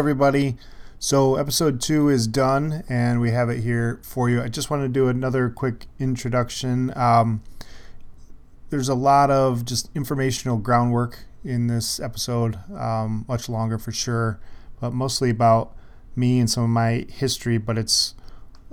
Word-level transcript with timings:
Everybody. 0.00 0.56
So, 0.98 1.36
episode 1.36 1.78
two 1.78 2.08
is 2.08 2.26
done, 2.26 2.84
and 2.88 3.20
we 3.20 3.32
have 3.32 3.50
it 3.50 3.60
here 3.60 4.00
for 4.02 4.30
you. 4.30 4.40
I 4.40 4.48
just 4.48 4.70
want 4.70 4.82
to 4.82 4.88
do 4.88 5.08
another 5.08 5.50
quick 5.50 5.84
introduction. 5.98 6.90
Um, 6.96 7.42
there's 8.70 8.88
a 8.88 8.94
lot 8.94 9.30
of 9.30 9.66
just 9.66 9.90
informational 9.94 10.56
groundwork 10.56 11.24
in 11.44 11.66
this 11.66 12.00
episode, 12.00 12.58
um, 12.74 13.26
much 13.28 13.50
longer 13.50 13.76
for 13.76 13.92
sure, 13.92 14.40
but 14.80 14.94
mostly 14.94 15.28
about 15.28 15.76
me 16.16 16.40
and 16.40 16.48
some 16.48 16.64
of 16.64 16.70
my 16.70 17.04
history. 17.10 17.58
But 17.58 17.76
it's 17.76 18.14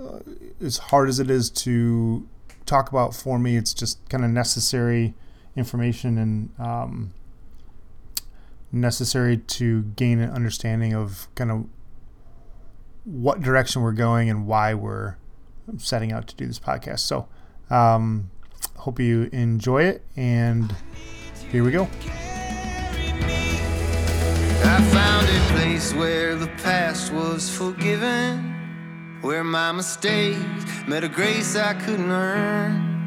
uh, 0.02 0.20
as 0.62 0.78
hard 0.78 1.10
as 1.10 1.20
it 1.20 1.28
is 1.28 1.50
to 1.50 2.26
talk 2.64 2.88
about 2.88 3.14
for 3.14 3.38
me, 3.38 3.58
it's 3.58 3.74
just 3.74 4.08
kind 4.08 4.24
of 4.24 4.30
necessary 4.30 5.12
information 5.54 6.16
and 6.16 6.58
um, 6.58 7.12
necessary 8.70 9.36
to 9.36 9.82
gain 9.82 10.20
an 10.20 10.30
understanding 10.30 10.94
of 10.94 11.28
kind 11.34 11.50
of 11.50 11.66
what 13.04 13.40
direction 13.40 13.82
we're 13.82 13.92
going 13.92 14.28
and 14.28 14.46
why 14.46 14.74
we're 14.74 15.16
setting 15.78 16.12
out 16.12 16.26
to 16.28 16.34
do 16.36 16.46
this 16.46 16.58
podcast. 16.58 17.00
So, 17.00 17.28
um, 17.70 18.30
hope 18.76 19.00
you 19.00 19.28
enjoy 19.32 19.84
it, 19.84 20.04
and 20.16 20.74
here 21.50 21.64
we 21.64 21.70
go. 21.70 21.88
I 24.64 24.82
found 24.92 25.26
a 25.26 25.58
place 25.58 25.94
where 25.94 26.34
the 26.36 26.48
past 26.62 27.12
was 27.12 27.48
forgiven, 27.48 29.18
where 29.22 29.44
my 29.44 29.72
mistakes 29.72 30.38
met 30.86 31.04
a 31.04 31.08
grace 31.08 31.56
I 31.56 31.74
couldn't 31.74 32.10
earn. 32.10 32.97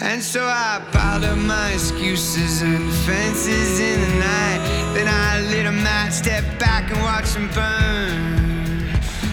And 0.00 0.22
so 0.22 0.44
I 0.44 0.80
piled 0.92 1.24
up 1.24 1.38
my 1.38 1.72
excuses 1.72 2.62
and 2.62 2.78
defenses 2.86 3.80
in 3.80 4.00
the 4.00 4.14
night. 4.20 4.92
Then 4.94 5.08
I 5.08 5.40
lit 5.50 5.66
a 5.66 5.72
match, 5.72 6.12
stepped 6.12 6.58
back 6.60 6.90
and 6.92 7.00
watched 7.02 7.34
them 7.34 7.48
burn. 7.48 8.86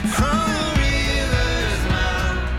From 0.09 0.49
the 0.57 0.65
river's 0.81 1.83
mouth 1.87 2.49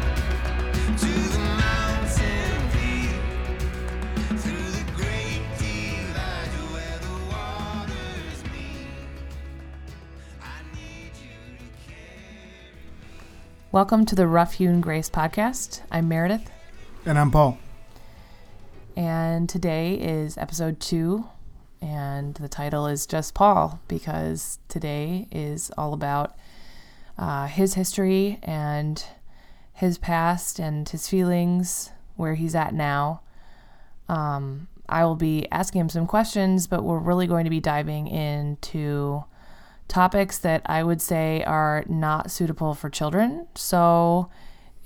to 1.00 1.12
the 1.34 1.38
mountain 1.58 2.70
peak, 2.72 3.10
through 4.38 4.70
the 4.70 4.84
great 4.94 5.42
divide 5.58 6.50
to 6.54 6.62
where 6.74 6.98
the 7.02 7.16
waters 7.28 8.40
meet. 8.52 8.86
I 10.40 10.62
need 10.74 11.10
you 11.20 11.58
to 11.58 11.66
care. 11.88 12.70
Welcome 13.72 14.06
to 14.06 14.14
the 14.14 14.28
Rough 14.28 14.54
Hewn 14.54 14.80
Grace 14.80 15.10
podcast. 15.10 15.80
I'm 15.90 16.08
Meredith, 16.08 16.48
And 17.04 17.18
I'm 17.18 17.32
Paul. 17.32 17.58
And 18.96 19.46
today 19.46 19.94
is 19.94 20.38
episode 20.38 20.80
two, 20.80 21.26
and 21.82 22.34
the 22.36 22.48
title 22.48 22.86
is 22.86 23.06
just 23.06 23.34
Paul 23.34 23.78
because 23.88 24.58
today 24.68 25.28
is 25.30 25.70
all 25.76 25.92
about 25.92 26.34
uh, 27.18 27.46
his 27.46 27.74
history 27.74 28.38
and 28.42 29.04
his 29.74 29.98
past 29.98 30.58
and 30.58 30.88
his 30.88 31.08
feelings, 31.08 31.90
where 32.16 32.34
he's 32.34 32.54
at 32.54 32.72
now. 32.72 33.20
Um, 34.08 34.68
I 34.88 35.04
will 35.04 35.16
be 35.16 35.46
asking 35.52 35.82
him 35.82 35.88
some 35.90 36.06
questions, 36.06 36.66
but 36.66 36.82
we're 36.82 36.98
really 36.98 37.26
going 37.26 37.44
to 37.44 37.50
be 37.50 37.60
diving 37.60 38.06
into 38.06 39.24
topics 39.88 40.38
that 40.38 40.62
I 40.64 40.82
would 40.82 41.02
say 41.02 41.44
are 41.44 41.84
not 41.86 42.30
suitable 42.30 42.72
for 42.72 42.88
children. 42.88 43.46
So, 43.54 44.30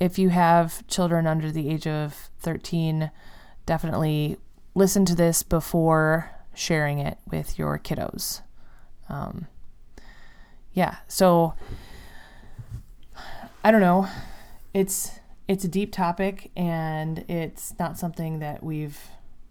if 0.00 0.18
you 0.18 0.30
have 0.30 0.84
children 0.88 1.26
under 1.26 1.52
the 1.52 1.68
age 1.68 1.86
of 1.86 2.30
13, 2.40 3.10
definitely 3.70 4.36
listen 4.74 5.04
to 5.04 5.14
this 5.14 5.44
before 5.44 6.28
sharing 6.54 6.98
it 6.98 7.18
with 7.30 7.56
your 7.56 7.78
kiddos. 7.78 8.42
Um, 9.08 9.46
yeah, 10.72 10.96
so 11.06 11.54
I 13.62 13.70
don't 13.70 13.80
know. 13.80 14.08
It's 14.74 15.20
it's 15.46 15.62
a 15.62 15.68
deep 15.68 15.92
topic 15.92 16.50
and 16.56 17.24
it's 17.28 17.72
not 17.78 17.96
something 17.96 18.40
that 18.40 18.64
we've 18.64 18.98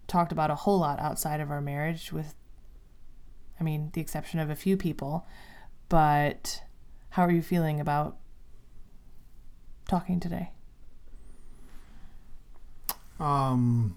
talked 0.06 0.32
about 0.32 0.50
a 0.50 0.54
whole 0.54 0.78
lot 0.78 1.00
outside 1.00 1.40
of 1.40 1.50
our 1.50 1.62
marriage 1.62 2.12
with 2.12 2.34
I 3.58 3.64
mean, 3.64 3.88
the 3.94 4.02
exception 4.02 4.38
of 4.38 4.50
a 4.50 4.54
few 4.54 4.76
people. 4.76 5.26
But 5.88 6.62
how 7.10 7.24
are 7.24 7.30
you 7.30 7.40
feeling 7.40 7.80
about 7.80 8.18
talking 9.88 10.20
today? 10.20 10.50
Um, 13.18 13.96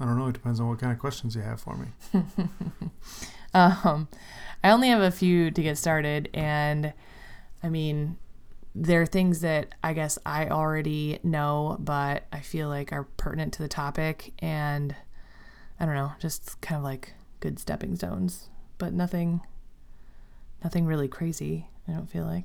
I 0.00 0.04
don't 0.04 0.18
know. 0.18 0.28
It 0.28 0.34
depends 0.34 0.60
on 0.60 0.68
what 0.68 0.78
kind 0.78 0.92
of 0.92 0.98
questions 0.98 1.34
you 1.34 1.42
have 1.42 1.60
for 1.60 1.76
me. 1.76 1.88
Um, 3.54 4.08
I 4.62 4.70
only 4.70 4.88
have 4.88 5.00
a 5.00 5.10
few 5.10 5.50
to 5.50 5.62
get 5.62 5.78
started, 5.78 6.28
and 6.34 6.92
I 7.62 7.68
mean, 7.68 8.18
there 8.74 9.02
are 9.02 9.06
things 9.06 9.40
that 9.40 9.74
I 9.82 9.92
guess 9.92 10.18
I 10.26 10.48
already 10.48 11.18
know, 11.22 11.76
but 11.80 12.24
I 12.32 12.40
feel 12.40 12.68
like 12.68 12.92
are 12.92 13.04
pertinent 13.16 13.52
to 13.54 13.62
the 13.62 13.68
topic, 13.68 14.32
and 14.40 14.94
I 15.80 15.86
don't 15.86 15.94
know, 15.94 16.12
just 16.18 16.60
kind 16.60 16.78
of 16.78 16.84
like 16.84 17.14
good 17.40 17.58
stepping 17.58 17.96
stones, 17.96 18.48
but 18.78 18.92
nothing, 18.92 19.40
nothing 20.62 20.86
really 20.86 21.08
crazy. 21.08 21.68
I 21.86 21.92
don't 21.92 22.10
feel 22.10 22.24
like. 22.24 22.44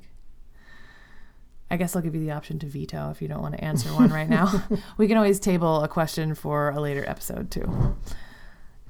I 1.74 1.76
guess 1.76 1.96
I'll 1.96 2.02
give 2.02 2.14
you 2.14 2.20
the 2.20 2.30
option 2.30 2.60
to 2.60 2.66
veto 2.66 3.10
if 3.10 3.20
you 3.20 3.26
don't 3.26 3.42
want 3.42 3.56
to 3.56 3.64
answer 3.64 3.88
one 3.88 4.10
right 4.10 4.28
now. 4.28 4.64
we 4.96 5.08
can 5.08 5.16
always 5.16 5.40
table 5.40 5.82
a 5.82 5.88
question 5.88 6.36
for 6.36 6.70
a 6.70 6.80
later 6.80 7.04
episode 7.04 7.50
too. 7.50 7.96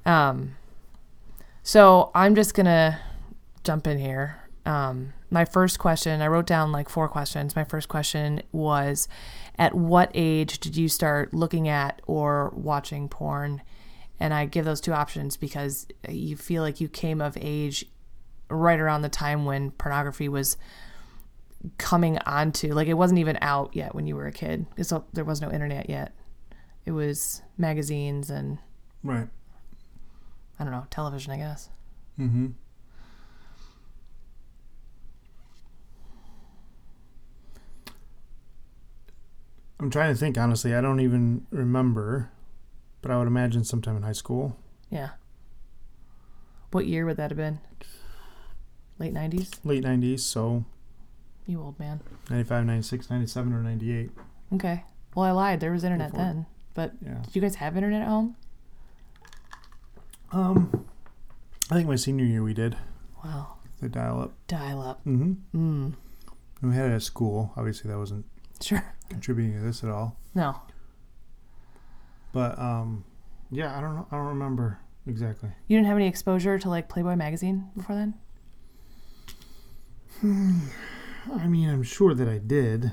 Um, 0.05 0.57
so 1.63 2.11
I'm 2.15 2.35
just 2.35 2.53
gonna 2.53 3.01
jump 3.63 3.87
in 3.87 3.97
here. 3.97 4.37
Um, 4.67 5.15
my 5.31 5.47
first 5.47 5.79
question, 5.79 6.21
I 6.21 6.27
wrote 6.27 6.45
down 6.45 6.73
like 6.73 6.91
four 6.91 7.09
questions. 7.09 7.57
My 7.57 7.65
first 7.65 7.89
question 7.89 8.43
was, 8.53 9.09
at 9.57 9.75
what 9.75 10.11
age 10.13 10.59
did 10.59 10.77
you 10.77 10.91
start 10.91 11.33
looking 11.33 11.67
at 11.67 12.03
or 12.07 12.53
watching 12.55 13.09
porn? 13.09 13.63
And 14.21 14.35
I 14.35 14.45
give 14.45 14.67
those 14.67 14.83
two 14.83 14.93
options 14.93 15.39
because 15.39 15.87
you 16.07 16.37
feel 16.37 16.63
like 16.63 16.83
you 16.83 16.91
came 16.91 17.23
of 17.23 17.39
age 17.41 17.87
right 18.51 18.79
around 18.79 19.01
the 19.01 19.09
time 19.09 19.47
when 19.47 19.71
pornography 19.71 20.29
was 20.29 20.59
coming 21.79 22.19
onto 22.27 22.73
like 22.75 22.89
it 22.89 22.95
wasn't 22.95 23.19
even 23.19 23.39
out 23.41 23.75
yet 23.75 23.95
when 23.95 24.07
you 24.07 24.15
were 24.17 24.27
a 24.27 24.33
kid 24.33 24.67
so 24.83 25.05
there 25.15 25.25
was 25.25 25.41
no 25.41 25.51
internet 25.51 25.89
yet 25.89 26.13
it 26.85 26.91
was 26.93 27.41
magazines 27.57 28.29
and 28.31 28.59
Right. 29.03 29.29
i 30.59 30.65
don't 30.65 30.73
know 30.73 30.87
television 30.91 31.33
i 31.33 31.37
guess 31.39 31.71
Mm-hmm. 32.21 32.49
I'm 39.81 39.91
trying 39.91 40.13
to 40.15 40.19
think, 40.19 40.39
honestly. 40.39 40.75
I 40.75 40.81
don't 40.81 41.01
even 41.01 41.47
remember, 41.51 42.31
but 43.03 43.11
I 43.11 43.19
would 43.19 43.27
imagine 43.27 43.65
sometime 43.65 43.97
in 43.97 44.03
high 44.03 44.13
school. 44.13 44.57
yeah 44.91 45.11
what 46.71 46.87
year 46.87 47.07
would 47.07 47.17
that 47.17 47.31
have 47.31 47.37
been 47.39 47.61
late 48.99 49.15
90s 49.15 49.61
Late 49.65 49.85
90s, 49.85 50.21
so 50.21 50.65
you 51.47 51.61
old 51.61 51.79
man 51.79 52.01
95, 52.31 52.65
96, 52.67 53.11
97, 53.11 53.53
or 53.53 53.63
98. 53.63 54.11
okay 54.55 54.85
well 55.15 55.25
i 55.27 55.31
lied 55.31 55.61
there 55.61 55.73
was 55.73 55.85
internet 55.85 56.11
for 56.11 56.17
it. 56.17 56.19
then 56.19 56.47
but 56.75 56.93
Yeah. 57.05 57.21
did 57.23 57.35
you 57.37 57.41
guys 57.43 57.57
have 57.57 57.77
internet 57.77 58.03
at 58.03 58.09
home 58.09 58.37
Um, 60.33 60.87
I 61.71 61.75
think 61.75 61.89
my 61.89 61.97
senior 61.97 62.25
year 62.25 62.43
we 62.43 62.55
did 62.55 62.77
wow 63.25 63.57
the 63.81 63.89
dial 63.89 64.21
up. 64.21 64.33
dial 64.49 64.81
up 64.83 65.05
Mm-hmm. 65.05 65.33
mm 65.57 65.93
And 66.63 66.71
we 66.71 66.75
had 66.75 66.91
it 66.91 66.95
at 66.95 67.03
school. 67.03 67.53
Obviously, 67.57 67.91
that 67.91 67.99
wasn't 67.99 68.25
sure 68.63 68.83
contributing 69.11 69.53
to 69.59 69.61
this 69.61 69.85
at 69.85 69.91
all. 69.91 70.17
no 70.35 70.57
But 72.33 72.59
um, 72.59 73.05
yeah, 73.51 73.77
I 73.77 73.81
don't 73.83 73.95
know. 73.95 74.07
I 74.11 74.17
don't 74.17 74.27
remember 74.27 74.79
exactly. 75.07 75.51
you 75.69 75.77
didn't 75.77 75.89
have 75.89 75.97
any 75.99 76.07
exposure 76.09 76.59
to 76.59 76.69
like 76.71 76.89
playboy 76.89 77.15
magazine 77.17 77.69
before 77.77 77.95
then 77.97 78.15
I 81.33 81.47
mean, 81.49 81.69
I'm 81.69 81.83
sure 81.83 82.15
that 82.15 82.29
I 82.29 82.39
did, 82.39 82.93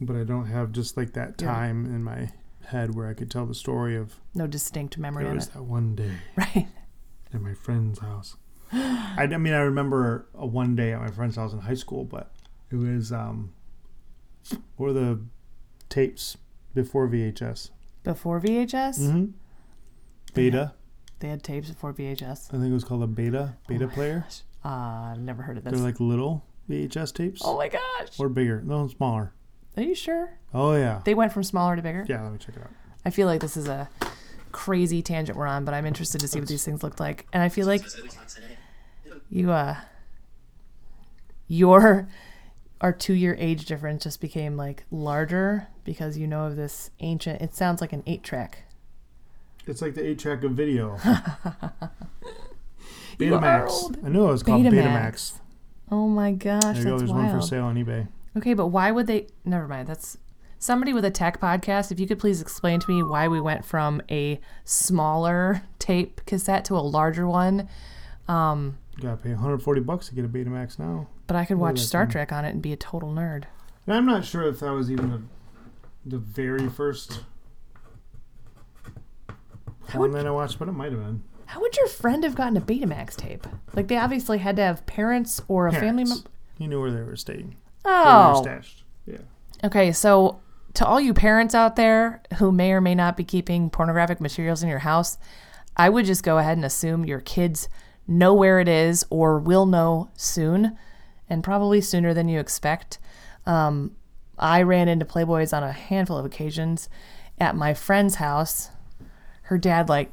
but 0.00 0.16
I 0.16 0.24
don't 0.24 0.46
have 0.46 0.72
just 0.72 0.96
like 0.96 1.12
that 1.14 1.34
Yeah. 1.40 1.46
time 1.48 1.84
in 1.86 2.02
my 2.02 2.30
head 2.66 2.94
where 2.94 3.06
I 3.08 3.14
could 3.14 3.30
tell 3.30 3.44
the 3.46 3.54
story 3.54 3.96
of 3.96 4.14
no 4.34 4.46
distinct 4.46 4.96
memory 4.96 5.24
there 5.24 5.34
was 5.34 5.48
it 5.48 5.52
that 5.54 5.62
one 5.64 5.94
day 5.94 6.12
right 6.36 6.66
at 7.32 7.40
my 7.40 7.52
friend's 7.54 7.98
house. 7.98 8.36
I, 8.72 9.28
I 9.30 9.36
mean, 9.36 9.52
I 9.52 9.58
remember 9.58 10.26
a 10.34 10.46
one 10.46 10.74
day 10.74 10.92
at 10.92 11.00
my 11.00 11.10
friend's 11.10 11.36
house 11.36 11.52
in 11.52 11.60
high 11.60 11.74
school, 11.74 12.04
but 12.04 12.32
it 12.70 12.76
was 12.76 13.12
um, 13.12 13.52
what 14.76 14.86
were 14.86 14.92
the 14.92 15.20
tapes 15.88 16.36
before 16.74 17.08
VHS? 17.08 17.70
before 18.02 18.38
vhs 18.40 18.98
Mm-hmm. 18.98 19.24
Beta. 20.34 20.72
they 21.20 21.28
had 21.28 21.42
tapes 21.42 21.68
before 21.70 21.92
vhs 21.94 22.48
I 22.48 22.58
think 22.58 22.64
it 22.70 22.72
was 22.74 22.84
called 22.84 23.02
a 23.02 23.06
beta 23.06 23.56
beta 23.68 23.84
Oh 23.84 23.88
player. 23.88 24.20
gosh. 24.26 24.42
Uh, 24.64 25.12
I've 25.12 25.20
never 25.20 25.42
heard 25.42 25.56
of 25.58 25.64
this. 25.64 25.72
They're 25.72 25.82
like 25.82 26.00
little 26.00 26.44
VHS 26.68 27.14
tapes 27.14 27.42
oh 27.44 27.56
my 27.56 27.68
gosh. 27.68 28.18
or 28.18 28.28
bigger. 28.28 28.62
No, 28.62 28.88
smaller. 28.88 29.32
Are 29.76 29.82
you 29.82 29.94
sure? 29.94 30.38
Oh 30.52 30.74
yeah. 30.74 31.00
They 31.04 31.14
went 31.14 31.32
from 31.32 31.42
smaller 31.42 31.76
to 31.76 31.82
bigger? 31.82 32.06
Yeah, 32.08 32.22
let 32.22 32.32
me 32.32 32.38
check 32.38 32.56
it 32.56 32.62
out. 32.62 32.70
I 33.04 33.10
feel 33.10 33.26
like 33.26 33.40
this 33.40 33.56
is 33.56 33.68
a 33.68 33.88
crazy 34.52 35.02
tangent 35.02 35.36
we're 35.36 35.46
on, 35.46 35.64
but 35.64 35.74
I'm 35.74 35.84
interested 35.84 36.20
to 36.20 36.28
see 36.28 36.38
what 36.38 36.48
these 36.48 36.64
things 36.64 36.82
looked 36.82 37.00
like. 37.00 37.26
And 37.32 37.42
I 37.42 37.48
feel 37.48 37.66
like 37.66 37.82
you 39.28 39.50
uh 39.50 39.76
your 41.48 42.08
our 42.80 42.92
two 42.92 43.14
year 43.14 43.36
age 43.38 43.66
difference 43.66 44.04
just 44.04 44.20
became 44.20 44.56
like 44.56 44.84
larger 44.90 45.68
because 45.84 46.16
you 46.16 46.26
know 46.26 46.46
of 46.46 46.56
this 46.56 46.90
ancient. 47.00 47.42
It 47.42 47.54
sounds 47.54 47.80
like 47.80 47.92
an 47.92 48.02
eight 48.06 48.22
track. 48.22 48.64
It's 49.66 49.82
like 49.82 49.94
the 49.94 50.06
eight 50.06 50.18
track 50.18 50.44
of 50.44 50.52
video. 50.52 50.96
Betamax. 53.18 54.04
I 54.04 54.08
knew 54.08 54.24
it 54.26 54.32
was 54.32 54.42
called 54.42 54.64
Betamax. 54.64 54.74
Betamax. 54.74 55.40
Oh 55.90 56.08
my 56.08 56.32
gosh, 56.32 56.62
There 56.62 56.76
you 56.78 56.84
go. 56.84 56.98
There's 56.98 57.10
one 57.12 57.30
for 57.30 57.40
sale 57.46 57.64
on 57.64 57.76
eBay. 57.76 58.08
Okay, 58.36 58.54
but 58.54 58.68
why 58.68 58.90
would 58.90 59.06
they? 59.06 59.26
Never 59.44 59.68
mind. 59.68 59.86
That's 59.88 60.18
somebody 60.58 60.92
with 60.92 61.04
a 61.04 61.10
tech 61.10 61.40
podcast. 61.40 61.92
If 61.92 62.00
you 62.00 62.06
could 62.06 62.18
please 62.18 62.40
explain 62.40 62.80
to 62.80 62.90
me 62.90 63.02
why 63.02 63.28
we 63.28 63.40
went 63.40 63.64
from 63.64 64.00
a 64.10 64.40
smaller 64.64 65.62
tape 65.78 66.20
cassette 66.26 66.64
to 66.66 66.74
a 66.74 66.80
larger 66.80 67.28
one. 67.28 67.68
Um, 68.28 68.78
You 68.96 69.02
gotta 69.04 69.18
pay 69.18 69.30
140 69.30 69.80
bucks 69.82 70.08
to 70.08 70.14
get 70.14 70.24
a 70.24 70.28
Betamax 70.28 70.78
now. 70.78 71.06
but 71.26 71.36
I 71.36 71.44
could 71.44 71.58
watch 71.58 71.78
Star 71.78 72.04
thing? 72.06 72.12
Trek 72.12 72.32
on 72.32 72.44
it 72.44 72.50
and 72.50 72.62
be 72.62 72.72
a 72.72 72.76
total 72.76 73.10
nerd. 73.12 73.44
And 73.86 73.94
I'm 73.94 74.06
not 74.06 74.24
sure 74.24 74.42
if 74.48 74.60
that 74.60 74.72
was 74.72 74.90
even 74.90 75.10
the, 75.10 75.22
the 76.06 76.18
very 76.18 76.68
first 76.70 77.20
one 79.92 80.10
would- 80.10 80.12
that 80.14 80.26
I 80.26 80.30
watched, 80.30 80.58
but 80.58 80.68
it 80.68 80.72
might 80.72 80.92
have 80.92 81.00
been. 81.02 81.22
How 81.46 81.60
would 81.60 81.76
your 81.76 81.88
friend 81.88 82.24
have 82.24 82.34
gotten 82.34 82.56
a 82.56 82.60
Betamax 82.60 83.16
tape? 83.16 83.46
Like 83.74 83.88
they 83.88 83.96
obviously 83.96 84.38
had 84.38 84.56
to 84.56 84.62
have 84.62 84.86
parents 84.86 85.40
or 85.48 85.66
a 85.68 85.72
family 85.72 86.04
member. 86.04 86.28
He 86.58 86.66
knew 86.66 86.80
where 86.80 86.90
they 86.90 87.02
were 87.02 87.16
staying. 87.16 87.56
Where 87.82 87.94
they 87.94 88.00
were 88.10 88.32
Oh, 88.36 88.42
stashed. 88.42 88.84
Yeah. 89.06 89.18
okay. 89.64 89.92
So 89.92 90.40
to 90.74 90.86
all 90.86 91.00
you 91.00 91.12
parents 91.14 91.54
out 91.54 91.76
there 91.76 92.22
who 92.38 92.50
may 92.50 92.72
or 92.72 92.80
may 92.80 92.94
not 92.94 93.16
be 93.16 93.24
keeping 93.24 93.70
pornographic 93.70 94.20
materials 94.20 94.62
in 94.62 94.68
your 94.68 94.78
house, 94.80 95.18
I 95.76 95.88
would 95.88 96.06
just 96.06 96.22
go 96.22 96.38
ahead 96.38 96.56
and 96.56 96.64
assume 96.64 97.04
your 97.04 97.20
kids 97.20 97.68
know 98.06 98.32
where 98.34 98.60
it 98.60 98.68
is 98.68 99.04
or 99.10 99.38
will 99.38 99.66
know 99.66 100.10
soon, 100.14 100.76
and 101.28 101.42
probably 101.42 101.80
sooner 101.80 102.12
than 102.14 102.28
you 102.28 102.38
expect. 102.38 102.98
Um, 103.46 103.96
I 104.38 104.62
ran 104.62 104.88
into 104.88 105.04
Playboys 105.04 105.56
on 105.56 105.62
a 105.62 105.72
handful 105.72 106.16
of 106.18 106.24
occasions 106.24 106.88
at 107.38 107.56
my 107.56 107.74
friend's 107.74 108.16
house. 108.16 108.70
Her 109.42 109.58
dad 109.58 109.88
like 109.88 110.10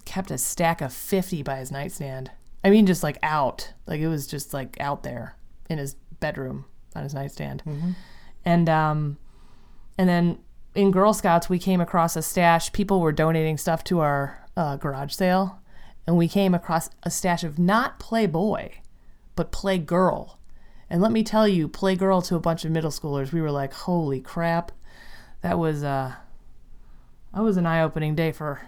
kept 0.00 0.30
a 0.30 0.38
stack 0.38 0.80
of 0.80 0.92
50 0.92 1.42
by 1.42 1.56
his 1.56 1.70
nightstand. 1.70 2.30
I 2.62 2.70
mean, 2.70 2.86
just 2.86 3.02
like 3.02 3.18
out. 3.22 3.72
Like 3.86 4.00
it 4.00 4.08
was 4.08 4.26
just 4.26 4.52
like 4.52 4.76
out 4.80 5.02
there 5.02 5.36
in 5.68 5.78
his 5.78 5.94
bedroom 6.20 6.64
on 6.94 7.02
his 7.04 7.14
nightstand. 7.14 7.62
And 8.44 8.68
um, 8.68 9.18
and 9.98 10.08
then 10.08 10.38
in 10.74 10.90
Girl 10.90 11.12
Scouts, 11.12 11.48
we 11.48 11.58
came 11.58 11.80
across 11.80 12.16
a 12.16 12.22
stash. 12.22 12.72
People 12.72 13.00
were 13.00 13.12
donating 13.12 13.56
stuff 13.56 13.82
to 13.84 14.00
our 14.00 14.46
uh, 14.56 14.76
garage 14.76 15.12
sale, 15.12 15.60
and 16.06 16.16
we 16.16 16.28
came 16.28 16.54
across 16.54 16.90
a 17.02 17.10
stash 17.10 17.44
of 17.44 17.58
not 17.58 17.98
Playboy, 17.98 18.70
but 19.36 19.52
Playgirl. 19.52 20.36
And 20.88 21.00
let 21.00 21.12
me 21.12 21.22
tell 21.22 21.46
you, 21.46 21.68
Playgirl 21.68 22.26
to 22.26 22.36
a 22.36 22.40
bunch 22.40 22.64
of 22.64 22.70
middle 22.72 22.90
schoolers, 22.90 23.32
we 23.32 23.40
were 23.40 23.50
like, 23.50 23.72
"Holy 23.72 24.20
crap!" 24.20 24.72
That 25.42 25.58
was 25.58 25.82
uh, 25.84 26.14
that 27.34 27.42
was 27.42 27.56
an 27.56 27.66
eye-opening 27.66 28.14
day 28.14 28.32
for, 28.32 28.60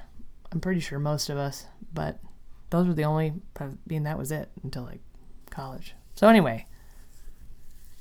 I'm 0.53 0.61
pretty 0.61 0.81
sure 0.81 0.99
most 0.99 1.29
of 1.31 1.37
us. 1.39 1.67
But 1.93 2.21
those 2.71 2.87
were 2.87 2.95
the 2.95 3.05
only. 3.05 3.33
I 3.59 3.69
mean, 3.89 4.05
that 4.05 4.19
was 4.19 4.31
it 4.31 4.51
until 4.63 4.85
like 4.85 5.01
college. 5.51 5.95
So 6.15 6.29
anyway, 6.29 6.67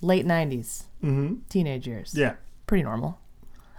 late 0.02 0.26
'90s, 0.26 0.84
Mm-hmm. 1.04 1.36
teenage 1.50 1.88
years 1.88 2.14
Yeah. 2.16 2.36
pretty 2.68 2.84
normal. 2.84 3.20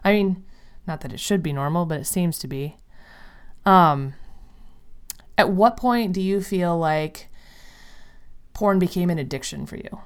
I 0.04 0.12
mean, 0.12 0.44
not 0.86 1.00
that 1.02 1.12
it 1.12 1.20
should 1.20 1.42
be 1.42 1.52
normal, 1.52 1.86
but 1.86 2.00
it 2.00 2.06
seems 2.06 2.38
to 2.40 2.48
be. 2.48 2.76
Um, 3.64 4.14
at 5.38 5.50
what 5.50 5.76
point 5.76 6.12
do 6.12 6.20
you 6.20 6.40
feel 6.42 6.76
like 6.78 7.28
porn 8.54 8.78
became 8.78 9.08
an 9.10 9.18
addiction 9.18 9.66
for 9.66 9.76
you? 9.76 10.00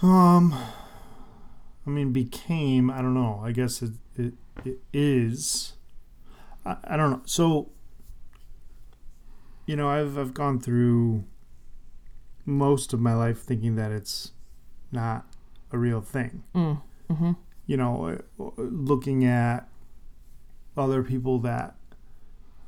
Um, 0.00 0.52
I 1.86 1.90
mean, 1.90 2.12
became. 2.12 2.90
I 2.90 3.02
don't 3.02 3.14
know. 3.14 3.40
I 3.44 3.52
guess 3.52 3.82
it 3.82 3.92
it, 4.16 4.34
it 4.64 4.78
is. 4.92 5.74
I, 6.64 6.76
I 6.84 6.96
don't 6.96 7.10
know. 7.10 7.22
So, 7.24 7.70
you 9.66 9.76
know, 9.76 9.88
I've 9.88 10.18
I've 10.18 10.34
gone 10.34 10.60
through 10.60 11.24
most 12.44 12.92
of 12.92 13.00
my 13.00 13.14
life 13.14 13.40
thinking 13.40 13.76
that 13.76 13.92
it's 13.92 14.32
not 14.90 15.24
a 15.70 15.78
real 15.78 16.00
thing. 16.00 16.42
Mm, 16.54 16.82
mm-hmm. 17.10 17.32
You 17.66 17.76
know, 17.76 18.18
uh, 18.38 18.50
looking 18.56 19.24
at 19.24 19.68
other 20.76 21.02
people 21.02 21.38
that 21.40 21.76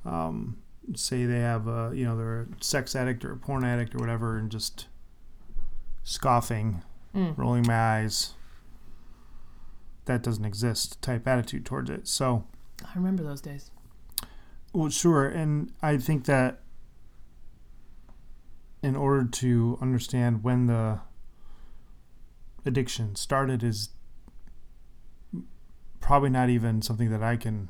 um, 0.05 0.58
say 0.94 1.25
they 1.25 1.41
have 1.41 1.67
a 1.67 1.91
you 1.94 2.05
know 2.05 2.17
they're 2.17 2.43
a 2.43 2.46
sex 2.61 2.94
addict 2.94 3.25
or 3.25 3.32
a 3.32 3.37
porn 3.37 3.64
addict 3.64 3.94
or 3.94 3.99
whatever, 3.99 4.38
and 4.38 4.50
just 4.50 4.87
scoffing 6.02 6.82
Mm. 7.14 7.38
rolling 7.38 7.64
my 7.64 7.75
eyes 8.00 8.35
that 10.06 10.22
doesn't 10.22 10.44
exist 10.44 11.00
type 11.02 11.26
attitude 11.26 11.64
towards 11.64 11.88
it 11.90 12.06
so 12.08 12.44
I 12.84 12.90
remember 12.96 13.22
those 13.22 13.40
days. 13.40 13.70
well 14.72 14.90
sure 14.90 15.26
and 15.26 15.72
i 15.82 15.96
think 15.96 16.24
that 16.26 16.60
in 18.82 18.94
order 18.96 19.24
to 19.24 19.78
understand 19.80 20.44
when 20.44 20.66
the 20.66 21.00
addiction 22.66 23.14
started 23.16 23.62
is 23.62 23.90
probably 26.00 26.30
not 26.30 26.50
even 26.50 26.82
something 26.82 27.10
that 27.10 27.22
i 27.22 27.36
can 27.36 27.68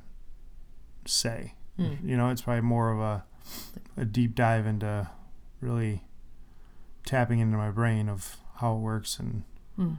say 1.07 1.55
Mm. 1.79 2.09
you 2.09 2.17
know 2.17 2.31
it's 2.31 2.43
probably 2.43 2.61
more 2.61 2.93
of 2.93 3.01
a 3.01 3.25
a 3.97 4.05
deep 4.05 4.37
dive 4.37 4.65
into 4.65 5.11
really 5.61 6.05
tapping 7.05 7.41
into 7.41 7.57
my 7.57 7.69
brain 7.73 8.09
of 8.09 8.37
how 8.59 8.77
it 8.77 8.79
works 8.79 9.19
and 9.19 9.43
Mm. 9.77 9.99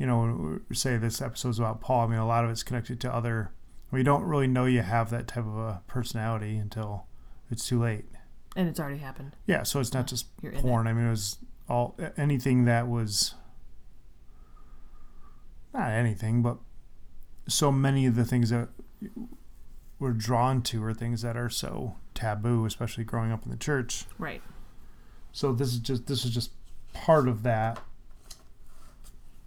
You 0.00 0.06
know 0.06 0.58
say 0.72 0.96
this 0.96 1.20
episode's 1.20 1.58
about 1.58 1.80
paul 1.80 2.06
i 2.06 2.06
mean 2.08 2.18
a 2.18 2.26
lot 2.26 2.42
of 2.42 2.50
it's 2.50 2.62
connected 2.62 2.98
to 3.00 3.14
other 3.14 3.52
we 3.92 4.02
don't 4.02 4.22
really 4.24 4.46
know 4.46 4.64
you 4.64 4.80
have 4.80 5.10
that 5.10 5.28
type 5.28 5.44
of 5.46 5.56
a 5.58 5.82
personality 5.86 6.56
until 6.56 7.06
it's 7.50 7.68
too 7.68 7.78
late 7.78 8.06
And 8.56 8.66
it's 8.66 8.80
already 8.80 8.96
happened. 8.98 9.36
yeah 9.46 9.62
so 9.62 9.78
it's 9.78 9.92
not 9.92 10.06
just 10.06 10.26
You're 10.40 10.52
porn 10.52 10.86
i 10.86 10.92
mean 10.94 11.06
it 11.06 11.10
was 11.10 11.36
all 11.68 11.96
anything 12.16 12.64
that 12.64 12.88
was 12.88 13.34
not 15.74 15.90
anything 15.90 16.40
but 16.42 16.56
so 17.46 17.70
many 17.70 18.06
of 18.06 18.14
the 18.16 18.24
things 18.24 18.50
that 18.50 18.68
we're 19.98 20.12
drawn 20.12 20.62
to 20.62 20.82
are 20.84 20.94
things 20.94 21.20
that 21.22 21.36
are 21.36 21.50
so 21.50 21.96
taboo 22.14 22.64
especially 22.64 23.04
growing 23.04 23.30
up 23.32 23.44
in 23.44 23.50
the 23.50 23.56
church. 23.56 24.04
Right. 24.18 24.40
so 25.32 25.52
this 25.52 25.68
is 25.68 25.78
just 25.78 26.06
this 26.06 26.24
is 26.24 26.32
just 26.32 26.52
part 26.92 27.28
of 27.28 27.42
that 27.42 27.78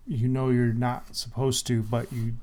you 0.06 0.28
know 0.28 0.50
you're 0.50 0.74
not 0.74 1.16
supposed 1.16 1.66
to 1.68 1.82
but 1.84 2.12
you 2.12 2.34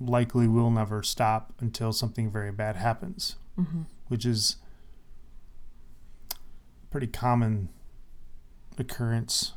likely 0.00 0.46
will 0.48 0.70
never 0.70 1.02
stop 1.02 1.52
until 1.60 1.92
something 1.92 2.30
very 2.30 2.52
bad 2.52 2.76
happens 2.76 3.36
Mm-hmm. 3.58 3.82
which 4.08 4.26
is 4.26 4.56
pretty 6.90 7.06
common 7.06 7.68
occurrence 8.78 9.52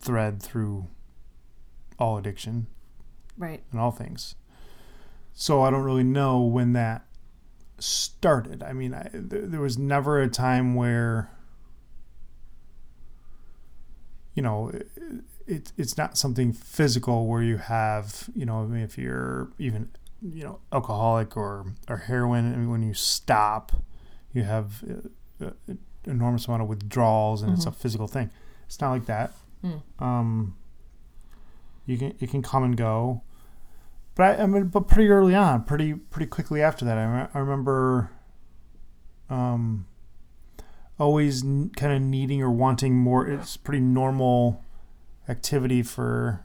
thread 0.00 0.40
through 0.42 0.86
all 1.98 2.16
addiction 2.16 2.66
Right. 3.36 3.62
and 3.72 3.80
all 3.80 3.90
things. 3.90 4.34
So 5.32 5.62
I 5.62 5.70
don't 5.70 5.82
really 5.82 6.04
know 6.04 6.40
when 6.42 6.72
that 6.74 7.06
started. 7.78 8.62
I 8.62 8.72
mean, 8.72 8.92
I, 8.94 9.04
th- 9.08 9.24
there 9.28 9.60
was 9.60 9.78
never 9.78 10.20
a 10.20 10.28
time 10.28 10.74
where, 10.74 11.30
you 14.34 14.42
know, 14.42 14.68
it, 14.68 14.88
it's 15.76 15.96
not 15.96 16.16
something 16.16 16.52
physical 16.52 17.26
where 17.26 17.42
you 17.42 17.56
have, 17.56 18.28
you 18.34 18.46
know, 18.46 18.62
I 18.62 18.66
mean, 18.66 18.82
if 18.82 18.96
you're 18.96 19.50
even, 19.58 19.90
you 20.22 20.44
know, 20.44 20.60
alcoholic 20.72 21.36
or, 21.36 21.66
or 21.88 21.96
heroin, 21.96 22.52
I 22.52 22.56
mean, 22.56 22.70
when 22.70 22.82
you 22.82 22.94
stop, 22.94 23.72
you 24.32 24.44
have 24.44 24.84
uh, 25.42 25.46
uh, 25.46 25.74
enormous 26.06 26.46
amount 26.46 26.62
of 26.62 26.68
withdrawals 26.68 27.42
and 27.42 27.52
it's 27.52 27.66
a 27.66 27.72
physical 27.72 28.06
thing. 28.06 28.30
It's 28.66 28.80
not 28.80 28.90
like 28.90 29.06
that. 29.06 29.32
Mm. 29.64 29.82
Um, 29.98 30.56
you 31.86 31.98
can 31.98 32.14
it 32.20 32.30
can 32.30 32.42
come 32.42 32.62
and 32.62 32.76
go, 32.76 33.22
but 34.14 34.38
I, 34.38 34.42
I 34.44 34.46
mean, 34.46 34.68
but 34.68 34.86
pretty 34.86 35.08
early 35.08 35.34
on, 35.34 35.64
pretty 35.64 35.94
pretty 35.94 36.26
quickly 36.26 36.62
after 36.62 36.84
that, 36.84 36.96
I, 36.96 37.04
re- 37.04 37.28
I 37.34 37.38
remember, 37.40 38.10
um, 39.28 39.86
always 40.98 41.42
n- 41.42 41.70
kind 41.76 41.92
of 41.92 42.00
needing 42.00 42.40
or 42.42 42.50
wanting 42.50 42.94
more. 42.94 43.26
It's 43.26 43.56
pretty 43.56 43.80
normal 43.80 44.64
activity 45.28 45.82
for 45.82 46.44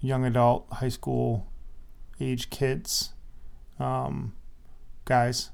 young 0.00 0.24
adult, 0.24 0.66
high 0.72 0.88
school 0.88 1.46
age 2.20 2.50
kids, 2.50 3.12
um, 3.78 4.34
guys 5.04 5.50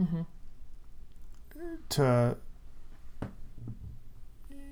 Mm-hmm. 0.00 0.20
to 1.88 2.36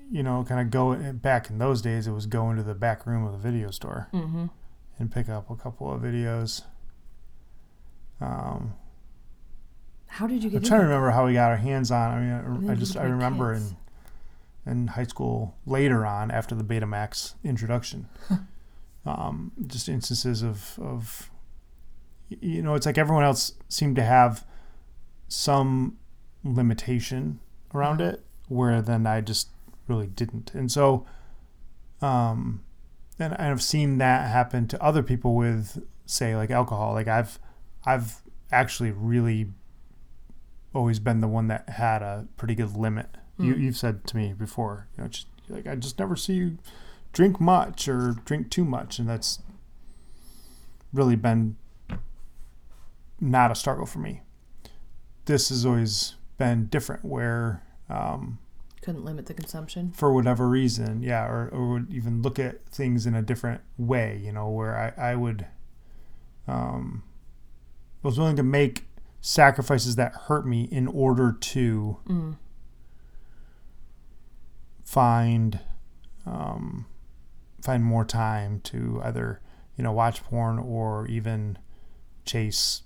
you 0.09 0.23
know 0.23 0.45
kind 0.47 0.61
of 0.61 0.71
go 0.71 0.95
back 1.13 1.49
in 1.49 1.57
those 1.57 1.81
days 1.81 2.07
it 2.07 2.11
was 2.11 2.25
go 2.25 2.49
into 2.49 2.63
the 2.63 2.73
back 2.73 3.05
room 3.05 3.25
of 3.25 3.33
the 3.33 3.37
video 3.37 3.71
store 3.71 4.07
Mm-hmm. 4.13 4.45
and 4.97 5.11
pick 5.11 5.27
up 5.27 5.49
a 5.49 5.55
couple 5.57 5.91
of 5.91 6.01
videos 6.01 6.63
um 8.21 8.73
How 10.07 10.27
did 10.27 10.43
you 10.45 10.49
get 10.49 10.57
i'm 10.57 10.63
trying 10.63 10.79
to 10.79 10.85
remember 10.85 11.09
how 11.11 11.25
we 11.25 11.33
got 11.33 11.51
our 11.51 11.57
hands 11.57 11.91
on 11.91 12.11
i 12.11 12.19
mean 12.21 12.69
i, 12.69 12.71
I 12.71 12.75
just 12.75 12.95
i 12.95 13.03
remember 13.03 13.55
kids. 13.55 13.67
and 13.67 13.75
in 14.67 14.87
high 14.87 15.05
school 15.05 15.55
later 15.65 16.05
on 16.05 16.29
after 16.31 16.53
the 16.53 16.63
Betamax 16.63 17.35
introduction. 17.43 18.07
um, 19.05 19.51
just 19.65 19.89
instances 19.89 20.43
of, 20.43 20.77
of, 20.79 21.29
you 22.29 22.61
know, 22.61 22.75
it's 22.75 22.85
like 22.85 22.97
everyone 22.97 23.23
else 23.23 23.53
seemed 23.69 23.95
to 23.95 24.03
have 24.03 24.45
some 25.27 25.97
limitation 26.43 27.39
around 27.73 28.01
it, 28.01 28.23
where 28.47 28.81
then 28.81 29.07
I 29.07 29.21
just 29.21 29.49
really 29.87 30.07
didn't. 30.07 30.53
And 30.53 30.71
so, 30.71 31.05
um, 32.01 32.63
and 33.19 33.33
I've 33.35 33.63
seen 33.63 33.97
that 33.97 34.29
happen 34.29 34.67
to 34.67 34.83
other 34.83 35.01
people 35.01 35.35
with, 35.35 35.83
say, 36.05 36.35
like 36.35 36.51
alcohol. 36.51 36.93
Like 36.93 37.07
I've, 37.07 37.39
I've 37.85 38.21
actually 38.51 38.91
really 38.91 39.47
always 40.73 40.99
been 40.99 41.21
the 41.21 41.27
one 41.27 41.47
that 41.47 41.69
had 41.69 42.01
a 42.01 42.27
pretty 42.37 42.53
good 42.55 42.75
limit. 42.75 43.07
You, 43.39 43.53
Mm. 43.55 43.59
you've 43.61 43.77
said 43.77 44.05
to 44.07 44.15
me 44.17 44.33
before, 44.33 44.87
you 44.97 45.03
know, 45.03 45.09
just 45.09 45.27
like 45.49 45.67
I 45.67 45.75
just 45.75 45.99
never 45.99 46.15
see 46.15 46.33
you 46.33 46.57
drink 47.13 47.39
much 47.39 47.87
or 47.87 48.13
drink 48.25 48.49
too 48.49 48.65
much, 48.65 48.99
and 48.99 49.07
that's 49.07 49.39
really 50.93 51.15
been 51.15 51.55
not 53.19 53.51
a 53.51 53.55
struggle 53.55 53.85
for 53.85 53.99
me. 53.99 54.21
This 55.25 55.49
has 55.49 55.65
always 55.65 56.15
been 56.37 56.65
different, 56.67 57.03
where 57.03 57.63
um, 57.89 58.37
Couldn't 58.81 59.03
limit 59.03 59.25
the 59.25 59.33
consumption. 59.33 59.91
for 59.91 60.13
whatever 60.13 60.47
reason, 60.47 61.01
yeah, 61.01 61.25
or, 61.27 61.49
or 61.49 61.69
would 61.73 61.91
even 61.91 62.21
look 62.21 62.39
at 62.39 62.65
things 62.67 63.05
in 63.05 63.15
a 63.15 63.21
different 63.21 63.61
way, 63.77 64.19
you 64.23 64.31
know, 64.31 64.49
where 64.49 64.93
I, 64.97 65.11
I 65.11 65.15
would, 65.15 65.45
um, 66.47 67.03
was 68.03 68.17
willing 68.17 68.35
to 68.37 68.43
make 68.43 68.85
sacrifices 69.19 69.95
that 69.95 70.13
hurt 70.27 70.47
me 70.47 70.63
in 70.71 70.87
order 70.87 71.31
to 71.31 71.97
Mm. 72.07 72.35
Find, 74.87 75.59
um, 76.25 76.85
find 77.61 77.83
more 77.83 78.05
time 78.05 78.61
to 78.61 79.01
either, 79.03 79.41
you 79.75 79.83
know, 79.83 79.91
watch 79.91 80.23
porn 80.23 80.57
or 80.57 81.05
even 81.07 81.57
chase 82.25 82.83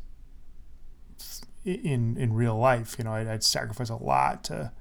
in, 1.63 2.17
in 2.17 2.33
real 2.33 2.57
life, 2.57 2.95
you 2.97 3.03
know, 3.03 3.13
I'd, 3.13 3.27
I'd 3.27 3.43
sacrifice 3.43 3.89
a 3.89 3.95
lot 3.95 4.43
to, 4.45 4.71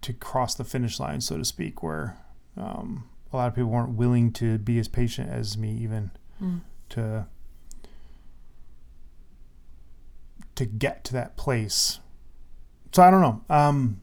to 0.00 0.12
cross 0.14 0.54
the 0.54 0.64
finish 0.64 0.98
line, 0.98 1.20
so 1.20 1.36
to 1.36 1.44
speak, 1.44 1.82
where 1.82 2.16
um, 2.56 3.04
a 3.30 3.36
lot 3.36 3.48
of 3.48 3.54
people 3.54 3.70
weren't 3.70 3.90
willing 3.94 4.32
to 4.32 4.56
be 4.56 4.78
as 4.78 4.88
patient 4.88 5.28
as 5.30 5.58
me, 5.58 5.70
even 5.72 6.10
Mm. 6.42 6.62
to 6.88 7.26
to 10.56 10.66
get 10.66 11.04
to 11.04 11.12
that 11.12 11.36
place. 11.36 12.00
So 12.94 13.02
I 13.02 13.10
don't 13.10 13.20
know. 13.20 13.42
Um, 13.50 14.00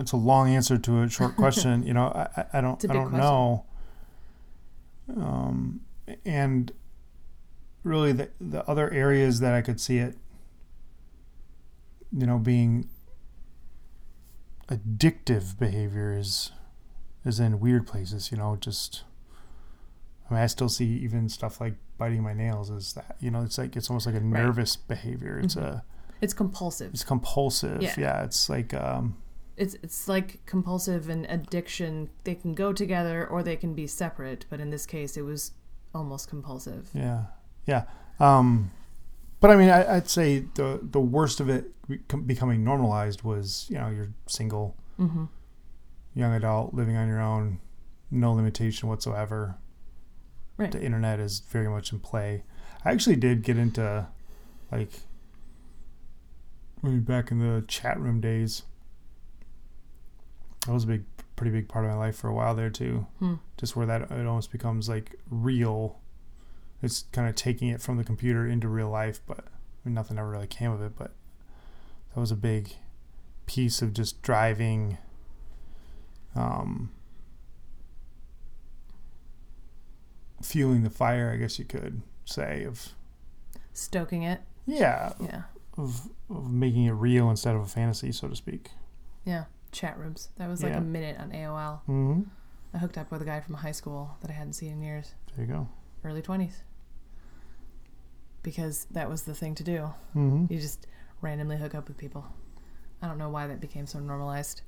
it's 0.00 0.12
a 0.12 0.16
long 0.16 0.48
answer 0.48 0.78
to 0.78 1.02
a 1.02 1.08
short 1.10 1.36
question. 1.42 1.82
you 1.86 1.92
know, 1.92 2.06
I, 2.06 2.44
I- 2.54 2.60
don't 2.60 2.82
I 2.90 2.94
don't 2.94 3.10
question. 3.10 3.18
know. 3.20 3.64
Um, 5.16 5.80
and 6.24 6.72
really, 7.84 8.12
the 8.12 8.30
the 8.40 8.66
other 8.68 8.90
areas 8.90 9.40
that 9.40 9.54
I 9.54 9.60
could 9.62 9.80
see 9.80 9.98
it, 9.98 10.16
you 12.12 12.26
know, 12.26 12.38
being 12.38 12.88
addictive 14.68 15.58
behavior 15.58 16.16
is 16.16 16.52
is 17.24 17.40
in 17.40 17.60
weird 17.60 17.86
places. 17.86 18.30
You 18.30 18.38
know, 18.38 18.56
just 18.60 19.04
I 20.30 20.34
mean, 20.34 20.42
I 20.42 20.46
still 20.46 20.68
see 20.68 20.86
even 20.98 21.28
stuff 21.28 21.60
like 21.60 21.74
biting 21.96 22.22
my 22.22 22.32
nails 22.34 22.70
is 22.70 22.92
that 22.94 23.16
you 23.20 23.30
know 23.30 23.42
it's 23.42 23.58
like 23.58 23.76
it's 23.76 23.90
almost 23.90 24.06
like 24.06 24.14
a 24.14 24.20
Right. 24.20 24.42
nervous 24.44 24.76
behavior. 24.76 25.38
It's 25.38 25.56
a 25.56 25.82
It's 26.20 26.34
compulsive. 26.34 26.92
it's 26.92 27.04
compulsive. 27.04 27.82
Yeah. 27.82 27.94
Yeah, 27.98 28.24
it's 28.24 28.48
like 28.48 28.74
um, 28.74 29.16
It's 29.56 29.74
it's 29.82 30.08
like 30.08 30.40
compulsive 30.46 31.08
and 31.08 31.26
addiction. 31.26 32.10
They 32.24 32.34
can 32.34 32.54
go 32.54 32.72
together 32.72 33.26
or 33.26 33.42
they 33.42 33.56
can 33.56 33.74
be 33.74 33.86
separate. 33.86 34.46
But 34.50 34.60
in 34.60 34.70
this 34.70 34.86
case, 34.86 35.16
it 35.16 35.22
was 35.22 35.52
almost 35.94 36.28
compulsive. 36.28 36.90
yeah, 36.94 37.24
yeah. 37.66 37.84
Um, 38.20 38.70
but 39.40 39.50
I 39.50 39.56
mean, 39.56 39.68
I, 39.70 39.96
I'd 39.96 40.08
say 40.08 40.40
the 40.54 40.80
the 40.82 41.00
worst 41.00 41.40
of 41.40 41.48
it 41.48 41.72
becoming 42.26 42.64
normalized 42.64 43.22
was 43.22 43.66
you 43.70 43.76
know 43.78 43.88
you're 43.88 44.12
single, 44.26 44.76
Mm-hmm. 44.98 45.24
young 46.14 46.34
adult, 46.34 46.74
living 46.74 46.96
on 46.96 47.06
your 47.08 47.20
own, 47.20 47.60
no 48.10 48.32
limitation 48.32 48.88
whatsoever. 48.88 49.56
Right. 50.56 50.72
The 50.72 50.82
internet 50.82 51.20
is 51.20 51.38
very 51.38 51.68
much 51.68 51.92
in 51.92 52.00
play. 52.00 52.42
I 52.84 52.90
actually 52.90 53.14
did 53.16 53.42
get 53.44 53.56
into 53.56 54.08
like 54.72 54.90
maybe 56.82 56.98
back 56.98 57.30
in 57.30 57.38
the 57.38 57.64
chat 57.68 57.98
room 57.98 58.20
days. 58.20 58.62
That 60.66 60.72
was 60.72 60.84
a 60.84 60.88
big, 60.88 61.04
pretty 61.36 61.50
big 61.52 61.68
part 61.68 61.84
of 61.84 61.90
my 61.90 61.96
life 61.96 62.16
for 62.16 62.28
a 62.28 62.34
while 62.34 62.54
there 62.54 62.70
too. 62.70 63.06
Hmm. 63.18 63.34
Just 63.56 63.76
where 63.76 63.86
that 63.86 64.02
it 64.10 64.26
almost 64.26 64.50
becomes 64.52 64.88
like 64.88 65.14
real. 65.30 65.98
It's 66.82 67.04
kind 67.12 67.28
of 67.28 67.34
taking 67.34 67.68
it 67.68 67.80
from 67.80 67.96
the 67.96 68.04
computer 68.04 68.46
into 68.46 68.68
real 68.68 68.88
life, 68.90 69.20
but 69.26 69.38
I 69.40 69.44
mean, 69.84 69.94
nothing 69.94 70.18
ever 70.18 70.28
really 70.30 70.46
came 70.46 70.70
of 70.70 70.80
it. 70.82 70.92
But 70.96 71.12
that 72.14 72.20
was 72.20 72.30
a 72.30 72.36
big 72.36 72.74
piece 73.46 73.82
of 73.82 73.92
just 73.92 74.20
driving. 74.22 74.98
Um, 76.36 76.90
fueling 80.42 80.82
the 80.84 80.90
fire, 80.90 81.32
I 81.32 81.36
guess 81.36 81.58
you 81.58 81.64
could 81.64 82.02
say, 82.24 82.64
of 82.64 82.90
Stoking 83.72 84.22
it. 84.22 84.40
yeah, 84.66 85.12
Yeah. 85.20 85.42
Of, 85.78 86.08
of 86.28 86.50
making 86.52 86.84
it 86.84 86.92
real 86.92 87.30
instead 87.30 87.54
of 87.54 87.62
a 87.62 87.66
fantasy, 87.66 88.12
so 88.12 88.28
to 88.28 88.36
speak. 88.36 88.70
Yeah. 89.24 89.44
Chat 89.72 89.98
rooms. 89.98 90.28
That 90.36 90.48
was 90.48 90.62
like 90.62 90.72
Yeah. 90.72 90.78
a 90.78 90.82
minute 90.82 91.18
on 91.18 91.30
AOL. 91.30 91.80
Mm-hmm. 91.88 92.22
I 92.74 92.78
hooked 92.78 92.98
up 92.98 93.10
with 93.10 93.22
a 93.22 93.24
guy 93.24 93.40
from 93.40 93.54
high 93.54 93.72
school 93.72 94.16
that 94.20 94.30
I 94.30 94.34
hadn't 94.34 94.52
seen 94.54 94.72
in 94.72 94.82
years, 94.82 95.14
There 95.36 95.46
you 95.46 95.50
go. 95.52 95.68
early 96.04 96.20
20s. 96.22 96.62
Because 98.42 98.86
that 98.90 99.08
was 99.10 99.22
the 99.22 99.34
thing 99.34 99.54
to 99.56 99.64
do. 99.64 99.90
Mm-hmm. 100.16 100.46
You 100.52 100.60
just 100.60 100.86
randomly 101.20 101.56
hook 101.56 101.74
up 101.74 101.88
with 101.88 101.96
people. 101.98 102.24
I 103.02 103.06
don't 103.08 103.18
know 103.18 103.28
why 103.28 103.46
that 103.46 103.60
became 103.60 103.86
so 103.86 103.98
normalized. 103.98 104.62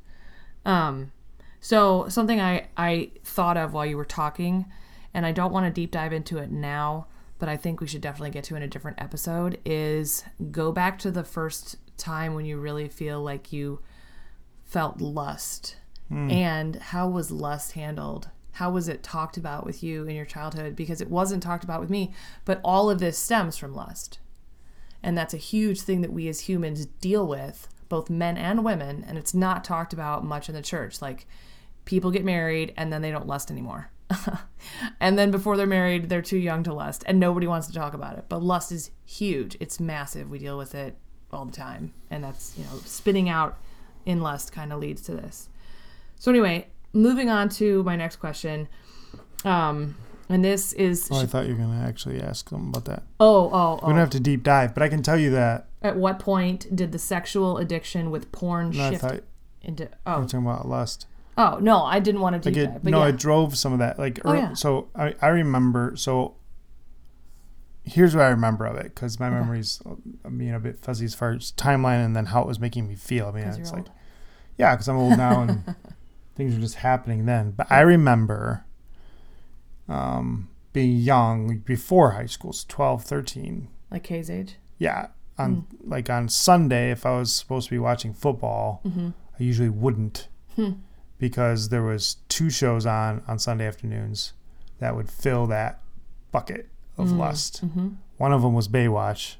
Um, 0.64 1.12
so 1.60 2.08
something 2.08 2.40
I 2.40 2.68
I 2.76 3.10
thought 3.24 3.56
of 3.56 3.72
while 3.72 3.86
you 3.86 3.96
were 3.96 4.04
talking, 4.04 4.66
and 5.14 5.24
I 5.24 5.32
don't 5.32 5.52
want 5.52 5.66
to 5.66 5.72
deep 5.72 5.90
dive 5.90 6.12
into 6.12 6.38
it 6.38 6.50
now, 6.50 7.06
but 7.40 7.48
I 7.48 7.56
think 7.56 7.80
we 7.80 7.88
should 7.88 8.02
definitely 8.02 8.30
get 8.30 8.44
to 8.44 8.54
in 8.54 8.62
a 8.62 8.68
different 8.68 9.00
episode. 9.00 9.58
Is 9.64 10.22
go 10.52 10.70
back 10.70 10.98
to 11.00 11.10
the 11.10 11.24
first 11.24 11.76
time 11.96 12.34
when 12.34 12.44
you 12.44 12.58
really 12.58 12.88
feel 12.88 13.20
like 13.20 13.52
you 13.52 13.80
felt 14.64 15.00
lust, 15.00 15.76
hmm. 16.08 16.30
and 16.30 16.76
how 16.76 17.08
was 17.08 17.32
lust 17.32 17.72
handled? 17.72 18.28
How 18.52 18.70
was 18.70 18.88
it 18.88 19.02
talked 19.02 19.36
about 19.36 19.64
with 19.64 19.82
you 19.82 20.06
in 20.06 20.14
your 20.14 20.26
childhood? 20.26 20.76
Because 20.76 21.00
it 21.00 21.08
wasn't 21.08 21.42
talked 21.42 21.64
about 21.64 21.80
with 21.80 21.90
me, 21.90 22.12
but 22.44 22.60
all 22.62 22.90
of 22.90 23.00
this 23.00 23.18
stems 23.18 23.56
from 23.56 23.74
lust. 23.74 24.18
And 25.02 25.16
that's 25.16 25.32
a 25.32 25.38
huge 25.38 25.80
thing 25.80 26.02
that 26.02 26.12
we 26.12 26.28
as 26.28 26.40
humans 26.40 26.84
deal 26.84 27.26
with, 27.26 27.68
both 27.88 28.10
men 28.10 28.36
and 28.36 28.62
women. 28.62 29.02
And 29.08 29.16
it's 29.16 29.32
not 29.32 29.64
talked 29.64 29.94
about 29.94 30.24
much 30.24 30.50
in 30.50 30.54
the 30.54 30.60
church. 30.60 31.00
Like 31.00 31.26
people 31.86 32.10
get 32.10 32.24
married 32.24 32.74
and 32.76 32.92
then 32.92 33.00
they 33.00 33.10
don't 33.10 33.26
lust 33.26 33.50
anymore. 33.50 33.90
and 35.00 35.18
then 35.18 35.30
before 35.30 35.56
they're 35.56 35.66
married, 35.66 36.08
they're 36.08 36.22
too 36.22 36.38
young 36.38 36.62
to 36.64 36.72
lust 36.72 37.02
and 37.06 37.18
nobody 37.20 37.46
wants 37.46 37.66
to 37.68 37.72
talk 37.72 37.94
about 37.94 38.16
it. 38.18 38.24
But 38.28 38.42
lust 38.42 38.72
is 38.72 38.90
huge, 39.04 39.56
it's 39.60 39.78
massive. 39.80 40.30
We 40.30 40.38
deal 40.38 40.58
with 40.58 40.74
it 40.74 40.96
all 41.32 41.44
the 41.44 41.52
time. 41.52 41.92
And 42.10 42.24
that's, 42.24 42.54
you 42.58 42.64
know, 42.64 42.78
spinning 42.84 43.28
out 43.28 43.58
in 44.06 44.20
lust 44.20 44.52
kind 44.52 44.72
of 44.72 44.80
leads 44.80 45.02
to 45.02 45.12
this. 45.12 45.48
So, 46.18 46.30
anyway, 46.30 46.66
moving 46.92 47.30
on 47.30 47.48
to 47.50 47.82
my 47.84 47.96
next 47.96 48.16
question. 48.16 48.68
Um, 49.44 49.96
and 50.28 50.44
this 50.44 50.72
is 50.74 51.08
Oh, 51.10 51.20
I 51.20 51.26
thought 51.26 51.46
you 51.48 51.54
were 51.56 51.60
gonna 51.62 51.84
actually 51.86 52.20
ask 52.20 52.50
them 52.50 52.68
about 52.68 52.84
that. 52.84 53.02
oh 53.18 53.50
oh 53.52 53.74
We 53.76 53.88
don't 53.88 53.96
oh. 53.96 54.00
have 54.00 54.10
to 54.10 54.20
deep 54.20 54.42
dive, 54.42 54.74
but 54.74 54.82
I 54.82 54.88
can 54.88 55.02
tell 55.02 55.18
you 55.18 55.30
that. 55.30 55.66
At 55.82 55.96
what 55.96 56.18
point 56.18 56.74
did 56.76 56.92
the 56.92 56.98
sexual 56.98 57.56
addiction 57.58 58.10
with 58.10 58.30
porn 58.32 58.70
No, 58.70 58.84
I 58.84 58.90
shift 58.90 59.02
thought 59.02 59.14
you 59.14 59.22
into? 59.62 59.84
were 59.84 59.90
Oh, 60.06 60.20
talking 60.22 60.40
about 60.46 60.68
lust. 60.68 61.06
Oh 61.38 61.58
no, 61.60 61.82
I 61.84 62.00
didn't 62.00 62.20
want 62.20 62.42
to 62.42 62.48
Like 62.48 62.54
deep 62.54 62.68
it. 62.68 62.82
But 62.82 62.90
no, 62.90 63.02
yeah. 63.02 63.08
it 63.08 63.16
drove 63.16 63.56
some 63.56 63.72
of 63.72 63.78
that. 63.80 63.98
Like, 63.98 64.20
Oh, 64.24 64.32
yeah. 64.34 64.54
so 64.54 64.88
I, 64.94 65.14
I 65.22 65.28
remember. 65.28 65.94
So 65.96 66.34
here's 67.84 68.14
what 68.14 68.24
I 68.24 68.28
remember 68.28 68.66
of 68.66 68.76
it, 68.76 68.94
because 68.94 69.18
my 69.18 69.30
memories 69.30 69.80
uh, 69.86 70.28
being 70.28 70.54
a 70.54 70.60
bit 70.60 70.78
fuzzy 70.80 71.04
as 71.06 71.14
far 71.14 71.32
as 71.32 71.52
timeline 71.52 72.04
and 72.04 72.14
then 72.14 72.26
how 72.26 72.42
it 72.42 72.46
was 72.46 72.60
making 72.60 72.86
me 72.88 72.94
feel. 72.94 73.26
I 73.28 73.32
mean, 73.32 73.44
it's 73.44 73.72
like, 73.72 73.80
old. 73.88 73.90
yeah, 74.58 74.74
because 74.74 74.88
I'm 74.88 74.96
old 74.96 75.16
now 75.16 75.42
and 75.42 75.74
things 76.36 76.56
are 76.56 76.60
just 76.60 76.76
happening 76.76 77.26
then. 77.26 77.52
But 77.52 77.66
I 77.70 77.80
remember 77.80 78.64
um, 79.88 80.48
being 80.72 80.96
young 80.98 81.58
before 81.58 82.12
high 82.12 82.26
school, 82.26 82.52
so 82.52 82.64
12, 82.68 83.04
13. 83.04 83.68
like 83.90 84.04
Kay's 84.04 84.30
age. 84.30 84.56
Yeah, 84.78 85.08
on 85.38 85.66
like 85.84 86.08
on 86.10 86.28
Sunday, 86.28 86.90
if 86.90 87.04
I 87.04 87.18
was 87.18 87.34
supposed 87.34 87.68
to 87.68 87.74
be 87.74 87.78
watching 87.78 88.12
football, 88.14 88.80
Mm-hmm. 88.86 89.08
I 89.38 89.42
usually 89.42 89.68
wouldn't 89.70 90.28
Hmm. 90.56 90.72
Because 91.20 91.68
there 91.68 91.82
was 91.82 92.16
two 92.28 92.50
shows 92.50 92.86
on 92.86 93.22
on 93.28 93.38
Sunday 93.38 93.66
afternoons 93.66 94.32
that 94.80 94.96
would 94.96 95.08
fill 95.10 95.46
that 95.46 95.80
bucket 96.32 96.68
of 96.98 97.12
lust. 97.12 97.64
Mm-hmm. 97.64 97.90
One 98.16 98.32
of 98.32 98.42
them 98.42 98.54
was 98.54 98.66
Baywatch, 98.68 99.36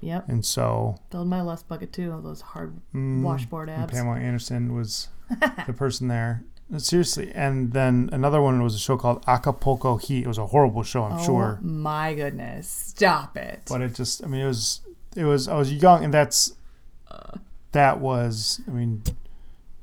Yep. 0.00 0.28
and 0.28 0.44
so 0.44 0.98
Filled 1.10 1.28
my 1.28 1.40
lust 1.42 1.66
bucket 1.68 1.92
too. 1.92 2.12
All 2.12 2.20
those 2.20 2.40
hard 2.40 2.74
mm, 2.94 3.22
washboard 3.22 3.68
and. 3.68 3.90
Pamela 3.90 4.16
Anderson 4.18 4.74
was 4.74 5.08
the 5.66 5.72
person 5.72 6.08
there. 6.08 6.44
Seriously, 6.78 7.32
and 7.34 7.72
then 7.72 8.08
another 8.12 8.40
one 8.40 8.62
was 8.62 8.76
a 8.76 8.78
show 8.78 8.96
called 8.96 9.24
Acapulco 9.26 9.96
Heat. 9.96 10.22
It 10.24 10.28
was 10.28 10.38
a 10.38 10.46
horrible 10.46 10.84
show, 10.84 11.02
I'm 11.02 11.18
oh 11.18 11.24
sure, 11.24 11.58
my 11.62 12.14
goodness! 12.14 12.68
Stop 12.68 13.36
it. 13.36 13.62
but 13.68 13.80
it 13.82 13.96
just, 13.96 14.22
I 14.22 14.28
mean, 14.28 14.42
it 14.42 14.46
was, 14.46 14.80
it 15.16 15.24
was. 15.24 15.48
I 15.48 15.56
was 15.56 15.72
young, 15.72 16.04
and 16.04 16.14
that's, 16.14 16.52
that 17.72 17.98
was, 17.98 18.60
I 18.68 18.70
mean, 18.70 19.02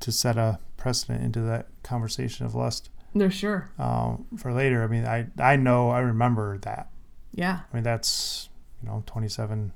to 0.00 0.10
set 0.10 0.38
a 0.38 0.58
precedent 0.78 1.22
into 1.22 1.40
that 1.42 1.66
conversation 1.82 2.46
of 2.46 2.54
lust 2.54 2.88
They're 3.14 3.30
sure. 3.30 3.68
um, 3.78 4.24
for 4.38 4.52
later. 4.54 4.82
I 4.82 4.86
mean, 4.86 5.04
I, 5.04 5.26
I 5.38 5.56
know, 5.56 5.90
I 5.90 5.98
remember 6.00 6.56
that. 6.58 6.88
Yeah. 7.34 7.60
I 7.70 7.74
mean, 7.76 7.84
that's, 7.84 8.48
you 8.82 8.88
know, 8.88 9.02
27 9.06 9.72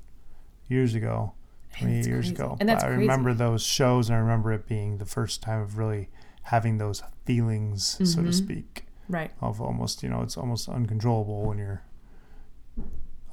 years 0.67 0.95
ago, 0.95 1.33
28 1.77 1.97
It's 1.99 2.07
years 2.07 2.25
crazy. 2.27 2.35
ago. 2.35 2.57
And 2.59 2.67
that's 2.67 2.83
I 2.83 2.87
crazy. 2.87 3.01
remember 3.01 3.33
those 3.33 3.61
shows, 3.63 4.09
and 4.09 4.15
I 4.15 4.19
remember 4.19 4.51
it 4.53 4.67
being 4.67 4.97
the 4.97 5.05
first 5.05 5.41
time 5.43 5.61
of 5.61 5.77
really 5.77 6.09
having 6.43 6.77
those 6.79 7.03
feelings, 7.25 7.97
so 8.03 8.21
to 8.23 8.29
Mhm. 8.29 8.33
speak, 8.33 8.85
Right. 9.09 9.31
of 9.41 9.61
almost, 9.61 10.03
you 10.03 10.09
know, 10.09 10.21
it's 10.21 10.35
almost 10.37 10.67
uncontrollable 10.67 11.43
when 11.45 11.57
you're 11.57 11.81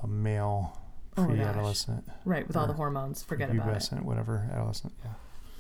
a 0.03 0.07
male 0.07 0.77
Oh, 1.17 1.27
pre-adolescent, 1.27 2.09
Right. 2.25 2.47
With 2.47 2.57
all 2.57 2.67
the 2.69 2.73
hormones. 2.75 3.23
Forget 3.23 3.50
about 3.50 3.93
it. 3.93 4.03
whatever, 4.05 4.49
adolescent. 4.53 4.93
Yeah. 5.05 5.11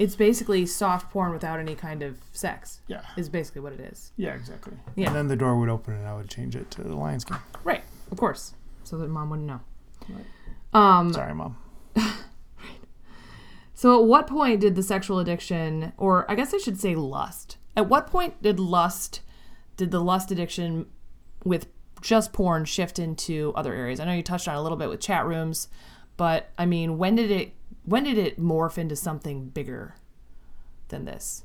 It's 0.00 0.16
basically 0.16 0.66
soft 0.66 1.10
porn 1.12 1.32
without 1.32 1.60
any 1.60 1.76
kind 1.76 2.02
of 2.02 2.18
sex. 2.32 2.80
Yeah. 2.88 3.02
Is 3.16 3.28
basically 3.28 3.60
what 3.60 3.72
it 3.72 3.80
is. 3.80 4.12
Yeah, 4.16 4.34
exactly. 4.34 4.72
Yeah. 4.96 5.08
And 5.08 5.16
then 5.16 5.28
the 5.28 5.36
door 5.36 5.56
would 5.58 5.68
open, 5.68 5.94
and 5.94 6.06
I 6.06 6.16
would 6.16 6.28
change 6.28 6.56
it 6.56 6.70
to 6.72 6.82
the 6.82 6.96
Lions 6.96 7.24
game. 7.24 7.38
Right. 7.62 7.82
Of 8.10 8.18
course. 8.18 8.54
So 8.82 8.96
that 8.98 9.08
mom 9.08 9.30
wouldn't 9.30 9.46
know. 9.46 9.60
Right. 10.08 10.24
Um. 10.72 11.12
Sorry, 11.12 11.34
mom. 11.34 11.56
So 13.80 13.98
at 13.98 14.06
what 14.06 14.26
point 14.26 14.60
did 14.60 14.74
the 14.74 14.82
sexual 14.82 15.20
addiction, 15.20 15.94
or 15.96 16.30
I 16.30 16.34
guess 16.34 16.52
I 16.52 16.58
should 16.58 16.78
say 16.78 16.94
lust, 16.94 17.56
at 17.74 17.88
what 17.88 18.08
point 18.08 18.42
did 18.42 18.60
lust, 18.60 19.22
did 19.78 19.90
the 19.90 20.02
lust 20.02 20.30
addiction 20.30 20.84
with 21.44 21.66
just 22.02 22.34
porn 22.34 22.66
shift 22.66 22.98
into 22.98 23.54
other 23.56 23.72
areas? 23.72 23.98
I 23.98 24.04
know 24.04 24.12
you 24.12 24.22
touched 24.22 24.46
on 24.48 24.54
it 24.54 24.58
a 24.58 24.60
little 24.60 24.76
bit 24.76 24.90
with 24.90 25.00
chat 25.00 25.24
rooms, 25.24 25.68
but 26.18 26.50
I 26.58 26.66
mean, 26.66 26.98
when 26.98 27.14
did 27.14 27.30
it, 27.30 27.54
when 27.90 28.04
did 28.04 28.16
it 28.18 28.38
morph 28.40 28.78
into 28.78 28.94
something 28.96 29.48
bigger 29.48 29.96
than 30.88 31.04
this? 31.04 31.44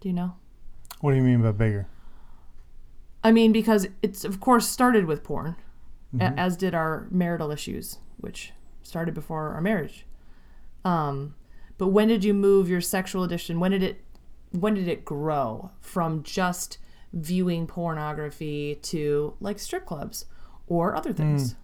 Do 0.00 0.08
you 0.08 0.14
know? 0.14 0.34
What 1.00 1.10
do 1.12 1.16
you 1.18 1.22
mean 1.22 1.42
by 1.42 1.52
bigger? 1.52 1.86
I 3.22 3.30
mean, 3.30 3.52
because 3.52 3.86
it's 4.02 4.24
of 4.24 4.40
course 4.40 4.66
started 4.68 5.04
with 5.04 5.22
porn, 5.22 5.56
a- 6.18 6.24
as 6.38 6.56
did 6.56 6.74
our 6.74 7.06
marital 7.10 7.50
issues, 7.50 7.98
which 8.18 8.52
started 8.82 9.14
before 9.14 9.50
our 9.50 9.60
marriage. 9.60 10.06
Um, 10.84 11.34
but 11.78 11.88
when 11.88 12.08
did 12.08 12.24
you 12.24 12.34
move 12.34 12.68
your 12.68 12.80
sexual 12.80 13.22
addiction? 13.22 13.60
When 13.60 13.70
did 13.70 13.82
it? 13.82 14.02
When 14.50 14.74
did 14.74 14.88
it 14.88 15.04
grow 15.04 15.70
from 15.80 16.22
just 16.22 16.78
viewing 17.12 17.66
pornography 17.66 18.76
to 18.82 19.34
like 19.40 19.58
strip 19.58 19.86
clubs 19.86 20.24
or 20.66 20.94
other 20.94 21.12
things? 21.12 21.54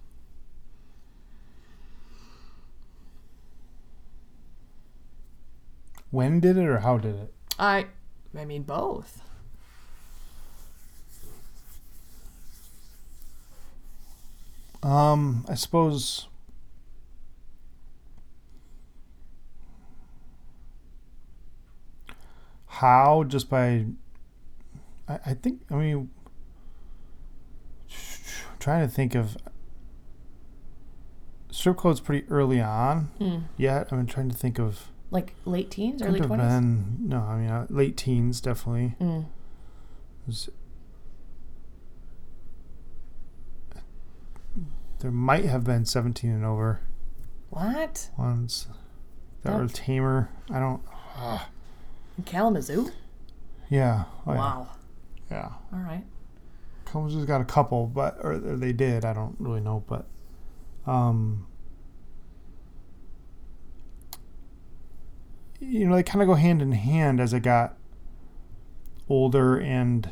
When 6.10 6.40
did 6.40 6.56
it, 6.56 6.66
or 6.66 6.78
how 6.78 6.98
did 6.98 7.14
it? 7.16 7.34
I, 7.58 7.86
I 8.36 8.44
mean 8.44 8.62
both. 8.62 9.22
Um, 14.82 15.44
I 15.48 15.54
suppose. 15.54 16.28
How? 22.66 23.24
Just 23.24 23.50
by. 23.50 23.86
I, 25.08 25.18
I 25.26 25.34
think. 25.34 25.62
I 25.70 25.74
mean. 25.74 26.10
Trying 28.58 28.88
to 28.88 28.92
think 28.92 29.14
of. 29.14 29.36
Strip 31.50 31.76
club's 31.76 32.00
pretty 32.00 32.26
early 32.30 32.60
on. 32.60 33.10
Mm. 33.20 33.44
Yet 33.56 33.92
I'm 33.92 34.06
trying 34.06 34.30
to 34.30 34.36
think 34.36 34.58
of. 34.58 34.90
Like 35.10 35.34
late 35.44 35.70
teens, 35.70 36.02
Could 36.02 36.08
early 36.10 36.18
have 36.20 36.26
twenties. 36.28 36.46
been 36.48 36.96
no. 37.08 37.20
I 37.22 37.38
mean, 37.38 37.48
uh, 37.48 37.66
late 37.70 37.96
teens 37.96 38.40
definitely. 38.40 38.94
Mm. 39.00 39.26
Was- 40.26 40.50
there 45.00 45.10
might 45.10 45.44
have 45.44 45.64
been 45.64 45.84
17 45.84 46.30
and 46.30 46.44
over 46.44 46.80
What? 47.50 48.10
ones 48.18 48.66
that 49.42 49.52
were 49.54 49.60
That's- 49.66 49.78
tamer. 49.86 50.28
I 50.50 50.58
don't. 50.58 50.82
In 52.16 52.24
Kalamazoo? 52.24 52.90
Yeah. 53.68 54.04
Oh, 54.26 54.32
yeah. 54.32 54.38
Wow. 54.38 54.68
Yeah. 55.30 55.52
All 55.72 55.78
right. 55.80 56.04
Kalamazoo's 56.84 57.26
got 57.26 57.40
a 57.40 57.44
couple, 57.44 57.86
but 57.86 58.18
or 58.22 58.38
they 58.38 58.72
did. 58.72 59.04
I 59.04 59.12
don't 59.12 59.36
really 59.38 59.60
know, 59.60 59.84
but 59.86 60.06
um, 60.86 61.46
you 65.60 65.86
know, 65.88 65.94
they 65.96 66.02
kind 66.02 66.22
of 66.22 66.28
go 66.28 66.34
hand 66.34 66.62
in 66.62 66.72
hand 66.72 67.20
as 67.20 67.32
I 67.34 67.38
got 67.38 67.76
older 69.08 69.58
and 69.58 70.10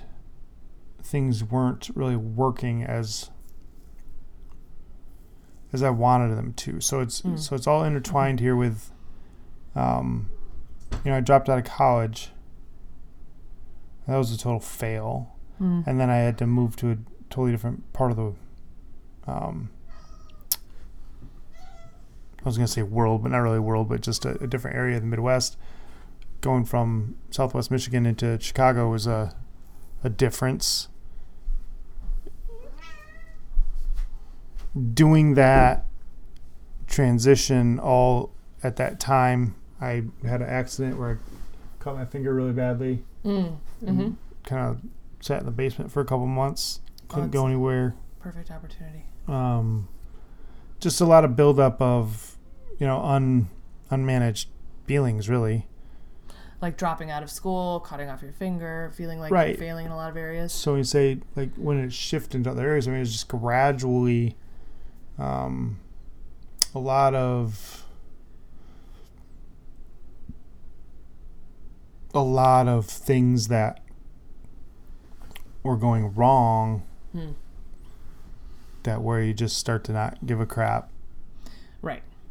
things 1.02 1.44
weren't 1.44 1.90
really 1.94 2.16
working 2.16 2.82
as 2.82 3.30
as 5.72 5.82
I 5.82 5.90
wanted 5.90 6.34
them 6.36 6.52
to. 6.54 6.80
So 6.80 7.00
it's 7.00 7.20
Mm. 7.22 7.38
so 7.38 7.54
it's 7.54 7.66
all 7.66 7.84
intertwined 7.84 8.40
here 8.40 8.56
with 8.56 8.90
um, 9.74 10.30
you 11.04 11.10
know, 11.10 11.18
I 11.18 11.20
dropped 11.20 11.50
out 11.50 11.58
of 11.58 11.64
college. 11.64 12.30
That 14.06 14.16
was 14.16 14.32
a 14.32 14.38
total 14.38 14.60
fail 14.60 15.32
Mm. 15.60 15.86
and 15.86 16.00
then 16.00 16.10
I 16.10 16.16
had 16.16 16.38
to 16.38 16.46
move 16.46 16.76
to 16.76 16.90
a 16.92 16.98
totally 17.30 17.50
different 17.52 17.92
part 17.92 18.10
of 18.10 18.16
the. 18.16 18.34
Um, 19.26 19.70
I 22.46 22.48
was 22.48 22.56
gonna 22.56 22.68
say 22.68 22.82
world, 22.84 23.24
but 23.24 23.32
not 23.32 23.38
really 23.38 23.58
world, 23.58 23.88
but 23.88 24.02
just 24.02 24.24
a, 24.24 24.40
a 24.40 24.46
different 24.46 24.76
area 24.76 24.94
of 24.94 25.02
the 25.02 25.08
Midwest. 25.08 25.56
Going 26.42 26.64
from 26.64 27.16
Southwest 27.32 27.72
Michigan 27.72 28.06
into 28.06 28.38
Chicago 28.40 28.88
was 28.88 29.08
a 29.08 29.34
a 30.04 30.08
difference. 30.08 30.88
Doing 34.94 35.34
that 35.34 35.86
transition 36.86 37.80
all 37.80 38.30
at 38.62 38.76
that 38.76 39.00
time, 39.00 39.56
I 39.80 40.04
had 40.24 40.40
an 40.40 40.48
accident 40.48 40.98
where 40.98 41.12
I 41.12 41.82
cut 41.82 41.96
my 41.96 42.04
finger 42.04 42.32
really 42.32 42.52
badly 42.52 43.02
Mm. 43.24 43.56
Mm-hmm. 43.84 44.10
kind 44.44 44.68
of 44.70 44.80
sat 45.20 45.40
in 45.40 45.46
the 45.46 45.52
basement 45.52 45.90
for 45.90 46.00
a 46.00 46.04
couple 46.04 46.26
months. 46.28 46.78
Couldn't 47.08 47.30
go 47.32 47.44
anywhere. 47.46 47.96
Perfect 48.20 48.52
opportunity. 48.52 49.02
Um, 49.26 49.88
just 50.78 51.00
a 51.00 51.04
lot 51.04 51.24
of 51.24 51.34
buildup 51.34 51.80
of, 51.82 52.35
you 52.78 52.86
know, 52.86 53.00
un 53.00 53.48
unmanaged 53.90 54.46
feelings, 54.86 55.28
really. 55.28 55.66
Like 56.60 56.76
dropping 56.78 57.10
out 57.10 57.22
of 57.22 57.30
school, 57.30 57.80
cutting 57.80 58.08
off 58.08 58.22
your 58.22 58.32
finger, 58.32 58.90
feeling 58.96 59.18
like 59.20 59.30
Right. 59.30 59.48
you're 59.50 59.58
failing 59.58 59.86
in 59.86 59.92
a 59.92 59.96
lot 59.96 60.10
of 60.10 60.16
areas. 60.16 60.52
So 60.52 60.74
you 60.76 60.84
say 60.84 61.18
like 61.36 61.50
when 61.56 61.78
it 61.78 61.92
shifted 61.92 62.36
into 62.38 62.50
other 62.50 62.66
areas, 62.66 62.88
I 62.88 62.92
mean, 62.92 63.00
it's 63.02 63.12
just 63.12 63.28
gradually, 63.28 64.36
um, 65.18 65.78
a 66.74 66.78
lot 66.78 67.14
of. 67.14 67.82
A 72.14 72.20
lot 72.20 72.66
of 72.66 72.86
things 72.86 73.48
that 73.48 73.80
were 75.62 75.76
going 75.76 76.14
wrong 76.14 76.82
Hmm. 77.12 77.32
that 78.84 79.02
where 79.02 79.20
you 79.20 79.34
just 79.34 79.58
start 79.58 79.84
to 79.84 79.92
not 79.92 80.24
give 80.24 80.40
a 80.40 80.46
crap. 80.46 80.90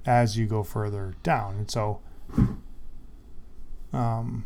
As 0.06 0.38
you 0.38 0.46
go 0.46 0.63
further 0.63 1.13
down. 1.24 1.56
And 1.58 1.72
so 1.72 2.02
um, 3.94 4.46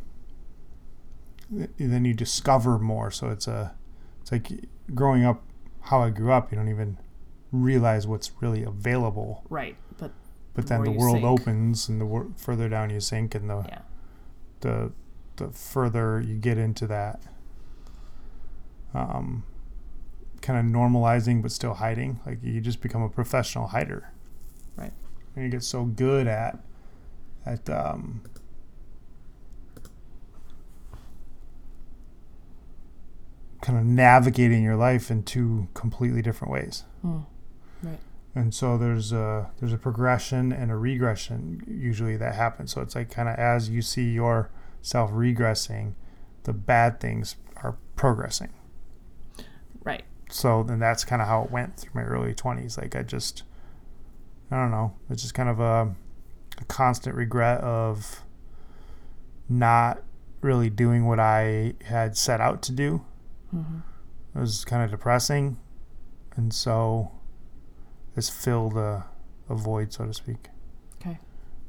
then 1.77 2.05
you 2.05 2.13
discover 2.13 2.77
more. 2.77 3.11
So 3.11 3.29
it's 3.29 3.47
a 3.47 3.75
it's 4.21 4.31
like 4.31 4.49
growing 4.93 5.25
up 5.25 5.43
how 5.81 6.01
I 6.01 6.09
grew 6.09 6.31
up, 6.31 6.51
you 6.51 6.57
don't 6.57 6.69
even 6.69 6.97
realize 7.51 8.05
what's 8.05 8.31
really 8.41 8.63
available. 8.63 9.43
Right. 9.49 9.75
But 9.97 10.11
But 10.53 10.67
The 10.67 10.69
then 10.69 10.83
the 10.83 10.91
world 10.91 11.15
sink. 11.17 11.25
opens 11.25 11.89
and 11.89 11.99
the 11.99 12.05
wor- 12.05 12.27
further 12.37 12.69
down 12.69 12.89
you 12.89 12.99
sink 12.99 13.33
and 13.35 13.49
the 13.49 13.65
yeah. 13.67 13.81
the 14.61 14.91
the 15.37 15.49
further 15.51 16.19
you 16.21 16.35
get 16.35 16.57
into 16.57 16.85
that 16.87 17.21
um, 18.93 19.43
kind 20.41 20.59
of 20.59 20.65
normalizing 20.65 21.41
but 21.41 21.51
still 21.51 21.75
hiding 21.75 22.19
like 22.25 22.39
you 22.43 22.59
just 22.59 22.81
become 22.81 23.01
a 23.01 23.07
professional 23.09 23.67
hider 23.67 24.11
Right. 25.35 25.43
and 25.43 25.45
you 25.45 25.49
get 25.51 25.63
so 25.63 25.85
good 25.85 26.27
at 26.27 26.59
at 27.45 27.69
um, 27.69 28.21
kind 33.61 33.77
of 33.77 33.85
navigating 33.85 34.63
your 34.63 34.75
life 34.75 35.11
in 35.11 35.23
two 35.23 35.67
completely 35.73 36.21
different 36.21 36.51
ways 36.51 36.83
Mm. 37.05 37.25
Right. 37.81 37.99
and 38.35 38.53
so 38.53 38.77
there's 38.77 39.13
a 39.13 39.51
there's 39.59 39.71
a 39.71 39.77
progression 39.77 40.51
and 40.51 40.69
a 40.69 40.75
regression 40.75 41.63
usually 41.65 42.17
that 42.17 42.35
happens 42.35 42.71
so 42.73 42.81
it's 42.81 42.93
like 42.93 43.09
kind 43.09 43.29
of 43.29 43.35
as 43.35 43.69
you 43.69 43.81
see 43.81 44.11
yourself 44.11 45.11
regressing 45.11 45.93
the 46.43 46.51
bad 46.51 46.99
things 46.99 47.37
are 47.57 47.77
progressing 47.95 48.49
Right. 49.83 50.03
so 50.29 50.61
then 50.63 50.79
that's 50.79 51.05
kind 51.05 51.21
of 51.21 51.27
how 51.29 51.43
it 51.43 51.51
went 51.51 51.77
through 51.77 51.91
my 51.93 52.03
early 52.03 52.33
20s 52.33 52.77
like 52.77 52.95
i 52.97 53.01
just 53.03 53.43
i 54.51 54.55
don't 54.55 54.71
know. 54.71 54.95
It's 55.09 55.21
just 55.21 55.33
kind 55.33 55.49
of 55.49 55.59
a, 55.59 55.95
a 56.59 56.65
constant 56.65 57.15
regret 57.15 57.61
of 57.61 58.23
not 59.47 60.01
really 60.41 60.69
doing 60.69 61.05
what 61.05 61.19
i 61.19 61.73
had 61.85 62.15
set 62.17 62.39
out 62.41 62.61
to 62.63 62.71
do. 62.71 63.03
Hmm 63.51 63.79
it 64.35 64.39
was 64.39 64.63
kind 64.65 64.83
of 64.83 64.91
depressing. 64.91 65.57
And 66.35 66.53
so 66.53 67.11
it's 68.15 68.29
filled 68.29 68.77
a, 68.77 69.05
a 69.49 69.55
void 69.55 69.93
so 69.93 70.05
to 70.05 70.13
speak. 70.13 70.47
Okay. 71.01 71.17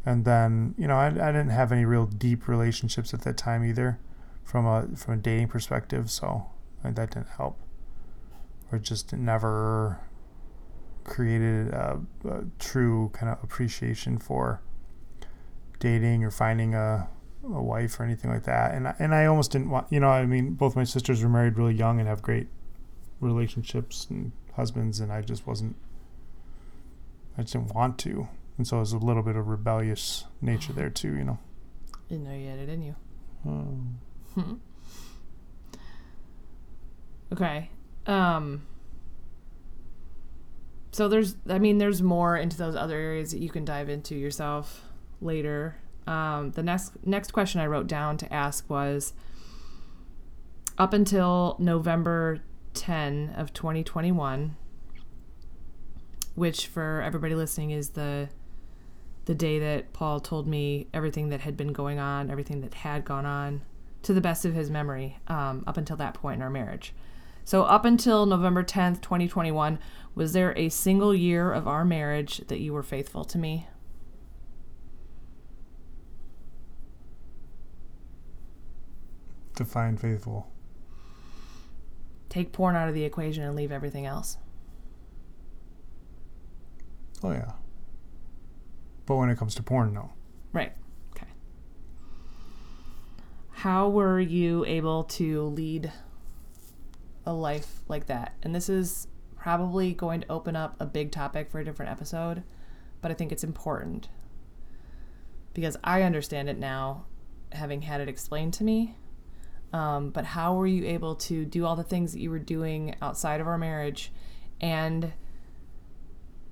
and 0.05 0.25
then 0.25 0.75
you 0.77 0.89
know 0.89 0.97
I, 0.97 1.07
I 1.07 1.33
didn't 1.33 1.51
have 1.51 1.71
any 1.71 1.85
real 1.85 2.07
deep 2.07 2.49
relationships 2.49 3.15
at 3.15 3.23
that 3.23 3.37
time 3.37 3.65
either 3.65 4.01
from 4.43 4.67
a 4.67 4.89
from 4.97 5.15
a 5.15 5.17
dating 5.17 5.49
perspective 5.49 6.11
so 6.11 6.47
like, 6.83 6.97
that 6.97 7.11
didn't 7.11 7.29
help. 7.29 7.59
Or 8.73 8.79
just 8.79 9.13
never 9.13 10.01
created 11.11 11.69
a, 11.75 12.01
a 12.27 12.45
true 12.59 13.11
kind 13.13 13.31
of 13.31 13.43
appreciation 13.45 14.17
for 14.17 14.63
dating 15.79 16.25
or 16.25 16.31
finding 16.31 16.75
a 16.75 17.09
a 17.43 17.63
wife 17.63 17.99
or 17.99 18.05
anything 18.05 18.31
like 18.31 18.45
that 18.45 18.75
and 18.75 18.87
I, 18.87 18.95
and 18.99 19.15
I 19.15 19.25
almost 19.27 19.51
didn't 19.51 19.71
want 19.71 19.87
you 19.91 19.99
know 20.01 20.09
I 20.09 20.25
mean 20.27 20.55
both 20.55 20.77
my 20.77 20.85
sisters 20.85 21.23
were 21.23 21.29
married 21.29 21.57
really 21.59 21.75
young 21.75 21.99
and 21.99 22.07
have 22.09 22.21
great 22.23 22.49
relationships 23.21 24.07
and 24.11 24.33
husbands 24.57 25.01
and 25.01 25.11
I 25.13 25.23
just 25.23 25.47
wasn't 25.47 25.75
I 27.39 27.43
just 27.43 27.55
didn't 27.55 27.75
want 27.75 27.99
to 28.01 28.29
and 28.59 28.67
so 28.67 28.77
there's 28.77 28.93
a 28.93 28.99
little 28.99 29.23
bit 29.23 29.37
of 29.37 29.49
rebellious 29.49 30.25
nature 30.43 30.73
there 30.75 30.91
too 30.91 31.15
you 31.17 31.25
know 31.25 31.39
Didn't 32.09 32.25
know 32.25 32.35
you 32.35 32.49
had 32.51 32.59
it 32.59 32.69
in 32.69 32.83
you. 32.83 32.95
um, 33.47 33.99
Okay. 37.33 37.71
Um 38.07 38.63
so 40.93 41.09
there's 41.09 41.37
I 41.49 41.59
mean 41.59 41.79
there's 41.79 42.03
more 42.03 42.37
into 42.37 42.57
those 42.57 42.77
other 42.77 42.97
areas 42.97 43.33
that 43.33 43.41
you 43.41 43.51
can 43.51 43.65
dive 43.65 43.89
into 43.89 44.15
yourself 44.15 44.85
later. 45.21 45.77
Um 46.07 46.53
the 46.53 46.63
next 46.63 46.93
next 47.05 47.33
question 47.33 47.61
I 47.61 47.67
wrote 47.67 47.87
down 47.87 48.17
to 48.19 48.33
ask 48.33 48.69
was 48.69 49.13
up 50.79 50.93
until 50.93 51.57
November 51.59 52.41
10 52.75 53.35
of 53.37 53.53
2021 53.53 54.57
which 56.35 56.69
for 56.69 57.03
everybody 57.03 57.35
listening 57.35 57.71
is 57.71 57.91
the 57.91 58.29
the 59.27 59.35
day 59.35 59.59
that 59.59 59.93
Paul 59.93 60.21
told 60.21 60.47
me 60.47 60.89
everything 60.93 61.29
that 61.29 61.41
had 61.41 61.57
been 61.57 61.73
going 61.73 61.99
on, 61.99 62.31
everything 62.31 62.63
that 62.63 62.75
had 62.75 63.05
gone 63.05 63.27
on 63.27 63.63
to 64.03 64.15
the 64.15 64.21
best 64.21 64.45
of 64.45 64.55
his 64.55 64.71
memory 64.71 65.19
um, 65.29 65.63
up 65.67 65.77
until 65.77 65.97
that 65.99 66.15
point 66.15 66.37
in 66.37 66.43
our 66.43 66.51
marriage. 66.51 66.95
So, 67.45 67.65
up 67.65 67.85
until 67.85 68.27
November 68.27 68.63
10th, 68.63 69.01
2021, 69.01 69.79
was 70.15 70.33
there 70.33 70.57
a 70.57 70.69
single 70.69 71.15
year 71.15 71.53
of 71.53 71.67
our 71.67 71.85
marriage 71.85 72.39
that 72.49 72.61
you 72.61 72.73
were 72.73 72.83
faithful 72.83 73.25
to 73.25 73.39
me? 73.39 73.67
define 79.55 79.97
faithful 79.97 80.51
Take 82.31 82.53
porn 82.53 82.77
out 82.77 82.89
of 82.89 82.95
the 82.95 83.05
equation 83.05 83.43
and 83.43 83.55
leave 83.57 83.71
everything 83.73 84.07
else. 84.07 84.39
oh 87.23 87.33
yeah 87.33 87.53
but 89.05 89.17
when 89.17 89.29
it 89.29 89.37
comes 89.37 89.55
to 89.57 89.63
porn 89.63 89.93
no 89.93 90.11
Right. 90.53 90.73
Okay. 91.15 91.27
How 93.51 93.89
were 93.89 94.19
you 94.19 94.65
able 94.65 95.05
to 95.05 95.43
lead 95.45 95.93
a 97.27 97.33
life 97.33 97.81
like 97.89 98.07
that? 98.07 98.35
And 98.43 98.55
this 98.55 98.69
is 98.69 99.07
probably 99.37 99.93
going 99.93 100.21
to 100.21 100.31
open 100.31 100.57
up 100.57 100.77
a 100.79 100.87
big 100.87 101.11
topic 101.11 101.51
for 101.51 101.61
a 101.61 101.65
different 101.65 101.91
episode, 101.91 102.43
but 103.01 103.11
I 103.11 103.15
think 103.15 103.33
it's 103.33 103.45
important 103.45 104.09
because 105.55 105.77
I 105.83 106.03
understand 106.03 106.49
it 106.49 106.59
now, 106.59 107.05
having 107.53 107.83
had 107.83 108.01
it 108.01 108.09
explained 108.09 108.55
to 108.55 108.65
me. 108.65 108.95
Um, 109.73 110.11
but 110.11 110.25
how 110.25 110.55
were 110.57 110.67
you 110.67 110.85
able 110.85 111.15
to 111.17 111.45
do 111.45 111.65
all 111.65 111.77
the 111.77 111.85
things 111.85 112.13
that 112.13 112.21
you 112.21 112.31
were 112.31 112.39
doing 112.41 112.97
outside 113.01 113.41
of 113.41 113.47
our 113.47 113.59
marriage 113.59 114.13
and 114.61 115.13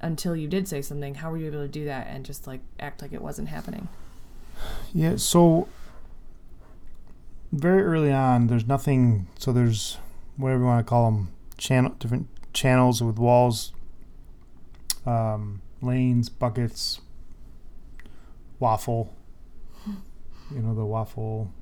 until 0.00 0.36
you 0.36 0.46
did 0.48 0.68
say 0.68 0.80
something, 0.80 1.16
how 1.16 1.30
were 1.30 1.36
you 1.36 1.46
able 1.46 1.62
to 1.62 1.68
do 1.68 1.84
that 1.86 2.06
and 2.08 2.24
just 2.24 2.46
like 2.46 2.60
act 2.78 3.02
like 3.02 3.12
it 3.12 3.20
wasn't 3.20 3.48
happening? 3.48 3.88
Yeah, 4.94 5.16
so 5.16 5.68
very 7.52 7.82
early 7.82 8.12
on, 8.12 8.46
there's 8.46 8.66
nothing. 8.66 9.26
So 9.38 9.52
there's 9.52 9.98
whatever 10.38 10.62
you 10.62 10.66
want 10.66 10.86
to 10.86 10.88
call 10.88 11.10
them, 11.10 11.28
channel 11.58 11.94
different 11.98 12.28
channels 12.54 13.02
with 13.02 13.18
walls, 13.18 13.72
um, 15.04 15.60
lanes, 15.82 16.28
buckets, 16.30 17.00
waffle. 18.58 19.14
You 20.50 20.62
know 20.62 20.74
the 20.74 20.86
waffle 20.86 21.52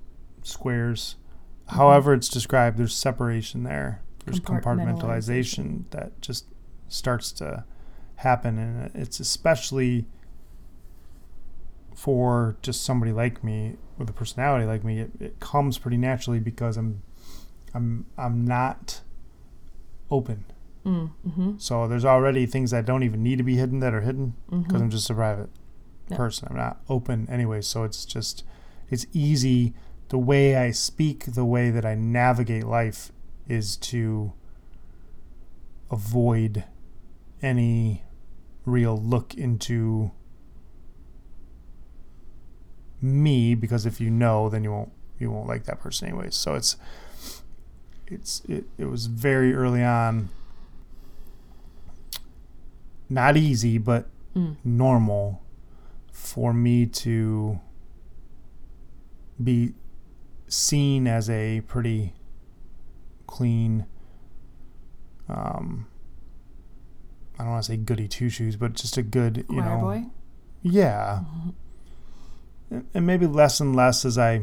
squares. 0.45 1.17
However, 1.71 2.15
it's 2.15 2.29
described. 2.29 2.79
There's 2.79 2.95
separation 2.95 3.65
there. 3.65 4.01
There's 4.25 4.39
Compartmentalization. 4.39 4.63
compartmentalization 5.01 5.91
that 5.91 6.23
just 6.23 6.45
starts 6.87 7.33
to 7.33 7.65
happen, 8.15 8.59
and 8.59 8.95
it's 8.95 9.19
especially 9.19 10.07
for 11.97 12.57
just 12.63 12.85
somebody 12.85 13.11
like 13.11 13.43
me 13.43 13.75
with 13.99 14.09
a 14.09 14.13
personality 14.13 14.67
like 14.67 14.85
me, 14.85 15.01
it, 15.01 15.11
it 15.19 15.41
comes 15.41 15.79
pretty 15.79 15.97
naturally 15.97 16.39
because 16.39 16.77
I'm 16.77 17.03
I'm 17.77 18.07
I'm 18.17 18.45
not 18.47 19.03
open. 20.11 20.45
Mm, 20.85 21.11
mm-hmm. 21.27 21.53
So 21.59 21.87
there's 21.89 22.05
already 22.05 22.47
things 22.47 22.71
that 22.71 22.87
don't 22.87 23.03
even 23.03 23.23
need 23.23 23.39
to 23.39 23.45
be 23.45 23.57
hidden 23.57 23.81
that 23.81 23.93
are 23.93 24.01
hidden 24.03 24.35
because 24.49 24.65
Mm-hmm. 24.67 24.77
I'm 24.77 24.91
just 24.91 25.11
a 25.11 25.15
private 25.15 25.51
Yeah. 26.09 26.17
person. 26.17 26.49
I'm 26.51 26.57
not 26.57 26.81
open 26.89 27.27
anyway, 27.31 27.61
so 27.61 27.85
it's 27.85 28.05
just 28.05 28.45
it's 28.89 29.07
easy 29.13 29.75
the 30.09 30.19
way 30.19 30.57
I 30.57 30.71
speak, 30.71 31.25
the 31.35 31.45
way 31.45 31.71
that 31.71 31.85
I 31.85 31.95
navigate 31.97 32.65
life 32.65 33.11
is 33.49 33.77
to 33.79 34.33
avoid 35.91 36.65
any 37.43 38.03
real 38.65 38.97
look 38.97 39.35
into 39.35 40.11
me 43.01 43.55
because 43.55 43.87
if 43.87 44.01
you 44.01 44.11
know 44.11 44.49
then 44.49 44.65
you 44.65 44.73
won't 44.73 44.93
you 45.19 45.31
won't 45.31 45.47
like 45.47 45.65
that 45.65 45.79
person 45.81 46.09
anyways 46.09 46.35
so 46.35 46.55
it's 46.55 46.77
it's 48.09 48.43
it, 48.49 48.65
it 48.79 48.85
was 48.87 49.07
very 49.07 49.55
early 49.55 49.83
on 49.83 50.29
not 53.09 53.37
easy 53.37 53.79
but 53.79 54.07
Mm. 54.35 54.57
normal 54.65 55.41
for 56.13 56.53
me 56.53 56.85
to 56.85 57.59
be 59.43 59.73
seen 60.47 61.07
as 61.07 61.31
a 61.31 61.63
pretty 61.63 62.13
clean 63.27 63.87
um 65.27 65.87
I 67.39 67.45
don't 67.45 67.53
want 67.53 67.65
to 67.65 67.73
say 67.73 67.77
goody 67.79 68.09
two 68.09 68.29
shoes, 68.29 68.57
but 68.57 68.75
just 68.75 68.97
a 68.99 69.03
good, 69.03 69.39
you 69.39 69.45
Choir 69.61 69.65
know, 69.65 69.81
boy. 69.81 70.05
yeah, 70.63 71.21
and 72.71 72.87
and 72.95 73.07
maybe 73.07 73.27
less 73.27 73.59
and 73.61 73.75
less 73.77 74.05
as 74.05 74.17
I 74.19 74.43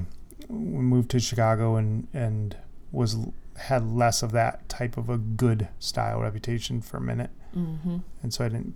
moved 0.49 1.09
to 1.11 1.19
Chicago 1.19 1.75
and 1.75 2.07
and 2.13 2.55
was 2.91 3.15
had 3.57 3.85
less 3.91 4.23
of 4.23 4.31
that 4.31 4.67
type 4.69 4.97
of 4.97 5.09
a 5.09 5.17
good 5.17 5.67
style 5.79 6.19
reputation 6.21 6.81
for 6.81 6.97
a 6.97 7.01
minute, 7.01 7.29
Mm-hmm. 7.55 7.97
and 8.23 8.33
so 8.33 8.45
I 8.45 8.49
didn't 8.49 8.75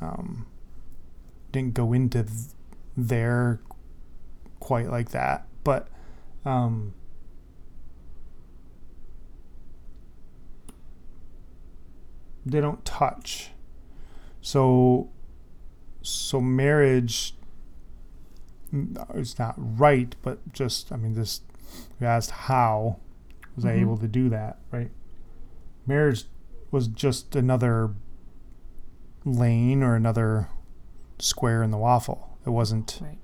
um, 0.00 0.46
didn't 1.52 1.74
go 1.74 1.92
into 1.92 2.22
th- 2.22 2.38
there 2.96 3.60
quite 4.60 4.88
like 4.90 5.10
that, 5.10 5.46
but 5.64 5.88
um, 6.44 6.94
they 12.44 12.60
don't 12.60 12.84
touch. 12.84 13.50
So 14.40 15.10
so 16.02 16.40
marriage 16.40 17.34
mm, 18.72 19.16
is 19.18 19.38
not 19.38 19.54
right, 19.58 20.14
but 20.22 20.52
just 20.52 20.92
I 20.92 20.96
mean 20.96 21.14
this 21.14 21.40
you 22.00 22.06
asked 22.06 22.30
how 22.30 22.98
was 23.56 23.64
I 23.64 23.74
Mhm. 23.76 23.80
able 23.80 23.96
to 23.98 24.06
do 24.08 24.28
that, 24.28 24.58
right? 24.70 24.90
Marriage 25.86 26.26
was 26.70 26.88
just 26.88 27.34
another 27.34 27.94
lane 29.24 29.82
or 29.82 29.94
another 29.96 30.48
square 31.18 31.62
in 31.62 31.70
the 31.70 31.78
waffle. 31.78 32.38
It 32.44 32.50
wasn't 32.50 33.00
Right. 33.02 33.18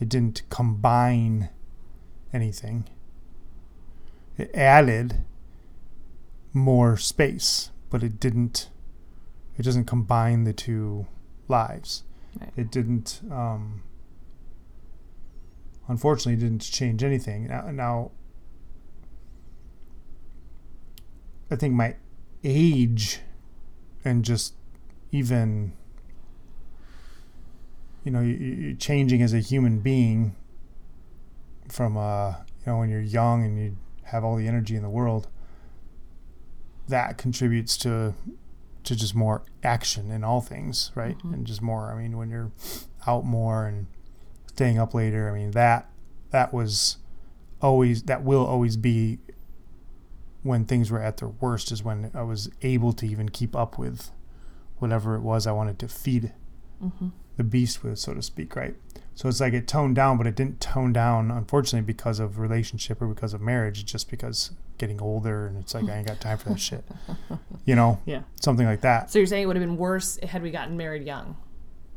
it 0.00 0.08
didn't 0.08 0.42
combine 0.48 1.50
anything. 2.32 2.84
It 4.38 4.50
added 4.54 5.24
more 6.54 6.96
space, 6.96 7.70
but 7.90 8.02
it 8.02 8.18
didn't 8.20 8.68
it 9.58 9.62
doesn't 9.64 9.84
combine 9.84 10.44
the 10.44 10.52
two 10.54 11.06
lives. 11.46 12.04
Right. 12.40 12.52
It 12.56 12.70
didn't. 12.70 13.20
Um, 13.30 13.82
unfortunately, 15.88 16.34
it 16.34 16.48
didn't 16.48 16.62
change 16.62 17.02
anything. 17.04 17.48
Now, 17.48 17.70
now, 17.70 18.10
I 21.52 21.56
think 21.56 21.74
my 21.74 21.96
age 22.42 23.20
and 24.04 24.24
just 24.24 24.54
even 25.12 25.72
you 28.04 28.10
know 28.10 28.20
you, 28.20 28.74
changing 28.74 29.22
as 29.22 29.32
a 29.32 29.38
human 29.40 29.78
being 29.80 30.34
from 31.68 31.96
uh 31.96 32.30
you 32.30 32.66
know 32.66 32.78
when 32.78 32.88
you're 32.88 33.00
young 33.00 33.44
and 33.44 33.58
you 33.58 33.76
have 34.04 34.24
all 34.24 34.36
the 34.36 34.48
energy 34.48 34.74
in 34.74 34.82
the 34.82 34.90
world 34.90 35.28
that 36.88 37.16
contributes 37.18 37.76
to 37.78 38.14
to 38.84 38.96
just 38.96 39.14
more 39.14 39.42
action 39.62 40.10
in 40.10 40.24
all 40.24 40.40
things 40.40 40.90
right 40.94 41.16
Mhm. 41.18 41.34
and 41.34 41.46
just 41.46 41.62
more 41.62 41.92
i 41.92 41.94
mean 42.00 42.16
when 42.16 42.28
you're 42.30 42.50
out 43.06 43.24
more 43.24 43.66
and 43.66 43.86
staying 44.48 44.78
up 44.78 44.94
later 44.94 45.30
i 45.30 45.32
mean 45.32 45.52
that 45.52 45.88
that 46.30 46.52
was 46.52 46.96
always 47.60 48.02
that 48.04 48.24
will 48.24 48.44
always 48.44 48.76
be 48.76 49.20
when 50.42 50.64
things 50.64 50.90
were 50.90 51.00
at 51.00 51.16
their 51.18 51.28
worst 51.28 51.70
is 51.72 51.82
when 51.82 52.10
i 52.14 52.22
was 52.22 52.50
able 52.62 52.92
to 52.92 53.06
even 53.06 53.28
keep 53.28 53.54
up 53.56 53.78
with 53.78 54.10
whatever 54.78 55.14
it 55.14 55.20
was 55.20 55.46
i 55.46 55.52
wanted 55.52 55.78
to 55.78 55.88
feed 55.88 56.32
Mm-hmm. 56.82 57.08
the 57.36 57.44
beast 57.44 57.84
with, 57.84 57.96
so 58.00 58.12
to 58.12 58.20
speak, 58.20 58.56
right? 58.56 58.74
So 59.14 59.28
it's 59.28 59.38
like 59.38 59.52
it 59.52 59.68
toned 59.68 59.94
down, 59.94 60.18
but 60.18 60.26
it 60.26 60.34
didn't 60.34 60.60
tone 60.60 60.92
down, 60.92 61.30
unfortunately, 61.30 61.86
because 61.86 62.18
of 62.18 62.40
relationship 62.40 63.00
or 63.00 63.06
because 63.06 63.32
of 63.34 63.40
marriage. 63.40 63.84
Just 63.84 64.10
because 64.10 64.50
getting 64.78 65.00
older 65.00 65.46
and 65.46 65.56
it's 65.58 65.74
like 65.74 65.88
I 65.88 65.98
ain't 65.98 66.08
got 66.08 66.20
time 66.20 66.38
for 66.38 66.48
that 66.48 66.58
shit, 66.58 66.84
you 67.64 67.76
know, 67.76 68.00
Yeah. 68.04 68.22
something 68.40 68.66
like 68.66 68.80
that. 68.80 69.12
So 69.12 69.20
you're 69.20 69.26
saying 69.28 69.44
it 69.44 69.46
would 69.46 69.54
have 69.54 69.64
been 69.64 69.76
worse 69.76 70.18
had 70.24 70.42
we 70.42 70.50
gotten 70.50 70.76
married 70.76 71.06
young? 71.06 71.36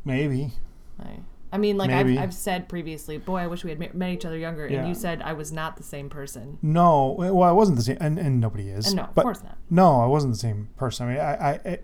Maybe. 0.04 0.52
Right. 1.00 1.18
I 1.56 1.58
mean, 1.58 1.78
like 1.78 1.90
I've, 1.90 2.18
I've 2.18 2.34
said 2.34 2.68
previously, 2.68 3.16
boy, 3.16 3.38
I 3.38 3.46
wish 3.46 3.64
we 3.64 3.70
had 3.70 3.94
met 3.94 4.10
each 4.10 4.26
other 4.26 4.36
younger. 4.36 4.68
Yeah. 4.68 4.80
And 4.80 4.88
you 4.88 4.94
said 4.94 5.22
I 5.22 5.32
was 5.32 5.52
not 5.52 5.78
the 5.78 5.82
same 5.82 6.10
person. 6.10 6.58
No, 6.60 7.16
well, 7.18 7.42
I 7.44 7.50
wasn't 7.52 7.78
the 7.78 7.82
same, 7.82 7.96
and, 7.98 8.18
and 8.18 8.42
nobody 8.42 8.68
is. 8.68 8.88
And 8.88 8.96
no, 8.96 9.04
of 9.04 9.14
but 9.14 9.22
course 9.22 9.42
not. 9.42 9.56
no, 9.70 10.02
I 10.02 10.04
wasn't 10.06 10.34
the 10.34 10.38
same 10.38 10.68
person. 10.76 11.08
I 11.08 11.10
mean, 11.10 11.18
I, 11.18 11.32
I, 11.32 11.60
I 11.64 11.78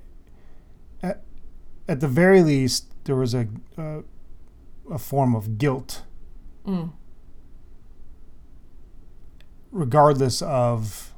at, 1.02 1.22
at 1.88 2.00
the 2.00 2.06
very 2.08 2.42
least, 2.42 2.92
there 3.04 3.16
was 3.16 3.32
a, 3.32 3.48
a, 3.78 4.02
a 4.90 4.98
form 4.98 5.34
of 5.34 5.56
guilt 5.56 6.02
Mm. 6.66 6.92
regardless 9.70 10.42
of 10.42 11.12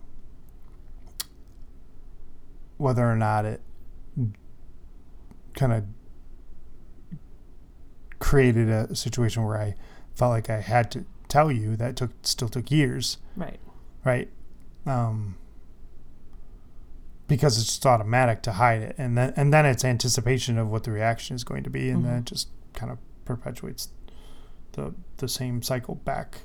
whether 2.76 3.02
or 3.10 3.16
not 3.16 3.44
it 3.44 3.60
kind 5.54 5.72
of 5.72 5.84
created 8.18 8.68
a 8.68 8.94
situation 8.94 9.44
where 9.44 9.56
I 9.60 9.74
felt 10.14 10.30
like 10.30 10.48
I 10.50 10.60
had 10.60 10.90
to 10.92 11.04
tell 11.28 11.50
you 11.50 11.76
that 11.76 11.96
took 11.96 12.10
still 12.22 12.48
took 12.48 12.70
years, 12.70 13.18
Right. 13.36 13.58
right? 14.04 14.28
Um, 14.86 15.36
because 17.26 17.56
it's 17.58 17.66
just 17.66 17.86
automatic 17.86 18.42
to 18.42 18.52
hide 18.52 18.82
it, 18.82 18.94
and 18.98 19.16
then 19.16 19.32
and 19.36 19.52
then 19.52 19.64
it's 19.64 19.84
anticipation 19.84 20.58
of 20.58 20.70
what 20.70 20.84
the 20.84 20.90
reaction 20.90 21.34
is 21.34 21.42
going 21.44 21.62
to 21.64 21.70
be, 21.70 21.90
and 21.90 22.04
then 22.04 22.16
Mhm. 22.16 22.18
it 22.20 22.24
just 22.26 22.48
kind 22.74 22.92
of 22.92 22.98
perpetuates 23.24 23.88
the 24.72 24.94
the 25.18 25.28
same 25.28 25.62
cycle 25.62 25.94
back 25.94 26.42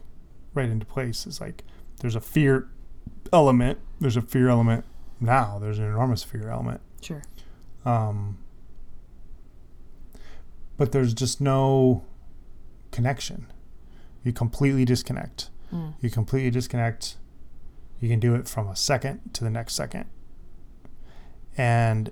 right 0.54 0.70
into 0.70 0.86
place. 0.86 1.26
It's 1.28 1.42
like 1.42 1.64
there's 2.00 2.16
a 2.16 2.22
fear 2.22 2.68
element. 3.34 3.80
There's 4.00 4.16
a 4.18 4.22
fear 4.22 4.48
element 4.50 4.86
now. 5.20 5.60
There's 5.60 5.80
an 5.80 5.86
enormous 5.86 6.24
fear 6.24 6.50
element. 6.50 6.80
Sure. 7.02 7.22
Um, 7.86 8.38
but 10.80 10.94
there's 10.94 11.14
just 11.14 11.42
no 11.42 12.06
connection. 12.92 13.48
You 14.24 14.32
completely 14.32 14.86
disconnect. 14.86 15.50
Mm. 15.74 15.96
You 16.00 16.10
completely 16.10 16.52
disconnect. 16.52 17.18
You 18.00 18.08
can 18.08 18.22
do 18.22 18.34
it 18.34 18.48
from 18.48 18.70
a 18.70 18.78
second 18.78 19.34
to 19.34 19.44
the 19.44 19.50
next 19.50 19.74
second. 19.76 20.06
And 21.58 22.12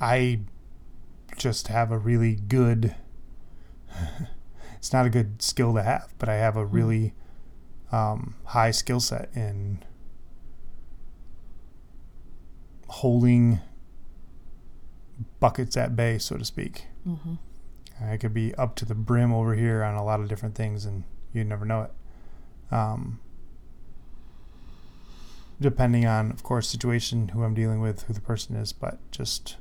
I 0.00 0.42
just 1.36 1.66
have 1.66 1.90
a 1.90 1.98
really 1.98 2.36
good 2.36 2.94
it's 4.76 4.92
not 4.92 5.04
a 5.04 5.10
good 5.10 5.42
skill 5.42 5.74
to 5.74 5.82
have, 5.82 6.14
but 6.18 6.28
I 6.28 6.36
have 6.36 6.56
a 6.56 6.64
really 6.64 7.12
um, 7.90 8.36
high 8.44 8.70
skill 8.70 9.00
set 9.00 9.30
in 9.34 9.82
holding 12.88 13.60
buckets 15.40 15.76
at 15.76 15.96
bay, 15.96 16.18
so 16.18 16.36
to 16.36 16.44
speak. 16.44 16.86
Mm-hmm. 17.06 17.34
I 18.02 18.16
could 18.16 18.34
be 18.34 18.54
up 18.56 18.74
to 18.76 18.84
the 18.84 18.94
brim 18.94 19.32
over 19.32 19.54
here 19.54 19.82
on 19.82 19.94
a 19.94 20.04
lot 20.04 20.20
of 20.20 20.28
different 20.28 20.54
things, 20.54 20.84
and 20.84 21.04
you'd 21.32 21.46
never 21.46 21.64
know 21.64 21.82
it. 21.82 21.90
Um, 22.74 23.20
depending 25.60 26.06
on, 26.06 26.30
of 26.30 26.42
course, 26.42 26.68
situation, 26.68 27.28
who 27.28 27.42
I'm 27.42 27.54
dealing 27.54 27.80
with, 27.80 28.02
who 28.02 28.12
the 28.12 28.20
person 28.20 28.56
is, 28.56 28.72
but 28.72 28.98
just 29.10 29.56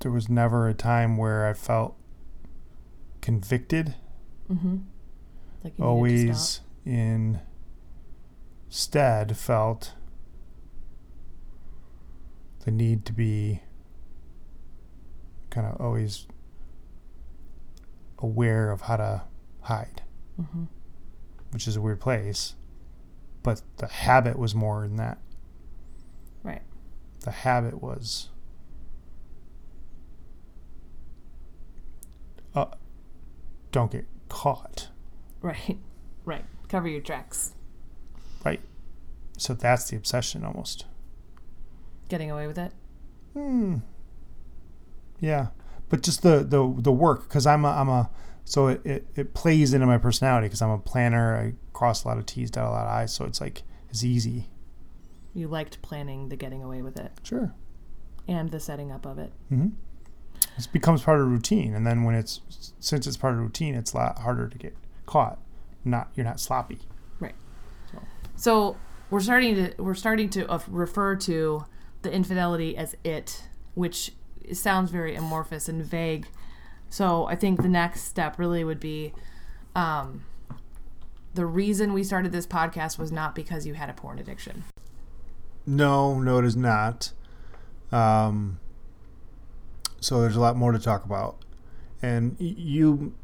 there 0.00 0.10
was 0.10 0.28
never 0.28 0.68
a 0.68 0.74
time 0.74 1.16
where 1.16 1.46
I 1.46 1.52
felt 1.52 1.96
convicted. 3.20 3.94
Mm-hmm. 4.50 4.76
Like 5.64 5.78
you 5.78 5.78
needed 5.78 5.78
to 5.78 5.84
Always 5.84 6.38
stop. 6.38 6.66
Instead 8.76 9.34
felt 9.38 9.94
the 12.66 12.70
need 12.70 13.06
to 13.06 13.12
be 13.14 13.62
kind 15.48 15.66
of 15.66 15.80
always 15.80 16.26
aware 18.18 18.70
of 18.70 18.82
how 18.82 18.96
to 18.98 19.22
hide, 19.62 20.02
Mm-hmm. 20.38 20.64
which 21.52 21.66
is 21.66 21.76
a 21.76 21.80
weird 21.80 22.00
place. 22.00 22.54
But 23.42 23.62
the 23.78 23.86
habit 23.86 24.38
was 24.38 24.54
more 24.54 24.82
than 24.82 24.96
that. 24.96 25.16
Right. 26.42 26.60
The 27.20 27.30
habit 27.30 27.80
was 27.82 28.28
uh, 32.54 32.66
don't 33.72 33.90
get 33.90 34.04
caught. 34.28 34.90
Right. 35.40 35.78
Right. 36.26 36.44
Cover 36.68 36.88
your 36.88 37.00
tracks. 37.00 37.54
Right. 38.46 38.60
So 39.38 39.54
that's 39.54 39.90
the 39.90 39.96
obsession 39.96 40.44
almost. 40.44 40.86
Getting 42.08 42.30
away 42.30 42.46
with 42.46 42.58
it. 42.58 42.72
Hmm. 43.32 43.78
Yeah, 45.20 45.48
but 45.88 46.02
just 46.02 46.22
the 46.22 46.38
the 46.44 46.72
the 46.78 46.92
work 46.92 47.24
because 47.24 47.46
I'm 47.46 47.64
a 47.64 47.68
I'm 47.70 47.88
a 47.88 48.10
so 48.44 48.68
it, 48.68 48.80
it 48.84 49.06
it 49.16 49.34
plays 49.34 49.74
into 49.74 49.86
my 49.86 49.98
personality 49.98 50.46
because 50.46 50.62
I'm 50.62 50.70
a 50.70 50.78
planner. 50.78 51.36
I 51.36 51.54
cross 51.72 52.04
a 52.04 52.08
lot 52.08 52.18
of 52.18 52.26
T's, 52.26 52.50
dot 52.50 52.66
a 52.66 52.70
lot 52.70 52.86
of 52.86 52.92
I's, 52.92 53.12
so 53.12 53.24
it's 53.24 53.40
like 53.40 53.62
it's 53.90 54.04
easy. 54.04 54.48
You 55.34 55.48
liked 55.48 55.82
planning 55.82 56.28
the 56.28 56.36
getting 56.36 56.62
away 56.62 56.80
with 56.80 56.96
it 56.98 57.12
Sure. 57.22 57.52
and 58.26 58.50
the 58.50 58.60
setting 58.60 58.90
up 58.90 59.04
of 59.04 59.18
it. 59.18 59.32
Mm-hmm. 59.52 59.68
It 60.56 60.68
becomes 60.72 61.02
part 61.02 61.20
of 61.20 61.26
routine, 61.28 61.74
and 61.74 61.86
then 61.86 62.04
when 62.04 62.14
it's 62.14 62.40
since 62.78 63.06
it's 63.06 63.16
part 63.16 63.34
of 63.34 63.40
routine, 63.40 63.74
it's 63.74 63.92
a 63.92 63.96
lot 63.96 64.18
harder 64.20 64.48
to 64.48 64.56
get 64.58 64.74
caught. 65.06 65.38
Not 65.84 66.08
you're 66.14 66.24
not 66.24 66.40
sloppy. 66.40 66.78
So 68.36 68.76
we're 69.10 69.20
starting 69.20 69.54
to 69.56 69.74
we're 69.82 69.94
starting 69.94 70.28
to 70.30 70.48
uh, 70.48 70.60
refer 70.68 71.16
to 71.16 71.64
the 72.02 72.12
infidelity 72.12 72.76
as 72.76 72.94
it, 73.02 73.44
which 73.74 74.12
sounds 74.52 74.90
very 74.90 75.16
amorphous 75.16 75.68
and 75.68 75.84
vague. 75.84 76.26
So 76.88 77.26
I 77.26 77.34
think 77.34 77.62
the 77.62 77.68
next 77.68 78.02
step 78.02 78.38
really 78.38 78.62
would 78.62 78.78
be, 78.78 79.12
um, 79.74 80.24
the 81.34 81.44
reason 81.44 81.92
we 81.92 82.04
started 82.04 82.32
this 82.32 82.46
podcast 82.46 82.98
was 82.98 83.10
not 83.10 83.34
because 83.34 83.66
you 83.66 83.74
had 83.74 83.90
a 83.90 83.92
porn 83.92 84.18
addiction. 84.18 84.64
No, 85.66 86.20
no, 86.20 86.38
it 86.38 86.44
is 86.44 86.56
not. 86.56 87.12
Um, 87.90 88.60
so 90.00 90.20
there's 90.20 90.36
a 90.36 90.40
lot 90.40 90.56
more 90.56 90.72
to 90.72 90.78
talk 90.78 91.04
about. 91.04 91.44
And 92.00 92.36
you 92.38 93.14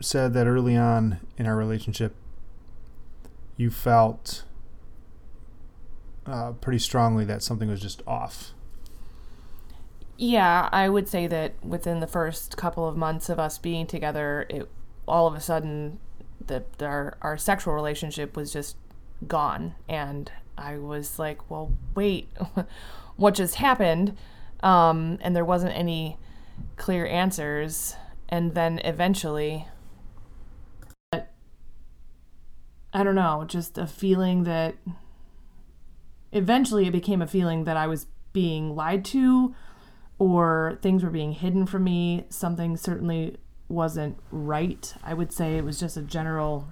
said 0.00 0.34
that 0.34 0.46
early 0.46 0.76
on 0.76 1.20
in 1.38 1.46
our 1.46 1.56
relationship, 1.56 2.16
you 3.56 3.70
felt 3.70 4.44
uh, 6.26 6.52
pretty 6.52 6.78
strongly 6.78 7.24
that 7.24 7.42
something 7.42 7.68
was 7.68 7.80
just 7.80 8.02
off. 8.06 8.52
Yeah, 10.16 10.68
I 10.72 10.88
would 10.88 11.08
say 11.08 11.26
that 11.26 11.54
within 11.64 12.00
the 12.00 12.06
first 12.06 12.56
couple 12.56 12.86
of 12.86 12.96
months 12.96 13.28
of 13.28 13.38
us 13.38 13.58
being 13.58 13.86
together, 13.86 14.46
it 14.48 14.68
all 15.06 15.26
of 15.26 15.34
a 15.34 15.40
sudden 15.40 15.98
the 16.46 16.64
our 16.80 17.16
our 17.20 17.36
sexual 17.36 17.74
relationship 17.74 18.36
was 18.36 18.52
just 18.52 18.76
gone, 19.26 19.74
and 19.88 20.30
I 20.56 20.78
was 20.78 21.18
like, 21.18 21.50
"Well, 21.50 21.72
wait, 21.94 22.28
what 23.16 23.34
just 23.34 23.56
happened?" 23.56 24.16
Um, 24.62 25.18
and 25.20 25.34
there 25.34 25.44
wasn't 25.44 25.76
any 25.76 26.16
clear 26.76 27.06
answers, 27.06 27.96
and 28.28 28.54
then 28.54 28.80
eventually, 28.84 29.66
I 31.12 33.02
don't 33.02 33.16
know, 33.16 33.44
just 33.46 33.76
a 33.78 33.86
feeling 33.86 34.44
that 34.44 34.76
eventually 36.34 36.86
it 36.86 36.90
became 36.90 37.22
a 37.22 37.26
feeling 37.26 37.64
that 37.64 37.76
I 37.76 37.86
was 37.86 38.06
being 38.32 38.74
lied 38.74 39.04
to 39.06 39.54
or 40.18 40.78
things 40.82 41.02
were 41.02 41.10
being 41.10 41.32
hidden 41.32 41.66
from 41.66 41.84
me. 41.84 42.26
Something 42.28 42.76
certainly 42.76 43.38
wasn't 43.68 44.18
right. 44.30 44.92
I 45.02 45.14
would 45.14 45.32
say 45.32 45.56
it 45.56 45.64
was 45.64 45.80
just 45.80 45.96
a 45.96 46.02
general 46.02 46.68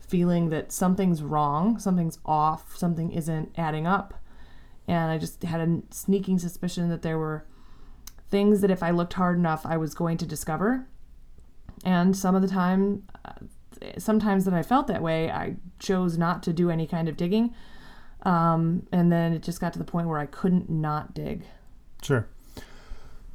feeling 0.00 0.50
that 0.50 0.70
something's 0.70 1.22
wrong, 1.22 1.78
something's 1.78 2.18
off, 2.26 2.76
something 2.76 3.10
isn't 3.10 3.52
adding 3.56 3.86
up. 3.86 4.14
And 4.86 5.10
I 5.10 5.18
just 5.18 5.42
had 5.44 5.60
a 5.60 5.82
sneaking 5.90 6.38
suspicion 6.38 6.90
that 6.90 7.02
there 7.02 7.18
were 7.18 7.46
things 8.28 8.60
that 8.60 8.70
if 8.70 8.82
I 8.82 8.90
looked 8.90 9.14
hard 9.14 9.38
enough, 9.38 9.64
I 9.64 9.76
was 9.76 9.94
going 9.94 10.18
to 10.18 10.26
discover. 10.26 10.86
And 11.84 12.16
some 12.16 12.34
of 12.34 12.42
the 12.42 12.48
time, 12.48 13.04
uh, 13.24 13.32
sometimes 13.98 14.44
that 14.44 14.54
I 14.54 14.62
felt 14.62 14.86
that 14.88 15.02
way, 15.02 15.30
I 15.30 15.56
chose 15.78 16.18
not 16.18 16.42
to 16.42 16.52
do 16.52 16.70
any 16.70 16.86
kind 16.86 17.08
of 17.08 17.16
digging. 17.16 17.54
Um, 18.24 18.86
and 18.90 19.12
then 19.12 19.32
it 19.32 19.42
just 19.42 19.60
got 19.60 19.72
to 19.74 19.78
the 19.78 19.84
point 19.84 20.08
where 20.08 20.18
I 20.18 20.26
couldn't 20.26 20.70
not 20.70 21.14
dig. 21.14 21.44
Sure. 22.02 22.26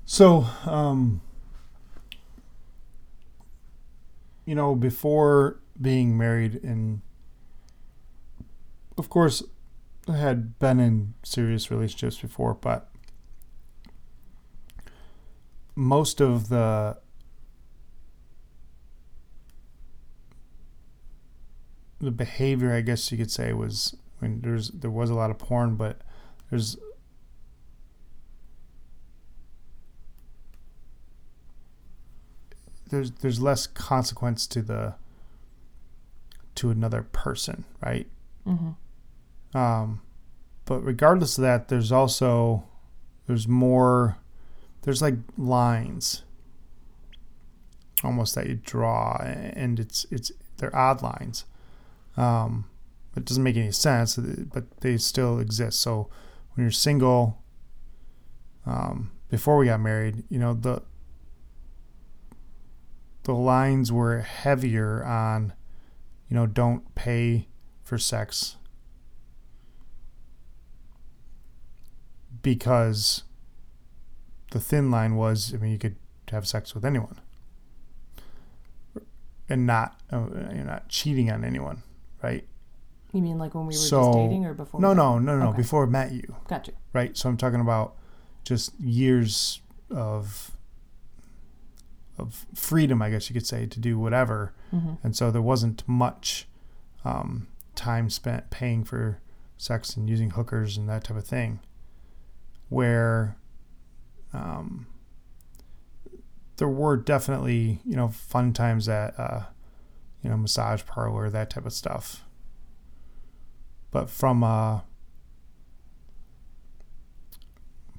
So, 0.05 0.47
um, 0.65 1.21
you 4.45 4.55
know, 4.55 4.73
before 4.73 5.59
being 5.79 6.17
married, 6.17 6.63
and 6.63 7.01
of 8.97 9.09
course, 9.09 9.43
I 10.07 10.17
had 10.17 10.57
been 10.57 10.79
in 10.79 11.13
serious 11.21 11.69
relationships 11.69 12.17
before, 12.17 12.55
but 12.55 12.89
most 15.75 16.19
of 16.19 16.49
the 16.49 16.97
the 21.99 22.11
behavior, 22.11 22.73
I 22.73 22.81
guess 22.81 23.11
you 23.11 23.17
could 23.17 23.31
say, 23.31 23.53
was 23.53 23.95
I 24.21 24.25
mean, 24.25 24.41
there's 24.41 24.69
there 24.69 24.91
was 24.91 25.09
a 25.09 25.15
lot 25.15 25.31
of 25.31 25.37
porn, 25.37 25.75
but 25.75 26.01
there's 26.49 26.77
there's 32.89 33.11
there's 33.11 33.41
less 33.41 33.67
consequence 33.67 34.47
to 34.47 34.61
the 34.61 34.95
to 36.55 36.69
another 36.69 37.03
person, 37.03 37.63
right? 37.81 38.07
Mm-hmm. 38.45 39.57
Um, 39.57 40.01
but 40.65 40.81
regardless 40.81 41.37
of 41.37 41.43
that, 41.43 41.69
there's 41.69 41.91
also 41.91 42.63
there's 43.27 43.47
more 43.47 44.17
there's 44.81 45.01
like 45.01 45.15
lines 45.37 46.23
almost 48.03 48.35
that 48.35 48.47
you 48.47 48.55
draw, 48.55 49.17
and 49.21 49.79
it's 49.79 50.05
it's 50.11 50.31
they're 50.57 50.75
odd 50.75 51.01
lines. 51.01 51.45
Um, 52.17 52.65
it 53.15 53.25
doesn't 53.25 53.43
make 53.43 53.57
any 53.57 53.71
sense, 53.71 54.15
but 54.17 54.81
they 54.81 54.97
still 54.97 55.39
exist. 55.39 55.79
So 55.81 56.09
when 56.53 56.63
you're 56.63 56.71
single, 56.71 57.41
um, 58.65 59.11
before 59.29 59.57
we 59.57 59.65
got 59.65 59.79
married, 59.79 60.23
you 60.29 60.39
know 60.39 60.53
the 60.53 60.81
the 63.23 63.33
lines 63.33 63.91
were 63.91 64.19
heavier 64.19 65.03
on, 65.03 65.53
you 66.29 66.35
know, 66.35 66.47
don't 66.47 66.95
pay 66.95 67.47
for 67.83 67.97
sex 67.97 68.55
because 72.41 73.23
the 74.51 74.59
thin 74.59 74.89
line 74.89 75.15
was, 75.15 75.53
I 75.53 75.57
mean, 75.57 75.71
you 75.71 75.77
could 75.77 75.97
have 76.29 76.47
sex 76.47 76.73
with 76.73 76.85
anyone 76.85 77.19
and 79.49 79.65
not 79.65 79.99
uh, 80.11 80.25
you're 80.53 80.63
not 80.63 80.87
cheating 80.89 81.31
on 81.31 81.43
anyone, 81.43 81.83
right? 82.23 82.47
You 83.11 83.21
mean 83.21 83.37
like 83.39 83.55
when 83.55 83.65
we 83.65 83.69
were 83.73 83.73
So- 83.73 84.03
just 84.05 84.17
dating 84.17 84.45
or 84.45 84.53
before? 84.53 84.79
No, 84.79 84.93
no, 84.93 85.17
no, 85.19 85.37
no. 85.37 85.47
Okay. 85.49 85.57
Before 85.57 85.83
I 85.83 85.87
met 85.87 86.11
you, 86.11 86.35
Gotcha. 86.47 86.73
right? 86.93 87.17
So 87.17 87.27
I'm 87.29 87.37
talking 87.37 87.59
about 87.61 87.95
just 88.43 88.79
years 88.79 89.61
of 89.89 90.51
of 92.17 92.45
freedom, 92.53 93.01
I 93.01 93.09
guess 93.09 93.29
you 93.29 93.33
could 93.33 93.47
say, 93.47 93.65
to 93.65 93.79
do 93.79 93.97
whatever. 93.97 94.53
Mm-hmm. 94.73 94.95
And 95.03 95.15
so 95.15 95.31
there 95.31 95.41
wasn't 95.41 95.87
much 95.87 96.47
um, 97.05 97.47
time 97.75 98.09
spent 98.09 98.49
paying 98.49 98.83
for 98.83 99.21
sex 99.57 99.95
and 99.95 100.09
using 100.09 100.31
hookers 100.31 100.75
and 100.75 100.89
that 100.89 101.05
type 101.05 101.15
of 101.15 101.25
thing. 101.25 101.61
Where 102.67 103.37
um, 104.33 104.85
there 106.57 106.67
were 106.67 106.97
definitely, 106.97 107.79
you 107.85 107.95
know, 107.95 108.09
fun 108.09 108.51
times 108.51 108.89
at, 108.89 109.17
uh, 109.17 109.43
you 110.21 110.29
know, 110.29 110.35
massage 110.37 110.83
parlor, 110.85 111.29
that 111.29 111.49
type 111.49 111.65
of 111.65 111.73
stuff. 111.73 112.25
But 113.91 114.09
from 114.09 114.43
a 114.43 114.83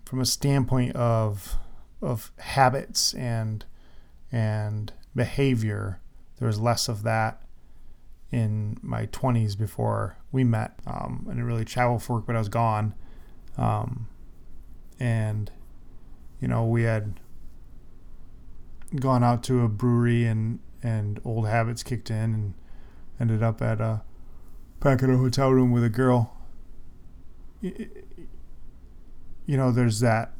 from 0.05 0.21
a 0.21 0.27
standpoint 0.27 0.97
of 0.97 1.57
of 2.03 2.33
habits 2.39 3.15
and 3.15 3.65
and 4.33 4.93
behavior, 5.15 6.01
there 6.39 6.47
was 6.47 6.61
less 6.61 6.89
of 6.89 7.03
that 7.03 7.43
in 8.31 8.79
my 8.83 9.07
20s 9.07 9.59
before 9.59 10.17
we 10.31 10.45
met. 10.45 10.79
Um, 10.87 11.27
I 11.27 11.31
didn't 11.31 11.47
really 11.47 11.65
travel 11.65 11.99
for 11.99 12.17
work, 12.17 12.27
but 12.27 12.37
I 12.37 12.39
was 12.39 12.49
gone. 12.49 12.95
Um, 13.59 14.09
and, 15.01 15.51
you 16.41 16.47
know, 16.47 16.65
we 16.65 16.85
had 16.85 17.19
gone 18.97 19.25
out 19.25 19.43
to 19.45 19.63
a 19.63 19.69
brewery 19.69 20.27
and, 20.27 20.61
and 20.83 21.21
old 21.25 21.49
habits 21.49 21.83
kicked 21.83 22.11
in 22.11 22.35
and 22.35 22.55
ended 23.19 23.43
up 23.43 23.61
at 23.61 23.81
a 23.81 24.03
back 24.81 25.03
at 25.03 25.11
a 25.11 25.17
hotel 25.17 25.51
room 25.51 25.71
with 25.71 25.85
a 25.85 25.91
girl. 25.91 26.37
You 27.61 27.87
know, 29.47 29.71
there's 29.71 30.01
that 30.01 30.33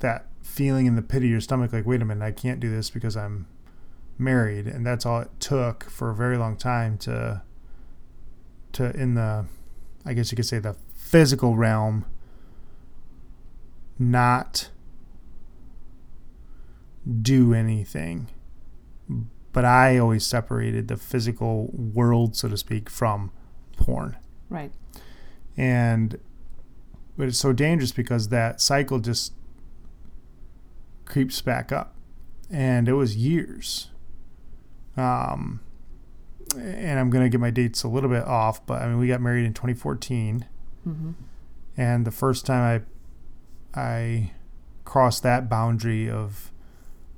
that 0.00 0.26
feeling 0.42 0.86
in 0.86 0.96
the 0.96 1.02
pit 1.02 1.22
of 1.22 1.28
your 1.28 1.40
stomach 1.40 1.72
like 1.72 1.86
wait 1.86 2.02
a 2.02 2.04
minute 2.04 2.24
i 2.24 2.32
can't 2.32 2.58
do 2.58 2.68
this 2.68 2.90
because 2.90 3.16
i'm 3.16 3.46
married 4.18 4.66
and 4.66 4.84
that's 4.84 5.06
all 5.06 5.20
it 5.20 5.30
took 5.38 5.84
for 5.84 6.10
a 6.10 6.14
very 6.14 6.36
long 6.36 6.56
time 6.56 6.98
to 6.98 7.40
to 8.72 8.90
in 8.96 9.14
the 9.14 9.46
i 10.04 10.12
guess 10.12 10.32
you 10.32 10.36
could 10.36 10.44
say 10.44 10.58
the 10.58 10.74
physical 10.92 11.56
realm 11.56 12.04
not 13.98 14.70
do 17.22 17.54
anything 17.54 18.28
but 19.52 19.64
i 19.64 19.96
always 19.98 20.26
separated 20.26 20.88
the 20.88 20.96
physical 20.96 21.70
world 21.72 22.34
so 22.34 22.48
to 22.48 22.56
speak 22.56 22.90
from 22.90 23.30
porn 23.80 24.16
Right. 24.48 24.72
and 25.56 26.18
but 27.16 27.26
it's 27.28 27.38
so 27.38 27.52
dangerous 27.52 27.90
because 27.92 28.28
that 28.28 28.60
cycle 28.60 28.98
just 29.00 29.32
creeps 31.04 31.40
back 31.42 31.72
up 31.72 31.94
and 32.50 32.88
it 32.88 32.92
was 32.94 33.16
years 33.16 33.88
um 34.96 35.60
and 36.56 36.98
i'm 36.98 37.10
going 37.10 37.22
to 37.24 37.28
get 37.28 37.40
my 37.40 37.50
dates 37.50 37.82
a 37.82 37.88
little 37.88 38.10
bit 38.10 38.24
off 38.24 38.64
but 38.66 38.80
i 38.82 38.86
mean 38.88 38.98
we 38.98 39.06
got 39.08 39.20
married 39.20 39.44
in 39.44 39.52
2014 39.54 40.46
Mm-hmm. 40.88 41.10
and 41.76 42.06
the 42.06 42.10
first 42.10 42.46
time 42.46 42.82
i 43.76 43.80
i 43.80 44.30
crossed 44.86 45.22
that 45.22 45.48
boundary 45.48 46.08
of 46.08 46.50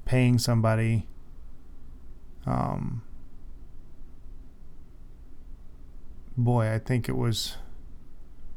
paying 0.04 0.36
somebody 0.38 1.06
um 2.44 3.02
boy 6.45 6.72
i 6.72 6.78
think 6.78 7.09
it 7.09 7.16
was 7.16 7.57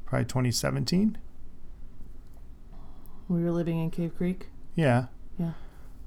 probably 0.06 0.26
2017 0.26 1.18
We 3.28 3.44
were 3.44 3.52
living 3.52 3.80
in 3.82 3.90
Cave 3.90 4.16
Creek. 4.16 4.50
Yeah. 4.76 5.06
Yeah. 5.40 5.54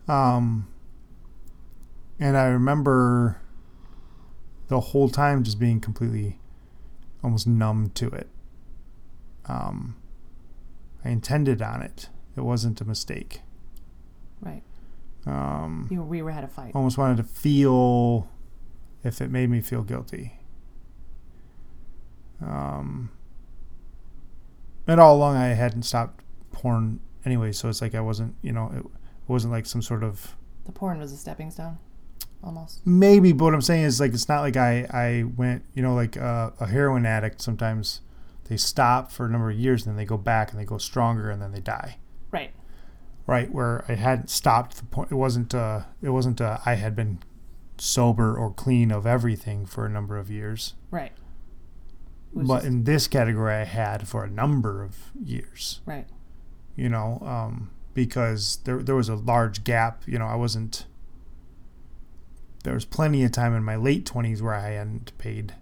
Um, 0.07 0.69
and 2.21 2.37
I 2.37 2.45
remember 2.47 3.41
the 4.69 4.79
whole 4.79 5.09
time 5.09 5.43
just 5.43 5.59
being 5.59 5.81
completely 5.81 6.39
almost 7.25 7.47
numb 7.49 7.91
to 7.95 8.07
it. 8.11 8.29
Um, 9.47 9.97
I 11.05 11.09
intended 11.09 11.61
on 11.61 11.83
it. 11.83 12.09
It 12.37 12.43
wasn't 12.43 12.81
a 12.81 12.85
mistake. 12.85 13.41
Right. 14.41 14.63
Um, 15.27 15.89
You 15.91 16.03
we 16.05 16.23
were 16.23 16.31
had 16.31 16.45
a 16.45 16.49
fight. 16.49 16.71
almost 16.77 16.99
wanted 16.99 17.17
to 17.17 17.25
feel 17.25 18.29
if 19.03 19.21
it 19.21 19.31
made 19.33 19.51
me 19.51 19.61
feel 19.61 19.83
guilty. 19.83 20.38
Um, 22.41 23.11
and 24.87 25.01
all 25.01 25.17
along 25.17 25.37
I 25.37 25.49
hadn't 25.49 25.83
stopped 25.83 26.23
porn 26.53 27.01
anyway, 27.25 27.53
so 27.53 27.69
it's 27.69 27.83
like 27.83 27.95
I 27.95 28.01
wasn't, 28.01 28.35
you 28.43 28.53
know, 28.53 28.73
it 28.77 28.85
wasn't 29.27 29.53
like 29.53 29.67
some 29.67 29.83
sort 29.83 30.03
of 30.03 30.37
The 30.67 30.73
porn 30.73 30.99
was 30.99 31.13
a 31.13 31.17
stepping 31.17 31.51
stone, 31.51 31.79
almost. 32.43 32.87
maybe. 32.87 33.33
But 33.33 33.45
what 33.47 33.55
I'm 33.55 33.61
saying 33.63 33.85
is 33.85 34.01
like 34.01 34.13
it's 34.15 34.29
not 34.29 34.41
like 34.41 34.57
I 34.57 34.87
I 34.91 35.25
went, 35.37 35.65
you 35.75 35.83
know, 35.83 35.95
like 35.95 36.17
uh, 36.17 36.51
a 36.61 36.67
heroin 36.67 37.05
addict. 37.07 37.41
Sometimes 37.43 38.01
they 38.49 38.57
stop 38.57 39.11
for 39.13 39.27
a 39.27 39.29
number 39.29 39.51
of 39.51 39.57
years, 39.59 39.85
and 39.85 39.93
then 39.93 39.97
they 39.97 40.07
go 40.07 40.17
back 40.17 40.51
and 40.51 40.59
they 40.61 40.65
go 40.65 40.79
stronger, 40.79 41.31
and 41.31 41.41
then 41.43 41.53
they 41.53 41.61
die. 41.61 41.99
Right. 42.31 42.53
right 43.27 43.51
where 43.51 43.85
I 43.89 43.95
hadn't 43.95 44.29
stopped 44.31 44.77
the 44.77 44.85
point. 44.85 45.11
It 45.11 45.17
wasn't 45.17 45.55
uh 45.55 45.83
it 46.01 46.11
wasn't 46.11 46.41
uh 46.41 46.59
I 46.65 46.75
had 46.75 46.95
been 46.97 47.19
sober 47.79 48.37
or 48.37 48.53
clean 48.53 48.91
of 48.91 49.07
everything 49.07 49.67
for 49.67 49.85
a 49.87 49.89
number 49.91 50.17
of 50.19 50.31
years. 50.31 50.75
Right. 50.91 51.13
But 52.35 52.65
in 52.65 52.85
this 52.85 53.09
category, 53.09 53.55
I 53.55 53.65
had 53.65 54.07
for 54.07 54.25
a 54.25 54.31
number 54.31 54.83
of 54.83 54.97
years. 55.21 55.81
right. 55.87 56.07
You 56.77 56.89
know, 56.89 57.21
um, 57.25 57.71
because 57.95 58.59
there 58.65 58.83
there 58.83 58.95
was 58.95 59.09
a 59.09 59.17
large 59.17 59.65
gap. 59.65 60.03
You 60.07 60.19
know, 60.19 60.27
I 60.27 60.37
wasn't. 60.37 60.87
There 62.63 62.75
was 62.75 62.85
plenty 62.85 63.25
of 63.25 63.33
time 63.33 63.55
in 63.55 63.65
my 63.65 63.77
late 63.77 64.07
twenties 64.07 64.43
where 64.43 64.55
I 64.55 64.71
hadn't 64.71 65.17
paid 65.19 65.55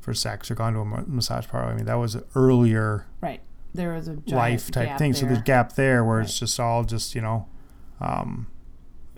for 0.00 0.14
sex 0.14 0.50
or 0.50 0.54
gone 0.54 0.74
to 0.74 0.80
a 0.80 0.84
massage 0.84 1.48
parlor. 1.48 1.72
I 1.72 1.74
mean, 1.74 1.86
that 1.86 1.94
was 1.94 2.16
earlier 2.34 3.06
Right. 3.20 3.40
There 3.72 3.94
was 3.94 4.06
a 4.06 4.18
life 4.28 4.70
type 4.70 4.98
thing. 4.98 5.14
So 5.14 5.26
there's 5.26 5.38
there. 5.38 5.44
gap 5.44 5.74
there 5.74 6.04
where 6.04 6.20
it's 6.20 6.38
just 6.38 6.60
all 6.60 6.84
just 6.84 7.16
you 7.16 7.20
know, 7.20 7.48
um, 8.00 8.46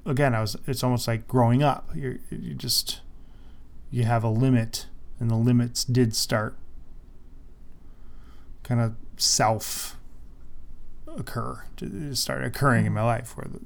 again, 0.07 0.35
I 0.35 0.41
was. 0.41 0.57
It's 0.67 0.83
almost 0.83 1.07
like 1.07 1.29
growing 1.29 1.63
up. 1.63 1.91
You 1.95 2.21
you 2.31 2.55
just 2.55 3.01
you 3.91 4.05
have 4.05 4.25
a 4.25 4.31
limit, 4.31 4.87
and 5.21 5.31
the 5.31 5.37
limits 5.37 5.85
did 5.85 6.17
start 6.17 6.57
kind 8.67 8.81
of 8.81 8.95
self 9.17 9.97
occur 11.17 11.65
to 11.77 12.15
start 12.15 12.45
occurring 12.45 12.85
in 12.85 12.93
my 12.93 13.03
life 13.03 13.37
where 13.37 13.47
the, 13.51 13.59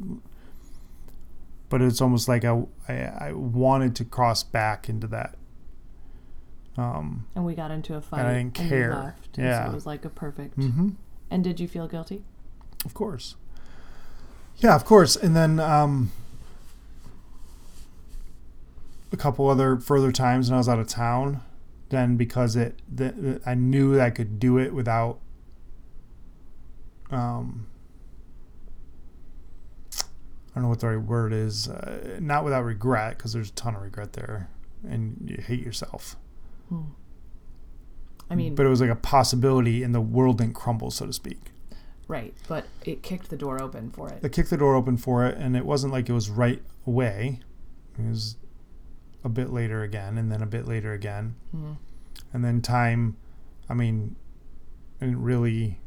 but 1.69 1.81
it's 1.83 2.01
almost 2.01 2.29
like 2.29 2.45
I, 2.45 2.63
I 2.89 2.95
I 3.29 3.33
wanted 3.33 3.97
to 3.97 4.05
cross 4.05 4.43
back 4.45 4.89
into 4.89 5.07
that 5.09 5.37
um 6.77 7.27
And 7.35 7.45
we 7.45 7.55
got 7.55 7.71
into 7.71 7.95
a 7.97 8.01
fight. 8.01 8.21
and 8.21 8.29
I 8.29 8.35
didn't 8.35 8.59
and 8.61 8.69
care. 8.69 8.95
left, 8.95 9.39
and 9.39 9.47
Yeah. 9.47 9.65
So 9.65 9.71
it 9.73 9.75
was 9.75 9.87
like 9.87 10.05
a 10.05 10.11
perfect. 10.11 10.59
mm-hmm. 10.59 10.91
And 11.31 11.43
did 11.45 11.59
you 11.61 11.67
feel 11.69 11.89
guilty? 11.89 12.23
Of 12.85 12.93
course. 12.95 13.37
Yeah, 14.59 14.75
of 14.75 14.85
course. 14.85 15.17
And 15.17 15.35
then 15.35 15.59
um, 15.61 16.13
a 19.13 19.17
couple 19.17 19.49
other 19.49 19.77
further 19.79 20.13
times 20.13 20.49
when 20.51 20.55
I 20.55 20.59
was 20.59 20.69
out 20.69 20.79
of 20.79 20.87
town, 20.89 21.41
then 21.91 22.17
because 22.17 22.57
it, 22.57 22.81
the, 22.93 23.13
the, 23.13 23.41
I 23.45 23.55
knew 23.55 23.95
that 23.95 24.01
I 24.01 24.11
could 24.11 24.39
do 24.41 24.59
it 24.59 24.73
without, 24.73 25.19
um, 27.11 27.67
I 29.93 30.55
don't 30.55 30.65
know 30.65 30.69
what 30.69 30.81
the 30.81 30.89
right 30.89 30.97
word 31.05 31.33
is, 31.33 31.69
uh, 31.69 32.19
not 32.21 32.45
without 32.45 32.65
regret, 32.65 33.17
because 33.19 33.33
there's 33.33 33.51
a 33.51 33.53
ton 33.53 33.75
of 33.75 33.83
regret 33.83 34.15
there, 34.15 34.49
and 34.89 35.17
you 35.25 35.43
hate 35.45 35.61
yourself. 35.61 36.17
I 38.31 38.35
mean, 38.37 38.55
but 38.55 38.65
it 38.65 38.69
was 38.69 38.81
like 38.81 38.91
a 38.91 38.97
possibility, 38.97 39.83
and 39.83 39.93
the 39.95 40.01
world 40.01 40.39
didn't 40.39 40.55
crumble, 40.55 40.91
so 40.93 41.07
to 41.07 41.13
speak. 41.13 41.51
right. 42.07 42.33
But 42.49 42.67
it 42.85 43.03
kicked 43.03 43.31
the 43.31 43.37
door 43.37 43.61
open 43.61 43.91
for 43.91 44.09
it 44.09 44.25
it. 44.25 44.33
kicked 44.33 44.51
the 44.51 44.57
door 44.57 44.77
open 44.77 44.97
for 44.97 45.27
it, 45.27 45.37
and 45.39 45.57
it 45.57 45.67
wasn't 45.67 45.93
like 45.93 46.09
it 46.09 46.13
was 46.13 46.31
right 46.31 46.63
away. 46.87 47.41
It 47.99 48.09
was 48.09 48.37
a 49.25 49.29
bit 49.29 49.51
later 49.51 49.83
again, 49.83 50.17
and 50.19 50.31
then 50.33 50.43
a 50.43 50.47
bit 50.47 50.67
later 50.67 50.93
again, 50.93 51.35
Mhm. 51.55 51.77
and 52.33 52.45
then 52.45 52.61
time. 52.63 53.17
I 53.69 53.75
mean, 53.75 54.17
I 55.01 55.07
didn't 55.07 55.23
really 55.23 55.79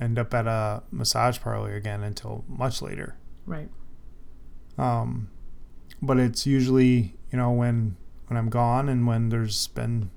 end 0.00 0.18
up 0.18 0.34
at 0.34 0.46
a 0.46 0.82
massage 0.90 1.40
parlor 1.40 1.74
again 1.74 2.02
until 2.02 2.44
much 2.48 2.82
later. 2.82 3.16
Right. 3.46 3.70
Um, 4.76 5.28
but 6.02 6.18
it's 6.18 6.46
usually 6.46 7.16
you 7.32 7.38
know 7.38 7.50
when 7.52 7.96
when 8.28 8.36
I'm 8.36 8.50
gone 8.50 8.88
and 8.88 9.06
when 9.06 9.28
there's 9.30 9.68
been 9.68 10.10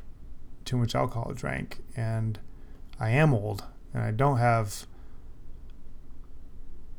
too 0.66 0.78
much 0.78 0.96
alcohol 0.96 1.32
drank 1.34 1.82
and 1.96 2.40
I 3.00 3.12
am 3.12 3.34
old 3.34 3.64
and 3.94 4.04
I 4.04 4.12
don't 4.12 4.38
have 4.38 4.86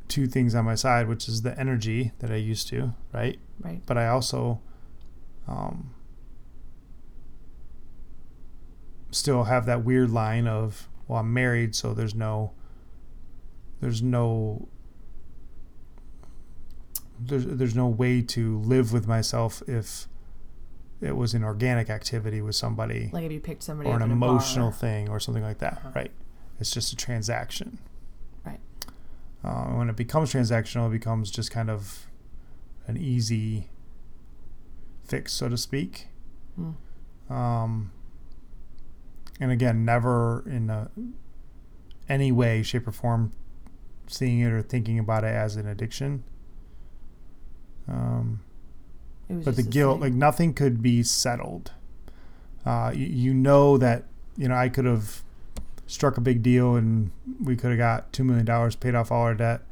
two 0.08 0.26
things 0.26 0.54
on 0.54 0.64
my 0.64 0.74
side, 0.74 1.06
which 1.08 1.28
is 1.28 1.42
the 1.42 1.58
energy 1.58 2.12
that 2.20 2.30
I 2.30 2.36
used 2.36 2.68
to, 2.68 2.94
right? 3.12 3.38
Right. 3.60 3.82
But 3.86 3.96
I 3.98 4.08
also 4.08 4.60
um, 5.48 5.90
still 9.10 9.44
have 9.44 9.66
that 9.66 9.84
weird 9.84 10.10
line 10.10 10.46
of 10.46 10.88
well, 11.08 11.20
I'm 11.20 11.32
married, 11.32 11.74
so 11.74 11.92
there's 11.94 12.14
no 12.14 12.52
there's 13.80 14.02
no 14.02 14.68
there's 17.18 17.46
there's 17.46 17.74
no 17.74 17.88
way 17.88 18.22
to 18.22 18.58
live 18.60 18.92
with 18.92 19.06
myself 19.08 19.62
if 19.66 20.06
it 21.00 21.16
was 21.16 21.34
an 21.34 21.42
organic 21.42 21.88
activity 21.90 22.42
with 22.42 22.54
somebody 22.54 23.08
Like 23.12 23.24
if 23.24 23.32
you 23.32 23.40
picked 23.40 23.62
somebody 23.62 23.88
or 23.88 23.96
an 23.96 24.02
in 24.02 24.12
a 24.12 24.16
bar. 24.16 24.28
emotional 24.30 24.70
thing 24.70 25.08
or 25.08 25.18
something 25.18 25.42
like 25.42 25.58
that, 25.58 25.78
Uh-huh. 25.78 25.90
right? 25.94 26.10
It's 26.60 26.70
just 26.70 26.92
a 26.92 26.96
transaction. 26.96 27.78
Right. 28.44 28.60
Uh, 29.42 29.64
when 29.70 29.88
it 29.88 29.96
becomes 29.96 30.30
transactional, 30.32 30.88
it 30.88 30.92
becomes 30.92 31.30
just 31.30 31.50
kind 31.50 31.70
of 31.70 32.06
an 32.86 32.98
easy 32.98 33.68
fix, 35.10 35.32
so 35.32 35.48
to 35.48 35.56
speak. 35.56 36.08
Mm. 36.58 36.74
Um, 37.30 37.92
and 39.40 39.50
again, 39.50 39.84
never 39.84 40.44
in 40.46 40.70
a, 40.70 40.90
any 42.08 42.30
way, 42.30 42.62
shape, 42.62 42.86
or 42.86 42.92
form 42.92 43.32
seeing 44.06 44.40
it 44.40 44.52
or 44.52 44.62
thinking 44.62 44.98
about 44.98 45.24
it 45.24 45.34
as 45.34 45.56
an 45.56 45.66
addiction. 45.66 46.22
Um, 47.88 48.40
but 49.28 49.56
the 49.56 49.62
guilt, 49.62 49.96
thing. 49.96 50.00
like 50.00 50.12
nothing 50.12 50.54
could 50.54 50.82
be 50.82 51.02
settled. 51.02 51.72
Uh, 52.64 52.92
you, 52.94 53.06
you 53.06 53.34
know 53.34 53.78
that 53.78 54.04
you 54.36 54.48
know 54.48 54.54
I 54.54 54.68
could 54.68 54.84
have 54.84 55.22
struck 55.86 56.16
a 56.16 56.20
big 56.20 56.42
deal 56.42 56.76
and 56.76 57.10
we 57.42 57.56
could 57.56 57.70
have 57.70 57.78
got 57.78 58.12
two 58.12 58.24
million 58.24 58.44
dollars, 58.44 58.76
paid 58.76 58.94
off 58.94 59.10
all 59.10 59.22
our 59.22 59.34
debt, 59.34 59.62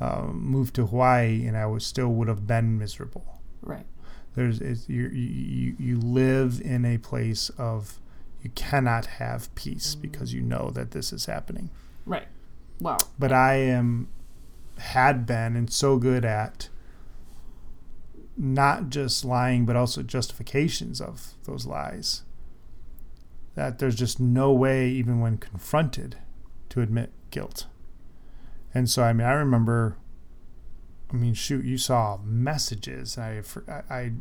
uh, 0.00 0.26
moved 0.32 0.74
to 0.74 0.86
Hawaii, 0.86 1.46
and 1.46 1.56
I 1.56 1.66
was 1.66 1.84
still 1.86 2.08
would 2.08 2.28
have 2.28 2.46
been 2.46 2.78
miserable. 2.78 3.40
right. 3.62 3.86
There's 4.34 4.60
it's, 4.60 4.88
you 4.88 5.08
you 5.08 5.76
you 5.78 5.98
live 5.98 6.60
in 6.60 6.84
a 6.84 6.98
place 6.98 7.50
of 7.58 8.00
you 8.42 8.50
cannot 8.50 9.06
have 9.06 9.54
peace 9.54 9.94
because 9.94 10.32
you 10.32 10.40
know 10.40 10.70
that 10.70 10.92
this 10.92 11.12
is 11.12 11.26
happening. 11.26 11.70
Right. 12.06 12.26
Well, 12.80 12.98
But 13.18 13.32
I 13.32 13.54
am 13.54 14.08
had 14.78 15.26
been 15.26 15.54
and 15.54 15.70
so 15.70 15.98
good 15.98 16.24
at 16.24 16.68
not 18.36 18.88
just 18.88 19.24
lying 19.24 19.66
but 19.66 19.76
also 19.76 20.02
justifications 20.02 21.00
of 21.00 21.34
those 21.44 21.66
lies 21.66 22.22
that 23.54 23.78
there's 23.78 23.94
just 23.94 24.18
no 24.18 24.50
way 24.50 24.88
even 24.88 25.20
when 25.20 25.36
confronted 25.36 26.16
to 26.70 26.80
admit 26.80 27.12
guilt. 27.30 27.66
And 28.74 28.88
so 28.88 29.04
I 29.04 29.12
mean 29.12 29.26
I 29.26 29.32
remember 29.32 29.98
I 31.12 31.16
mean 31.16 31.34
shoot 31.34 31.64
you 31.64 31.76
saw 31.78 32.18
messages 32.24 33.18
I 33.18 33.42
I 33.90 34.12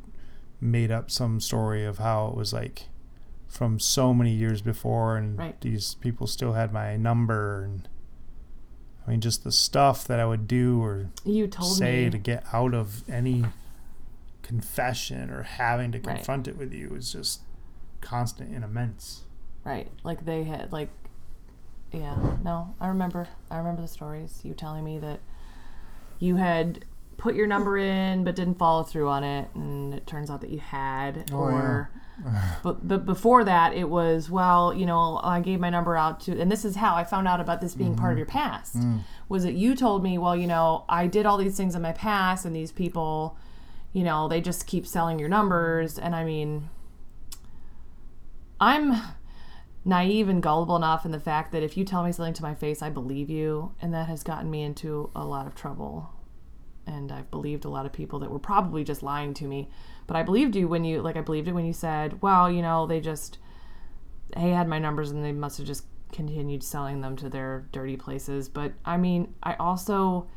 made 0.60 0.92
up 0.92 1.10
some 1.10 1.40
story 1.40 1.86
of 1.86 1.98
how 2.00 2.28
it 2.28 2.36
was 2.36 2.52
like 2.54 2.84
from 3.48 3.80
so 3.80 4.14
many 4.14 4.32
years 4.34 4.62
before 4.62 5.18
and 5.18 5.38
Right. 5.38 5.60
these 5.62 5.96
people 5.96 6.28
still 6.28 6.54
had 6.54 6.72
my 6.74 6.98
number 6.98 7.64
and 7.64 7.88
I 9.06 9.12
mean 9.12 9.22
just 9.22 9.44
the 9.44 9.52
stuff 9.52 10.06
that 10.08 10.20
I 10.20 10.26
would 10.26 10.48
do 10.48 10.82
or 10.84 11.10
you 11.26 11.48
told 11.48 11.72
say 11.76 12.06
me. 12.06 12.10
to 12.12 12.18
get 12.18 12.46
out 12.54 12.74
of 12.74 13.08
any 13.10 13.46
confession 14.44 15.30
or 15.30 15.44
having 15.44 15.92
to 15.94 16.00
Right. 16.00 16.18
confront 16.18 16.48
it 16.48 16.58
with 16.58 16.74
you 16.74 16.94
is 16.96 17.12
just 17.12 17.42
constant 18.02 18.52
and 18.54 18.64
immense. 18.64 19.24
Right. 19.64 19.90
Like 20.04 20.26
they 20.26 20.44
had 20.44 20.72
like 20.72 20.90
yeah, 21.94 22.38
no, 22.42 22.74
I 22.80 22.88
remember. 22.88 23.28
I 23.50 23.58
remember 23.58 23.82
the 23.82 23.88
stories. 23.90 24.40
You 24.44 24.54
telling 24.54 24.86
me 24.86 24.98
that 25.00 25.20
you 26.22 26.38
had 26.38 26.86
put 27.18 27.36
your 27.36 27.46
number 27.46 27.78
in 27.78 28.24
but 28.24 28.36
didn't 28.36 28.56
follow 28.56 28.82
through 28.84 29.08
on 29.10 29.24
it 29.24 29.48
and 29.54 29.94
it 29.94 30.08
turns 30.08 30.30
out 30.32 30.40
that 30.42 30.50
you 30.50 30.60
had 30.60 31.30
Oh, 31.34 31.38
or 31.38 31.92
but 32.64 32.88
but 32.88 33.06
before 33.06 33.44
that 33.44 33.74
it 33.74 33.90
was 33.90 34.30
well, 34.30 34.74
you 34.74 34.86
know, 34.86 35.20
I 35.24 35.40
gave 35.42 35.60
my 35.60 35.70
number 35.70 35.96
out 35.98 36.20
to 36.22 36.40
and 36.40 36.52
this 36.52 36.64
is 36.66 36.76
how 36.78 36.96
I 36.96 37.04
found 37.04 37.28
out 37.28 37.40
about 37.42 37.60
this 37.62 37.76
being 37.76 37.92
Mm-hmm. 37.92 38.00
part 38.02 38.14
of 38.14 38.18
your 38.18 38.28
past. 38.28 38.78
Mm. 38.78 39.02
Was 39.30 39.44
that 39.44 39.54
you 39.54 39.76
told 39.76 40.02
me, 40.04 40.18
well, 40.18 40.36
you 40.36 40.48
know, 40.48 40.86
I 40.90 41.06
did 41.08 41.26
all 41.26 41.38
these 41.38 41.58
things 41.58 41.76
in 41.76 41.82
my 41.82 41.94
past 41.94 42.46
and 42.46 42.56
these 42.56 42.72
people, 42.72 43.38
you 43.94 44.04
know, 44.04 44.28
they 44.28 44.42
just 44.42 44.66
keep 44.68 44.86
selling 44.88 45.20
your 45.20 45.30
numbers 45.30 46.00
and 46.00 46.16
I 46.16 46.24
mean 46.24 46.70
I'm 48.60 48.94
naive 49.84 50.30
and 50.30 50.44
gullible 50.44 50.76
enough 50.76 51.06
in 51.06 51.12
the 51.12 51.20
fact 51.20 51.52
that 51.52 51.64
if 51.64 51.76
you 51.76 51.84
tell 51.84 52.04
me 52.04 52.12
something 52.12 52.34
to 52.36 52.44
my 52.44 52.54
face, 52.54 52.82
I 52.82 52.90
believe 52.90 53.30
you, 53.30 53.74
and 53.82 53.94
that 53.94 54.08
has 54.08 54.24
gotten 54.24 54.50
me 54.50 54.62
into 54.62 55.10
a 55.16 55.26
lot 55.26 55.48
of 55.48 55.56
trouble. 55.56 56.12
And 56.86 57.12
I've 57.12 57.32
believed 57.32 57.66
a 57.66 57.70
lot 57.70 57.86
of 57.86 57.94
people 57.94 58.20
that 58.20 58.32
were 58.32 58.40
probably 58.40 58.84
just 58.84 59.04
lying 59.04 59.34
to 59.36 59.46
me. 59.46 59.70
But 60.08 60.18
I 60.18 60.24
believed 60.24 60.56
you 60.56 60.68
when 60.68 60.84
you, 60.84 61.02
like, 61.02 61.16
I 61.16 61.22
believed 61.22 61.48
it 61.48 61.54
when 61.54 61.66
you 61.66 61.74
said, 61.74 62.22
well, 62.22 62.52
you 62.52 62.62
know, 62.62 62.86
they 62.86 63.00
just, 63.00 63.38
they 64.36 64.50
had 64.50 64.68
my 64.68 64.80
numbers 64.80 65.12
and 65.12 65.24
they 65.24 65.32
must 65.32 65.58
have 65.58 65.68
just 65.68 65.86
continued 66.12 66.64
selling 66.64 67.02
them 67.02 67.16
to 67.16 67.30
their 67.30 67.68
dirty 67.72 67.98
places. 67.98 68.50
But 68.50 68.74
I 68.84 68.98
mean, 68.98 69.34
I 69.42 69.54
also, 69.56 70.28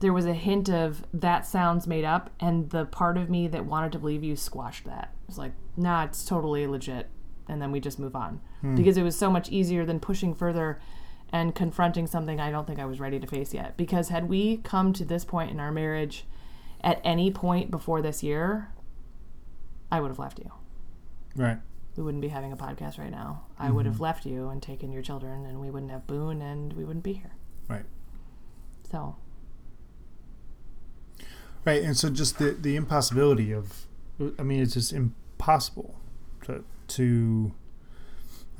there 0.00 0.12
was 0.12 0.26
a 0.26 0.34
hint 0.34 0.68
of 0.68 1.04
that 1.12 1.46
sounds 1.46 1.86
made 1.86 2.04
up, 2.04 2.30
and 2.38 2.70
the 2.70 2.84
part 2.84 3.16
of 3.16 3.28
me 3.28 3.48
that 3.48 3.64
wanted 3.64 3.92
to 3.92 3.98
believe 3.98 4.22
you 4.22 4.36
squashed 4.36 4.84
that. 4.84 5.12
It 5.24 5.28
was 5.28 5.38
like, 5.38 5.52
nah, 5.76 6.04
it's 6.04 6.24
totally 6.24 6.66
legit. 6.66 7.08
And 7.48 7.62
then 7.62 7.72
we 7.72 7.80
just 7.80 7.98
move 7.98 8.14
on 8.14 8.40
hmm. 8.60 8.74
because 8.74 8.96
it 8.96 9.02
was 9.02 9.16
so 9.16 9.30
much 9.30 9.48
easier 9.48 9.86
than 9.86 10.00
pushing 10.00 10.34
further 10.34 10.78
and 11.32 11.54
confronting 11.54 12.06
something 12.06 12.40
I 12.40 12.50
don't 12.50 12.66
think 12.66 12.78
I 12.78 12.84
was 12.84 13.00
ready 13.00 13.18
to 13.18 13.26
face 13.26 13.52
yet. 13.52 13.76
Because 13.76 14.08
had 14.08 14.28
we 14.28 14.58
come 14.58 14.92
to 14.94 15.04
this 15.04 15.24
point 15.24 15.50
in 15.50 15.60
our 15.60 15.72
marriage 15.72 16.24
at 16.82 17.00
any 17.04 17.30
point 17.30 17.70
before 17.70 18.02
this 18.02 18.22
year, 18.22 18.68
I 19.90 20.00
would 20.00 20.08
have 20.08 20.18
left 20.18 20.38
you. 20.38 20.52
Right. 21.36 21.58
We 21.96 22.02
wouldn't 22.02 22.22
be 22.22 22.28
having 22.28 22.52
a 22.52 22.56
podcast 22.56 22.98
right 22.98 23.10
now. 23.10 23.44
I 23.58 23.70
would 23.70 23.84
mm-hmm. 23.84 23.92
have 23.92 24.00
left 24.00 24.24
you 24.24 24.48
and 24.48 24.62
taken 24.62 24.92
your 24.92 25.02
children, 25.02 25.44
and 25.44 25.60
we 25.60 25.70
wouldn't 25.70 25.90
have 25.90 26.06
Boone, 26.06 26.40
and 26.40 26.72
we 26.74 26.84
wouldn't 26.84 27.04
be 27.04 27.14
here. 27.14 27.32
Right. 27.68 27.84
So, 28.90 29.16
Right. 31.64 31.82
And 31.82 31.96
so 31.96 32.08
just 32.08 32.38
the 32.38 32.52
the 32.52 32.76
impossibility 32.76 33.52
of, 33.52 33.86
I 34.38 34.42
mean, 34.42 34.62
it's 34.62 34.74
just 34.74 34.92
impossible 34.92 36.00
to 36.44 36.64
to. 36.88 37.52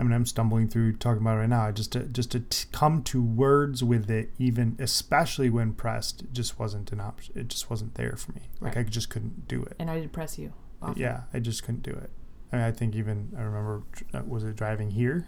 I 0.01 0.05
mean, 0.05 0.13
I'm 0.13 0.27
stumbling 0.27 0.69
through 0.69 0.93
talking 0.97 1.23
about 1.23 1.39
it 1.39 1.41
right 1.41 1.49
now. 1.49 1.73
Just 1.73 1.93
to 1.93 2.01
just 2.05 2.31
to 2.33 2.41
t- 2.41 2.69
come 2.71 3.03
to 3.05 3.21
words 3.23 3.83
with 3.83 4.09
it, 4.11 4.31
even 4.39 4.77
especially 4.79 5.51
when 5.51 5.73
pressed, 5.73 6.23
it 6.23 6.33
just 6.33 6.59
wasn't 6.59 6.93
an 6.93 7.01
option. 7.01 7.35
It 7.37 7.49
just 7.49 7.69
wasn't 7.69 7.95
there 7.95 8.15
for 8.17 8.33
me. 8.33 8.43
Like 8.61 8.77
I 8.77 8.85
just 8.85 9.11
couldn't 9.11 9.49
do 9.49 9.63
it. 9.65 9.75
and 9.79 9.91
I 9.91 9.99
did 10.01 10.13
press 10.13 10.39
you. 10.39 10.53
Often. 10.81 11.03
Yeah, 11.03 11.23
I 11.35 11.41
just 11.41 11.65
couldn't 11.65 11.83
do 11.83 11.91
it. 11.91 12.11
I, 12.53 12.57
mean, 12.57 12.65
I 12.65 12.71
think 12.71 12.95
even 12.95 13.33
I 13.37 13.43
remember 13.43 13.83
uh, 14.15 14.23
was 14.27 14.45
it 14.45 14.55
driving 14.55 14.93
here, 14.93 15.27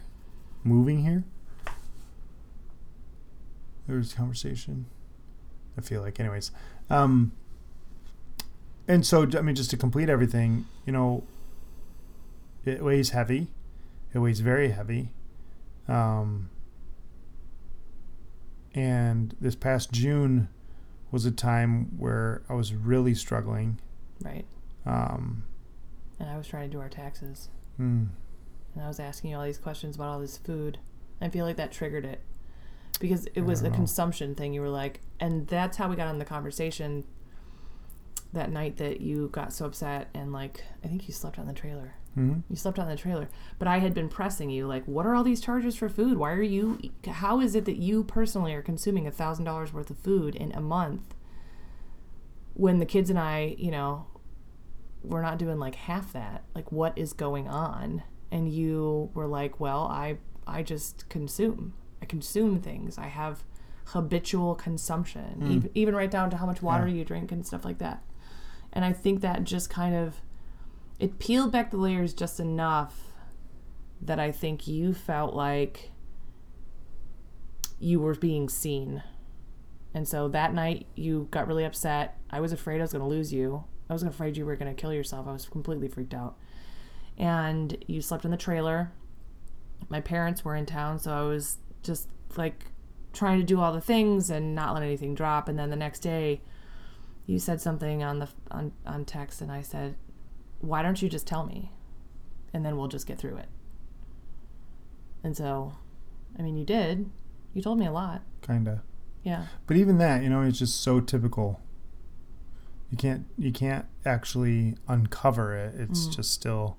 moving 0.63 1.03
here. 1.03 1.25
There 3.87 3.97
was 3.97 4.13
conversation. 4.13 4.85
I 5.77 5.81
feel 5.81 6.01
like, 6.01 6.19
anyways, 6.19 6.51
um, 6.89 7.33
and 8.87 9.05
so 9.05 9.27
I 9.37 9.41
mean, 9.41 9.55
just 9.55 9.69
to 9.71 9.77
complete 9.77 10.09
everything, 10.09 10.65
you 10.85 10.93
know, 10.93 11.23
it 12.65 12.83
weighs 12.83 13.09
heavy. 13.11 13.47
It 14.13 14.19
weighs 14.19 14.39
very 14.39 14.71
heavy. 14.71 15.13
Um, 15.87 16.49
and 18.73 19.35
this 19.41 19.55
past 19.55 19.91
June 19.91 20.49
was 21.11 21.25
a 21.25 21.31
time 21.31 21.97
where 21.97 22.41
I 22.49 22.53
was 22.53 22.73
really 22.73 23.13
struggling. 23.15 23.79
Right. 24.23 24.45
Um, 24.85 25.43
And 26.19 26.29
I 26.29 26.37
was 26.37 26.47
trying 26.47 26.69
to 26.69 26.75
do 26.75 26.79
our 26.81 26.89
taxes. 26.89 27.49
hmm. 27.77 28.05
and 28.73 28.83
I 28.83 28.87
was 28.87 28.99
asking 28.99 29.31
you 29.31 29.37
all 29.37 29.43
these 29.43 29.57
questions 29.57 29.95
about 29.95 30.07
all 30.09 30.19
this 30.19 30.37
food. 30.37 30.77
I 31.19 31.29
feel 31.29 31.45
like 31.45 31.57
that 31.57 31.71
triggered 31.71 32.05
it 32.05 32.21
because 32.99 33.27
it 33.35 33.41
was 33.41 33.61
a 33.61 33.69
know. 33.69 33.75
consumption 33.75 34.35
thing. 34.35 34.53
You 34.53 34.61
were 34.61 34.69
like, 34.69 35.01
and 35.19 35.47
that's 35.47 35.77
how 35.77 35.89
we 35.89 35.95
got 35.95 36.07
on 36.07 36.19
the 36.19 36.25
conversation 36.25 37.03
that 38.33 38.49
night 38.51 38.77
that 38.77 39.01
you 39.01 39.27
got 39.33 39.51
so 39.51 39.65
upset 39.65 40.07
and 40.13 40.31
like 40.31 40.63
I 40.83 40.87
think 40.87 41.07
you 41.07 41.13
slept 41.13 41.37
on 41.37 41.47
the 41.47 41.53
trailer. 41.53 41.95
Hmm 42.15 42.39
You 42.49 42.55
slept 42.55 42.77
on 42.79 42.87
the 42.87 42.95
trailer, 42.95 43.29
but 43.59 43.67
I 43.67 43.77
had 43.79 43.93
been 43.93 44.09
pressing 44.09 44.49
you 44.49 44.67
like, 44.67 44.83
what 44.85 45.05
are 45.05 45.15
all 45.15 45.23
these 45.23 45.41
charges 45.41 45.75
for 45.75 45.87
food? 45.89 46.17
Why 46.17 46.31
are 46.33 46.41
you? 46.41 46.79
How 47.07 47.39
is 47.39 47.55
it 47.55 47.65
that 47.65 47.77
you 47.77 48.03
personally 48.03 48.53
are 48.53 48.61
consuming 48.61 49.07
a 49.07 49.11
thousand 49.11 49.45
dollars 49.45 49.71
worth 49.73 49.89
of 49.89 49.97
food 49.97 50.35
in 50.35 50.51
a 50.51 50.61
month 50.61 51.15
when 52.53 52.79
the 52.79 52.85
kids 52.85 53.09
and 53.09 53.17
I, 53.19 53.55
you 53.57 53.71
know, 53.71 54.05
we're 55.03 55.21
not 55.21 55.37
doing 55.39 55.57
like 55.59 55.75
half 55.75 56.13
that? 56.13 56.43
Like, 56.53 56.71
what 56.71 56.97
is 56.97 57.13
going 57.13 57.47
on? 57.47 58.03
And 58.31 58.51
you 58.51 59.09
were 59.13 59.27
like, 59.27 59.59
well, 59.59 59.83
I 59.87 60.17
I 60.47 60.63
just 60.63 61.07
consume. 61.09 61.73
I 62.01 62.05
consume 62.05 62.59
things. 62.61 62.97
I 62.97 63.07
have 63.07 63.43
habitual 63.85 64.55
consumption, 64.55 65.43
even, 65.49 65.69
even 65.75 65.95
right 65.95 66.09
down 66.09 66.29
to 66.31 66.37
how 66.37 66.45
much 66.45 66.61
water 66.61 66.87
Yeah. 66.87 66.93
you 66.95 67.05
drink 67.05 67.31
and 67.31 67.45
stuff 67.45 67.63
like 67.65 67.77
that. 67.79 68.01
And 68.73 68.85
I 68.85 68.93
think 68.93 69.21
that 69.21 69.43
just 69.43 69.69
kind 69.69 69.93
of 69.95 70.21
it 71.01 71.17
peeled 71.17 71.51
back 71.51 71.71
the 71.71 71.77
layers 71.77 72.13
just 72.13 72.39
enough 72.39 72.93
that 74.03 74.19
I 74.19 74.31
think 74.31 74.67
you 74.67 74.93
felt 74.93 75.33
like 75.33 75.89
you 77.79 77.99
were 77.99 78.13
being 78.13 78.47
seen. 78.47 79.01
And 79.95 80.07
so 80.07 80.27
that 80.27 80.53
night 80.53 80.85
you 80.95 81.27
got 81.31 81.47
really 81.47 81.65
upset. 81.65 82.19
I 82.29 82.39
was 82.39 82.51
afraid 82.51 82.77
I 82.77 82.83
was 82.83 82.91
going 82.91 83.03
to 83.03 83.09
lose 83.09 83.33
you. 83.33 83.63
I 83.89 83.93
was 83.93 84.03
afraid 84.03 84.37
you 84.37 84.45
were 84.45 84.55
going 84.55 84.73
to 84.73 84.79
kill 84.79 84.93
yourself. 84.93 85.27
I 85.27 85.33
was 85.33 85.47
completely 85.47 85.87
freaked 85.87 86.13
out. 86.13 86.37
And 87.17 87.83
you 87.87 87.99
slept 87.99 88.23
in 88.23 88.29
the 88.29 88.37
trailer. 88.37 88.91
My 89.89 90.01
parents 90.01 90.45
were 90.45 90.55
in 90.55 90.67
town, 90.67 90.99
so 90.99 91.11
I 91.11 91.23
was 91.23 91.57
just 91.81 92.09
like 92.37 92.65
trying 93.11 93.39
to 93.39 93.45
do 93.45 93.59
all 93.59 93.73
the 93.73 93.81
things 93.81 94.29
and 94.29 94.53
not 94.53 94.75
let 94.75 94.83
anything 94.83 95.15
drop. 95.15 95.49
And 95.49 95.57
then 95.57 95.71
the 95.71 95.75
next 95.75 96.01
day, 96.01 96.41
you 97.25 97.39
said 97.39 97.59
something 97.59 98.03
on 98.03 98.19
the 98.19 98.29
on 98.51 98.71
on 98.85 99.03
text, 99.03 99.41
and 99.41 99.51
I 99.51 99.63
said, 99.63 99.95
"Why 100.61 100.81
don't 100.81 101.01
you 101.01 101.09
just 101.09 101.27
tell 101.27 101.45
me, 101.45 101.71
and 102.53 102.65
then 102.65 102.77
we'll 102.77 102.87
just 102.87 103.05
get 103.07 103.17
through 103.17 103.37
it." 103.37 103.49
And 105.23 105.35
so, 105.37 105.73
I 106.37 106.41
mean, 106.41 106.57
you 106.57 106.65
did. 106.65 107.09
You 107.53 107.61
told 107.61 107.77
me 107.79 107.85
a 107.85 107.91
lot. 107.91 108.21
Kinda. 108.41 108.81
Yeah. 109.23 109.45
But 109.67 109.77
even 109.77 109.97
that, 109.99 110.23
you 110.23 110.29
know, 110.29 110.41
it's 110.41 110.59
just 110.59 110.79
so 110.81 110.99
typical. 110.99 111.59
You 112.89 112.97
can't 112.97 113.25
you 113.37 113.51
can't 113.51 113.85
actually 114.05 114.75
uncover 114.87 115.55
it. 115.55 115.75
It's 115.75 116.07
Mm. 116.07 116.15
just 116.15 116.31
still 116.31 116.77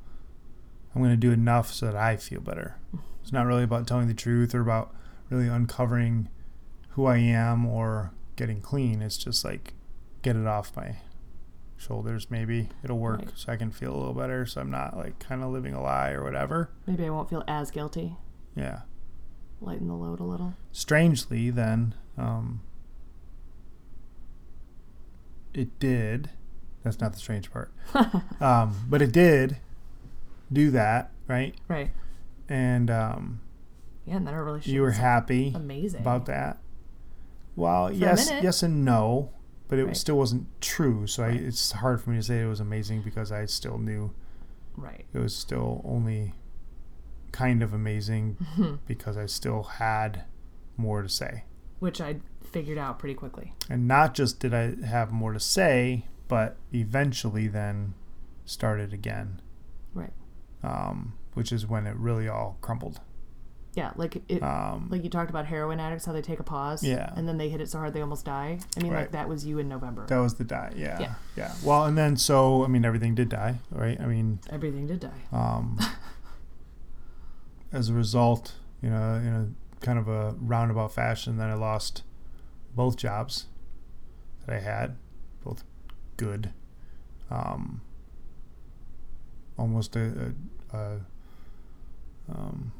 I'm 0.94 1.00
going 1.00 1.12
to 1.12 1.16
do 1.16 1.30
enough 1.32 1.72
so 1.72 1.86
that 1.86 1.96
I 1.96 2.16
feel 2.16 2.40
better. 2.40 2.76
It's 3.22 3.32
not 3.32 3.46
really 3.46 3.62
about 3.62 3.86
telling 3.86 4.08
the 4.08 4.14
truth 4.14 4.52
or 4.52 4.60
about 4.60 4.92
really 5.30 5.46
uncovering 5.46 6.28
who 6.90 7.06
I 7.06 7.18
am 7.18 7.64
or 7.64 8.10
getting 8.34 8.60
clean. 8.60 9.00
It's 9.00 9.16
just 9.16 9.44
like 9.44 9.74
get 10.22 10.34
it 10.34 10.44
off 10.46 10.76
my 10.76 10.96
shoulders 11.82 12.30
maybe. 12.30 12.68
It'll 12.84 12.98
work 12.98 13.18
Right. 13.20 13.32
so 13.34 13.52
I 13.52 13.56
can 13.56 13.70
feel 13.70 13.94
a 13.94 13.98
little 13.98 14.14
better 14.14 14.46
so 14.46 14.60
I'm 14.60 14.70
not 14.70 14.96
like 14.96 15.18
kind 15.18 15.42
of 15.42 15.50
living 15.50 15.74
a 15.74 15.82
lie 15.82 16.10
or 16.12 16.22
whatever. 16.22 16.70
Maybe 16.86 17.04
I 17.04 17.10
won't 17.10 17.28
feel 17.28 17.44
as 17.48 17.70
guilty. 17.70 18.16
Yeah. 18.56 18.82
Lighten 19.60 19.86
the 19.88 19.94
load 19.94 20.20
a 20.20 20.24
little. 20.24 20.54
strangely 20.72 21.50
then 21.50 21.94
um, 22.18 22.60
it 25.54 25.78
did 25.78 26.30
that's 26.82 26.98
not 27.00 27.12
the 27.12 27.18
strange 27.18 27.50
part 27.52 27.72
um, 28.40 28.74
but 28.88 29.00
it 29.02 29.12
did 29.12 29.58
do 30.52 30.70
that 30.70 31.10
right 31.28 31.54
Right. 31.68 31.90
and 32.48 32.90
um, 32.90 33.40
Yeah, 34.04 34.16
and 34.16 34.26
then 34.26 34.34
our 34.34 34.44
relationship. 34.44 34.74
you 34.74 34.82
were 34.82 34.90
happy 34.92 35.52
amazing 35.54 36.00
about 36.00 36.26
that 36.26 36.58
well 37.54 37.92
yes 37.92 38.30
yes 38.42 38.62
and 38.62 38.84
no 38.84 39.30
but 39.72 39.78
it 39.78 39.86
Right. 39.86 39.96
still 39.96 40.18
wasn't 40.18 40.46
true 40.60 41.06
so 41.06 41.22
Right. 41.22 41.40
I, 41.40 41.44
it's 41.44 41.72
hard 41.72 42.02
for 42.02 42.10
me 42.10 42.16
to 42.16 42.22
say 42.22 42.42
it 42.42 42.46
was 42.46 42.60
amazing 42.60 43.00
because 43.00 43.32
i 43.32 43.46
still 43.46 43.78
knew 43.78 44.12
Right. 44.76 45.06
it 45.14 45.18
was 45.18 45.34
still 45.34 45.80
only 45.82 46.34
kind 47.32 47.62
of 47.62 47.72
amazing 47.72 48.36
Mm-hmm. 48.38 48.74
because 48.86 49.16
i 49.16 49.24
still 49.24 49.62
had 49.62 50.24
more 50.76 51.00
to 51.02 51.08
say 51.08 51.44
Which 51.78 52.00
I 52.02 52.16
figured 52.44 52.76
out 52.76 52.98
pretty 52.98 53.14
quickly. 53.14 53.54
And 53.70 53.88
not 53.88 54.12
just 54.14 54.38
did 54.40 54.52
I 54.52 54.74
have 54.84 55.10
more 55.10 55.32
to 55.32 55.40
say, 55.40 56.04
but 56.28 56.56
eventually 56.74 57.48
then 57.48 57.94
started 58.44 58.92
again, 58.92 59.40
Right. 59.94 60.12
um, 60.62 61.14
which 61.34 61.50
is 61.50 61.66
when 61.66 61.86
it 61.86 61.96
really 61.96 62.28
all 62.28 62.58
crumbled. 62.60 63.00
Yeah, 63.74 63.92
like 63.96 64.22
it. 64.28 64.42
Um, 64.42 64.88
like 64.90 65.02
you 65.02 65.08
talked 65.08 65.30
about 65.30 65.46
heroin 65.46 65.80
addicts, 65.80 66.04
how 66.04 66.12
they 66.12 66.20
take 66.20 66.40
a 66.40 66.42
pause. 66.42 66.84
Yeah. 66.84 67.10
And 67.16 67.26
then 67.26 67.38
they 67.38 67.48
hit 67.48 67.60
it 67.62 67.70
so 67.70 67.78
hard 67.78 67.94
they 67.94 68.02
almost 68.02 68.26
die. 68.26 68.58
I 68.76 68.82
mean, 68.82 68.92
Right. 68.92 69.00
like 69.00 69.12
that 69.12 69.28
was 69.30 69.46
you 69.46 69.58
in 69.58 69.68
November. 69.68 70.04
that 70.06 70.18
was 70.18 70.34
the 70.34 70.44
die. 70.44 70.72
Yeah, 70.76 71.00
Yeah. 71.00 71.14
yeah. 71.36 71.54
Well, 71.64 71.84
and 71.86 71.96
then 71.96 72.16
so 72.18 72.64
I 72.64 72.68
mean 72.68 72.84
everything 72.84 73.14
did 73.14 73.30
die, 73.30 73.60
right? 73.70 73.98
I 73.98 74.04
mean, 74.06 74.40
Everything 74.50 74.86
did 74.86 75.00
die. 75.00 75.22
um, 75.32 75.78
as 77.72 77.88
a 77.88 77.94
result, 77.94 78.54
you 78.82 78.90
know, 78.90 79.14
in 79.14 79.26
a 79.80 79.84
kind 79.84 79.98
of 79.98 80.06
a 80.06 80.34
roundabout 80.38 80.92
fashion, 80.92 81.38
then 81.38 81.48
I 81.48 81.54
lost 81.54 82.02
both 82.74 82.96
jobs 82.96 83.46
that 84.46 84.54
I 84.54 84.60
had, 84.60 84.96
both 85.42 85.64
good. 86.18 86.52
Um, 87.30 87.80
almost 89.58 89.96
a, 89.96 90.34
a, 90.72 90.76
a 90.76 91.00
um, 92.30 92.72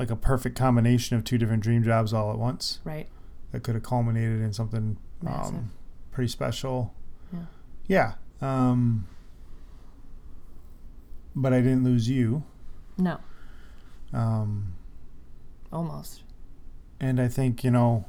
like 0.00 0.10
a 0.10 0.16
perfect 0.16 0.56
combination 0.56 1.14
of 1.14 1.24
two 1.24 1.36
different 1.36 1.62
dream 1.62 1.82
jobs 1.84 2.14
all 2.14 2.30
at 2.32 2.38
once 2.38 2.78
Right. 2.84 3.06
that 3.52 3.62
could 3.62 3.74
have 3.74 3.84
culminated 3.84 4.40
in 4.40 4.50
something 4.54 4.96
um, 5.26 5.70
pretty 6.10 6.28
special. 6.28 6.94
Yeah. 7.30 7.40
Yeah. 7.86 8.12
Um, 8.40 9.06
but 11.36 11.52
I 11.52 11.60
didn't 11.60 11.84
lose 11.84 12.08
you. 12.08 12.44
No. 12.96 13.18
Um, 14.14 14.72
Almost. 15.70 16.22
and 16.98 17.20
I 17.20 17.28
think, 17.28 17.62
you 17.62 17.70
know, 17.70 18.06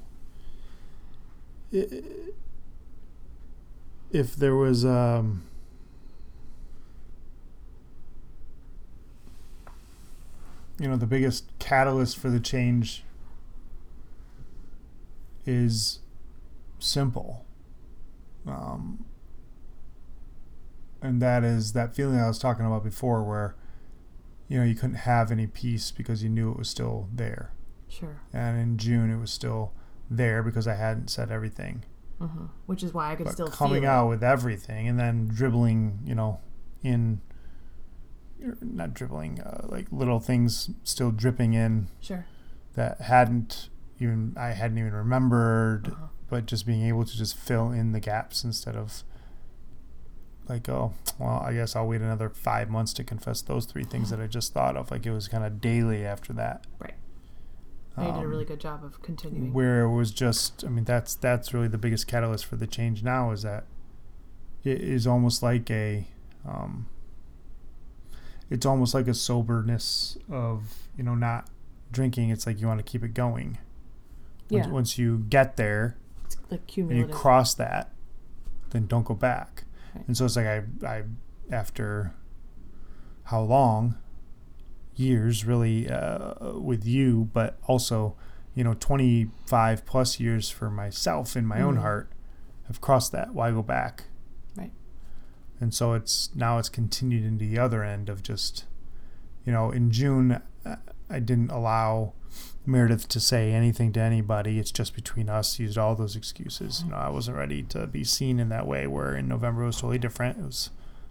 if 4.12 4.36
there 4.38 4.56
was, 4.56 4.86
um, 4.86 5.44
you 10.82 10.88
know, 10.88 10.95
the 10.97 11.05
biggest 11.05 11.45
catalyst 11.59 12.17
for 12.17 12.32
the 12.32 12.39
change 12.39 13.03
is 15.45 15.99
simple. 16.79 17.45
Um, 18.47 19.05
and 21.01 21.21
that 21.21 21.43
is 21.43 21.73
that 21.73 21.95
feeling 21.95 22.19
I 22.19 22.27
was 22.27 22.39
talking 22.39 22.65
about 22.65 22.84
before 22.84 23.23
where, 23.23 23.55
you 24.47 24.57
know, 24.57 24.63
you 24.65 24.73
couldn't 24.73 24.95
have 24.95 25.32
any 25.32 25.45
peace 25.45 25.91
because 25.91 26.23
you 26.23 26.29
knew 26.29 26.51
it 26.51 26.57
was 26.57 26.67
still 26.69 27.07
there 27.13 27.51
Sure. 27.88 28.21
and 28.34 28.59
in 28.59 28.77
June 28.77 29.11
it 29.11 29.19
was 29.19 29.32
still 29.32 29.73
there 30.09 30.41
because 30.41 30.67
I 30.67 30.73
hadn't 30.75 31.09
said 31.09 31.29
everything. 31.32 31.84
hmm 32.19 32.45
Which 32.65 32.82
is 32.82 32.91
why 32.93 33.11
I 33.11 33.15
could 33.15 33.25
But 33.25 33.34
still 33.34 33.47
coming 33.49 33.86
out 33.86 34.09
with 34.09 34.23
everything 34.23 34.88
and 34.88 34.99
then 34.99 35.27
dribbling, 35.27 35.99
you 36.03 36.15
know, 36.15 36.39
in 36.84 37.21
not 38.62 38.94
dribbling, 38.94 39.39
uh, 39.42 39.66
like 39.70 39.88
little 39.92 40.20
things 40.20 40.70
still 40.84 41.12
dripping 41.12 41.54
in 41.54 41.88
Sure. 42.00 42.26
that 42.74 43.02
hadn't 43.02 43.70
even 44.00 44.34
I 44.38 44.50
hadn't 44.50 44.78
even 44.80 44.94
remembered, 44.94 45.88
Uh-huh. 45.89 46.08
but 46.30 46.46
just 46.48 46.66
being 46.66 46.82
able 46.84 47.06
to 47.06 47.16
just 47.18 47.36
fill 47.38 47.72
in 47.72 47.92
the 47.92 48.00
gaps 48.00 48.44
instead 48.44 48.76
of 48.76 49.04
like, 50.50 50.68
oh, 50.68 50.94
well, 51.20 51.39
I 51.46 51.54
guess 51.54 51.76
I'll 51.76 51.88
wait 51.88 52.02
another 52.02 52.30
five 52.30 52.70
months 52.70 52.94
to 52.94 53.04
confess 53.04 53.42
those 53.42 53.66
three 53.66 53.84
things 53.84 54.10
that 54.10 54.20
I 54.20 54.28
just 54.28 54.54
thought 54.54 54.76
of. 54.76 54.92
Like 54.92 55.06
it 55.06 55.12
was 55.12 55.28
kind 55.28 55.44
of 55.46 55.62
daily 55.62 56.06
after 56.06 56.34
that. 56.34 56.66
Right. 56.80 56.96
You 57.98 58.06
did 58.06 58.10
a 58.16 58.18
Um, 58.20 58.28
really 58.28 58.46
good 58.46 58.60
job 58.60 58.84
of 58.84 59.02
continuing. 59.02 59.54
where 59.54 59.82
it 59.82 59.94
was 59.94 60.12
just 60.12 60.64
i 60.66 60.70
mean 60.70 60.86
that's 60.86 61.14
that's 61.14 61.54
really 61.54 61.68
the 61.68 61.78
biggest 61.78 62.08
catalyst 62.08 62.46
for 62.46 62.56
the 62.56 62.66
change 62.66 63.04
now 63.04 63.32
is 63.32 63.42
that 63.44 63.66
it 64.64 64.80
is 64.80 65.06
almost 65.06 65.44
like 65.44 65.70
a 65.70 66.08
um 66.48 66.88
it's 68.52 68.66
almost 68.66 68.93
like 68.93 69.08
a 69.08 69.14
soberness 69.16 70.18
of 70.30 70.88
you 70.95 71.04
know 71.04 71.16
not 71.16 71.49
drinking 71.91 72.30
it's 72.30 72.45
like 72.45 72.60
you 72.62 72.68
want 72.68 72.80
to 72.80 72.84
keep 72.84 73.04
it 73.04 73.14
going 73.16 73.58
once, 74.52 74.66
yeah. 74.68 74.72
once 74.72 74.97
you 74.97 75.26
get 75.30 75.58
there 75.58 75.97
It's 76.26 76.38
like 76.52 76.78
and 76.78 76.91
you 76.97 77.08
cross 77.08 77.54
that 77.56 77.91
then 78.70 78.86
don't 78.88 79.06
go 79.06 79.14
back 79.16 79.64
Right. 79.95 80.06
and 80.08 80.16
so 80.16 80.26
it's 80.26 80.36
like 80.38 80.45
i 80.47 80.64
i 80.86 81.04
after 81.52 82.14
how 83.26 83.41
long 83.41 83.97
years 84.95 85.45
really 85.45 85.89
uh, 85.89 86.54
with 86.60 86.86
you 86.86 87.30
but 87.34 87.58
also 87.68 88.16
you 88.54 88.64
know 88.64 88.74
25 88.74 89.86
plus 89.86 90.20
years 90.20 90.49
for 90.49 90.70
myself 90.70 91.36
in 91.36 91.45
my 91.45 91.62
own 91.62 91.76
Mhm. 91.78 91.82
heart 91.82 92.12
have 92.68 92.80
crossed 92.82 93.12
that 93.14 93.34
why 93.34 93.52
go 93.52 93.62
back. 93.64 94.06
And 95.62 95.74
so 95.74 95.93
it's 95.93 96.30
now 96.36 96.57
it's 96.57 96.68
continued 96.70 97.24
into 97.24 97.45
the 97.45 97.57
other 97.59 97.84
end 97.84 98.09
of 98.09 98.22
just 98.24 98.66
you 99.45 99.53
know 99.53 99.72
in 99.72 99.91
june 99.91 100.41
uh, 100.66 100.76
i 101.09 101.20
didn't 101.20 101.49
allow 101.51 102.12
meredith 102.66 103.07
to 103.07 103.20
say 103.20 103.51
anything 103.51 103.91
to 103.91 103.99
anybody. 103.99 104.59
It's 104.59 104.72
just 104.72 104.93
between 104.95 105.30
us 105.30 105.57
used 105.59 105.78
all 105.80 105.95
those 105.95 106.16
excuses. 106.16 106.84
You 106.86 106.91
know 106.91 106.97
i 106.97 107.09
wasn't 107.09 107.38
ready 107.38 107.64
to 107.64 107.88
be 107.88 108.03
seen 108.03 108.39
in 108.39 108.49
that 108.49 108.68
way 108.68 108.86
where 108.88 109.16
in 109.16 109.28
november 109.28 109.64
it 109.64 109.68
was 109.68 109.78
totally 109.78 109.97
different. 109.97 110.38
It 110.38 110.45
was 110.45 110.70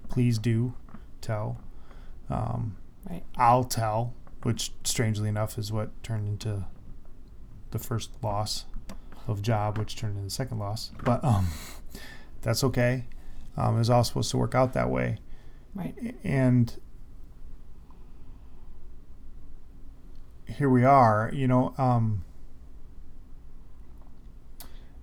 please 0.09 0.39
do 0.39 0.75
tell. 1.21 1.59
Um, 2.29 2.77
Right. 3.09 3.25
i'll 3.37 3.65
tell 3.65 4.13
which 4.43 4.73
strangely 4.85 5.29
enough 5.29 5.57
is 5.59 5.73
what 5.73 5.91
turned 6.03 6.29
into 6.29 6.65
the 7.71 7.79
first 7.79 8.11
loss 8.23 8.67
of 9.27 9.41
job 9.43 9.79
which 9.79 9.97
turned 9.97 10.13
into 10.17 10.25
the 10.25 10.31
second 10.31 10.59
loss. 10.59 10.93
But 11.03 11.25
um, 11.25 11.49
that's 12.43 12.63
okay 12.65 13.07
um, 13.57 13.75
it 13.77 13.79
was 13.79 13.91
all 13.91 14.05
supposed 14.05 14.31
to 14.31 14.39
work 14.39 14.55
out 14.55 14.73
that 14.73 14.91
way. 14.91 15.19
Right. 15.73 16.17
and 16.25 16.77
here 20.47 20.69
we 20.69 20.85
are 20.85 21.31
you 21.33 21.47
know 21.47 21.73
um 21.79 22.25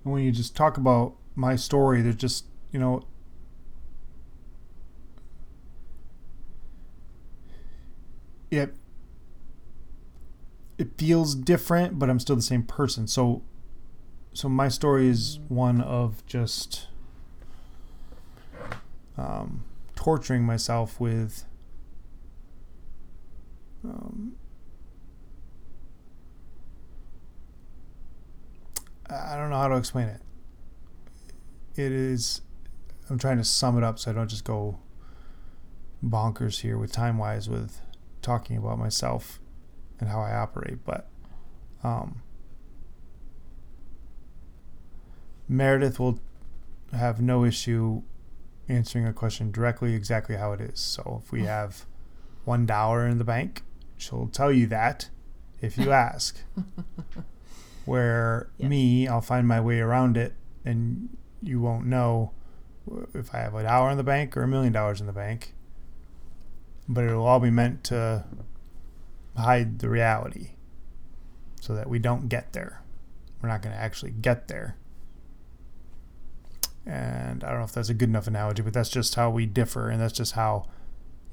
and 0.04 0.12
when 0.14 0.24
you 0.24 0.32
just 0.34 0.58
talk 0.58 0.76
about 0.76 1.14
my 1.36 1.56
story 1.56 2.02
there's 2.02 2.18
just 2.18 2.44
you 2.74 2.80
know 2.80 3.02
it 8.52 8.76
it 10.78 10.90
feels 10.98 11.36
different 11.36 11.98
but 12.00 12.10
i'm 12.10 12.20
still 12.20 12.36
the 12.36 12.42
same 12.42 12.64
person. 12.64 13.08
So 13.08 13.42
so 14.34 14.48
my 14.48 14.68
story 14.68 15.08
is 15.08 15.40
one 15.48 15.82
of 15.82 16.24
just 16.28 16.88
um, 19.18 19.64
torturing 19.96 20.44
myself 20.44 21.00
with 21.00 21.46
um, 23.84 24.36
I 29.10 29.38
don't 29.38 29.50
know 29.50 29.58
how 29.58 29.70
to 29.70 29.76
explain 29.78 30.08
it. 30.08 30.22
It 31.76 31.92
is. 31.92 32.42
I'm 33.10 33.18
trying 33.18 33.38
to 33.38 33.44
sum 33.44 33.78
it 33.78 33.84
up 33.84 34.00
so 34.00 34.12
I 34.12 34.14
don't 34.14 34.28
just 34.28 34.44
go 34.44 34.80
bonkers 36.04 36.62
here 36.62 36.78
with 36.78 36.92
time 36.92 37.18
wise 37.18 37.50
with 37.50 37.82
talking 38.22 38.58
about 38.58 38.78
myself 38.78 39.40
and 40.00 40.10
how 40.10 40.22
I 40.22 40.36
operate, 40.36 40.80
but 40.86 41.08
um, 41.84 42.22
Meredith 45.48 46.00
will 46.00 46.20
have 46.92 47.22
no 47.22 47.46
issue 47.46 48.02
answering 48.70 49.08
a 49.08 49.14
question 49.14 49.52
directly 49.52 49.94
exactly 49.94 50.36
how 50.36 50.52
it 50.52 50.62
is. 50.62 50.80
So 50.80 51.22
if 51.24 51.32
we 51.32 51.42
hmm. 51.42 51.46
have 51.46 51.86
one 52.46 52.66
dollar 52.66 53.08
in 53.08 53.18
the 53.18 53.24
bank, 53.24 53.64
she'll 53.98 54.28
tell 54.28 54.52
you 54.52 54.68
that 54.68 55.10
if 55.62 55.78
you 55.78 55.92
ask. 55.92 56.40
Where 57.86 58.50
Yes. 58.58 58.70
me, 58.70 59.08
I'll 59.08 59.22
find 59.22 59.48
my 59.48 59.62
way 59.62 59.80
around 59.80 60.18
it, 60.18 60.34
and 60.66 61.08
you 61.42 61.62
won't 61.62 61.86
know 61.86 62.32
if 63.14 63.34
I 63.34 63.40
have 63.40 63.56
a 63.56 63.64
dollar 63.64 63.92
in 63.92 63.98
the 63.98 64.04
bank 64.04 64.36
or 64.36 64.44
a 64.44 64.48
million 64.48 64.74
dollars 64.74 65.00
in 65.00 65.08
the 65.08 65.14
bank. 65.14 65.54
But 66.90 67.06
it'll 67.06 67.26
all 67.26 67.40
be 67.40 67.50
meant 67.50 67.86
to 67.86 68.26
hide 69.38 69.80
the 69.80 69.90
reality 69.90 70.52
so 71.62 71.76
that 71.76 71.90
we 71.90 72.00
don't 72.00 72.28
get 72.28 72.54
there. 72.54 72.82
We're 73.42 73.50
not 73.50 73.62
going 73.62 73.76
to 73.76 73.82
actually 73.82 74.12
get 74.12 74.48
there 74.48 74.76
and 76.88 77.44
I 77.44 77.50
don't 77.50 77.60
know 77.60 77.66
if 77.66 77.74
that's 77.74 77.90
a 77.90 77.94
good 77.94 78.08
enough 78.08 78.28
analogy, 78.28 78.62
but 78.62 78.74
that's 78.74 78.90
just 78.90 79.16
how 79.16 79.30
we 79.30 79.46
differ, 79.46 79.90
and 79.90 80.02
that's 80.02 80.14
just 80.14 80.34
how, 80.34 80.68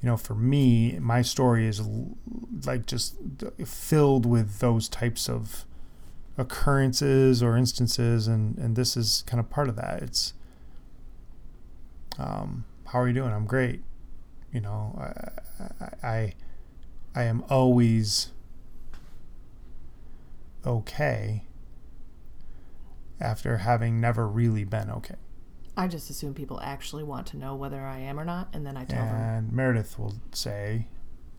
you 0.01 0.09
know, 0.09 0.17
for 0.17 0.35
me, 0.35 0.99
my 0.99 1.21
story 1.21 1.65
is 1.65 1.81
like 2.65 2.85
just 2.85 3.15
filled 3.65 4.25
with 4.25 4.59
those 4.59 4.89
types 4.89 5.29
of 5.29 5.63
occurrences 6.37 7.41
or 7.41 7.55
instances, 7.55 8.27
and 8.27 8.57
and 8.57 8.75
this 8.75 8.97
is 8.97 9.23
kind 9.25 9.39
of 9.39 9.49
part 9.49 9.69
of 9.69 9.77
that. 9.77 10.03
It's, 10.03 10.33
um, 12.19 12.65
how 12.87 12.99
are 12.99 13.07
you 13.07 13.13
doing? 13.13 13.31
I'm 13.31 13.45
great. 13.45 13.81
You 14.51 14.59
know, 14.59 14.99
I 14.99 16.05
I, 16.05 16.33
I, 17.15 17.23
am 17.23 17.45
always 17.49 18.33
okay 20.65 21.45
after 23.21 23.59
having 23.59 24.01
never 24.01 24.27
really 24.27 24.65
been 24.65 24.89
okay. 24.89 25.15
I 25.77 25.87
just 25.87 26.09
assume 26.09 26.33
people 26.33 26.59
actually 26.61 27.03
want 27.03 27.27
to 27.27 27.37
know 27.37 27.55
whether 27.55 27.81
I 27.81 27.99
am 27.99 28.19
or 28.19 28.25
not, 28.25 28.49
and 28.53 28.65
then 28.65 28.77
I 28.77 28.85
tell 28.85 29.05
them. 29.05 29.15
And 29.15 29.51
Meredith 29.51 29.99
will 29.99 30.15
say 30.31 30.87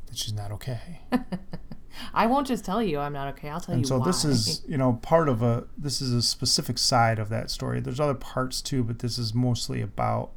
that 0.06 0.16
she's 0.16 0.34
not 0.34 0.52
okay. 0.52 1.00
I 2.14 2.26
won't 2.26 2.46
just 2.46 2.64
tell 2.64 2.82
you 2.82 2.98
I'm 2.98 3.12
not 3.12 3.28
okay. 3.28 3.48
I'll 3.48 3.60
tell 3.60 3.74
and 3.74 3.82
you 3.82 3.88
so 3.88 3.98
why. 3.98 4.06
this 4.06 4.24
is, 4.24 4.62
you 4.68 4.76
know, 4.76 4.94
part 5.02 5.28
of 5.28 5.42
a 5.42 5.66
this 5.78 6.02
is 6.02 6.12
a 6.12 6.22
specific 6.22 6.78
side 6.78 7.18
of 7.18 7.28
that 7.30 7.50
story. 7.50 7.80
There's 7.80 8.00
other 8.00 8.14
parts 8.14 8.60
too, 8.60 8.84
but 8.84 8.98
this 8.98 9.18
is 9.18 9.34
mostly 9.34 9.80
about, 9.80 10.32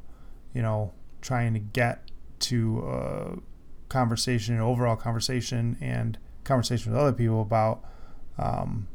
you 0.54 0.62
know, 0.62 0.92
trying 1.20 1.52
to 1.54 1.60
get 1.60 2.10
to 2.40 2.82
a 2.86 3.38
conversation, 3.90 4.54
an 4.54 4.60
overall 4.60 4.96
conversation 4.96 5.76
and 5.80 6.18
conversation 6.44 6.92
with 6.92 7.00
other 7.00 7.12
people 7.12 7.42
about 7.42 7.84
um, 8.38 8.88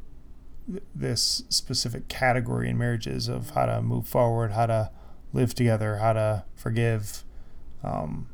th- 0.68 0.84
this 0.96 1.44
specific 1.50 2.08
category 2.08 2.70
in 2.70 2.78
marriages 2.78 3.28
of 3.28 3.52
how 3.52 3.68
to 3.68 3.82
move 3.82 4.08
forward, 4.08 4.54
how 4.54 4.66
to 4.66 4.90
live 5.36 5.54
together, 5.54 5.98
how 5.98 6.14
to 6.14 6.46
forgive 6.56 7.24
um, 7.84 8.30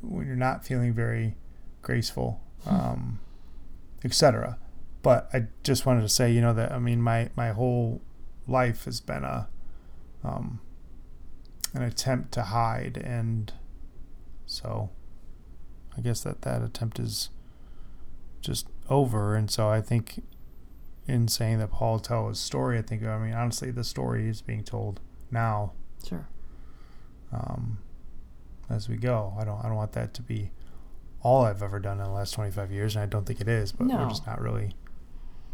when 0.00 0.26
you're 0.26 0.34
not 0.34 0.64
feeling 0.64 0.94
very 0.94 1.36
graceful, 1.82 2.40
um, 2.66 3.20
etc. 4.02 4.58
But 5.02 5.28
I 5.32 5.48
just 5.62 5.84
wanted 5.84 6.00
to 6.00 6.08
say, 6.08 6.32
you 6.32 6.40
know, 6.40 6.54
that 6.54 6.72
I 6.72 6.78
mean, 6.78 7.02
my 7.02 7.30
my 7.36 7.52
whole 7.52 8.00
life 8.48 8.86
has 8.86 9.00
been 9.00 9.24
a 9.24 9.48
um, 10.24 10.60
an 11.74 11.82
attempt 11.82 12.32
to 12.32 12.44
hide, 12.44 12.96
and 12.96 13.52
so 14.46 14.88
I 15.96 16.00
guess 16.00 16.22
that 16.22 16.42
that 16.42 16.62
attempt 16.62 16.98
is 16.98 17.28
just 18.40 18.68
over. 18.88 19.36
And 19.36 19.50
so 19.50 19.68
I 19.68 19.82
think 19.82 20.22
in 21.06 21.28
saying 21.28 21.58
that 21.58 21.72
Paul 21.72 21.98
tell 21.98 22.28
his 22.28 22.38
story, 22.38 22.78
I 22.78 22.82
think 22.82 23.04
I 23.04 23.18
mean 23.18 23.34
honestly, 23.34 23.70
the 23.70 23.84
story 23.84 24.28
is 24.28 24.40
being 24.40 24.64
told 24.64 25.00
now 25.30 25.72
Sure. 26.08 26.26
um, 27.32 27.78
as 28.68 28.88
we 28.88 28.96
go. 28.96 29.34
I 29.38 29.44
don't 29.44 29.58
I 29.60 29.68
don't 29.68 29.76
want 29.76 29.92
that 29.92 30.14
to 30.14 30.22
be 30.22 30.50
all 31.22 31.44
I've 31.44 31.62
ever 31.62 31.80
done 31.80 31.98
in 31.98 32.04
the 32.04 32.10
last 32.10 32.32
25 32.34 32.70
years, 32.70 32.94
and 32.94 33.02
I 33.02 33.06
don't 33.06 33.26
think 33.26 33.40
it 33.40 33.48
is. 33.48 33.72
But 33.72 33.88
we're 33.88 34.08
just 34.08 34.26
not 34.26 34.40
really 34.40 34.74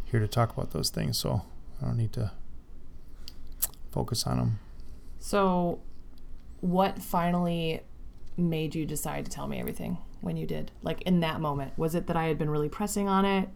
here 0.04 0.20
to 0.20 0.28
talk 0.28 0.52
about 0.52 0.72
those 0.72 0.90
things, 0.90 1.18
so 1.18 1.42
I 1.80 1.86
don't 1.86 1.96
need 1.96 2.12
to 2.14 2.32
focus 3.90 4.26
on 4.26 4.38
them. 4.38 4.58
So, 5.18 5.80
what 6.60 7.02
finally 7.02 7.80
made 8.36 8.74
you 8.74 8.84
decide 8.86 9.24
to 9.24 9.30
tell 9.30 9.46
me 9.46 9.60
everything 9.60 9.98
when 10.20 10.36
you 10.36 10.46
did? 10.46 10.70
Like 10.82 11.02
in 11.02 11.20
that 11.20 11.40
moment, 11.40 11.76
was 11.78 11.94
it 11.94 12.06
that 12.06 12.16
I 12.16 12.24
had 12.24 12.38
been 12.38 12.50
really 12.50 12.68
pressing 12.68 13.08
on 13.08 13.24
it? 13.24 13.48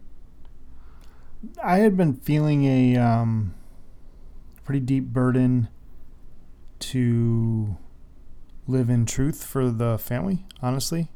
I 1.63 1.77
had 1.77 1.95
been 1.95 2.15
feeling 2.15 2.65
a 2.65 2.97
um, 2.97 3.53
pretty 4.63 4.79
deep 4.79 5.05
burden 5.05 5.67
to 6.79 7.77
live 8.67 8.89
in 8.89 9.05
truth 9.05 9.43
for 9.43 9.69
the 9.71 9.97
family, 9.97 10.45
honestly. 10.61 11.09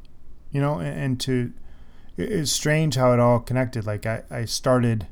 you 0.50 0.60
know, 0.60 0.78
and, 0.78 0.98
and 1.00 1.20
to 1.20 1.52
it- 2.16 2.30
it's 2.32 2.50
strange 2.52 2.94
how 2.96 3.12
it 3.12 3.20
all 3.20 3.40
connected. 3.40 3.86
Like 3.86 4.04
I, 4.06 4.22
I 4.30 4.44
started, 4.44 5.06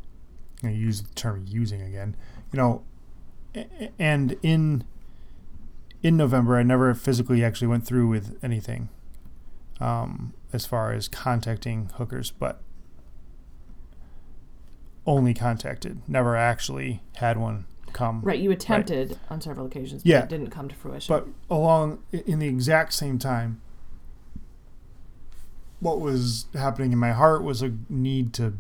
I 0.63 0.69
use 0.69 1.03
the 1.03 1.15
term 1.15 1.45
using 1.47 1.81
again, 1.83 2.15
you 2.53 2.57
know, 2.59 2.83
and 3.99 4.37
in 4.43 4.85
in 6.03 6.17
November, 6.17 6.57
I 6.57 6.63
never 6.63 6.95
physically 6.95 7.45
actually 7.45 7.67
went 7.69 7.85
through 7.87 8.09
with 8.09 8.39
anything 8.43 8.89
um, 9.81 10.33
as 10.53 10.65
far 10.67 10.93
as 10.93 11.09
contacting 11.09 11.91
hookers, 11.97 12.31
but 12.31 12.63
only 15.07 15.35
contacted, 15.35 16.01
never 16.09 16.37
actually 16.37 17.03
had 17.17 17.37
one 17.39 17.67
come. 17.93 18.21
Right, 18.23 18.39
you 18.41 18.51
attempted 18.51 19.19
on 19.29 19.41
several 19.41 19.67
occasions, 19.67 20.03
but 20.03 20.09
Yeah. 20.09 20.23
it 20.23 20.29
didn't 20.29 20.51
come 20.51 20.69
to 20.69 20.75
fruition. 20.75 21.15
But 21.15 21.27
along 21.55 22.03
in 22.13 22.39
the 22.39 22.49
exact 22.49 22.93
same 22.95 23.19
time, 23.19 23.61
what 25.81 26.01
was 26.01 26.47
happening 26.55 26.93
in 26.93 26.99
my 26.99 27.13
heart 27.13 27.43
was 27.43 27.63
a 27.63 27.73
need 27.89 28.33
to 28.35 28.55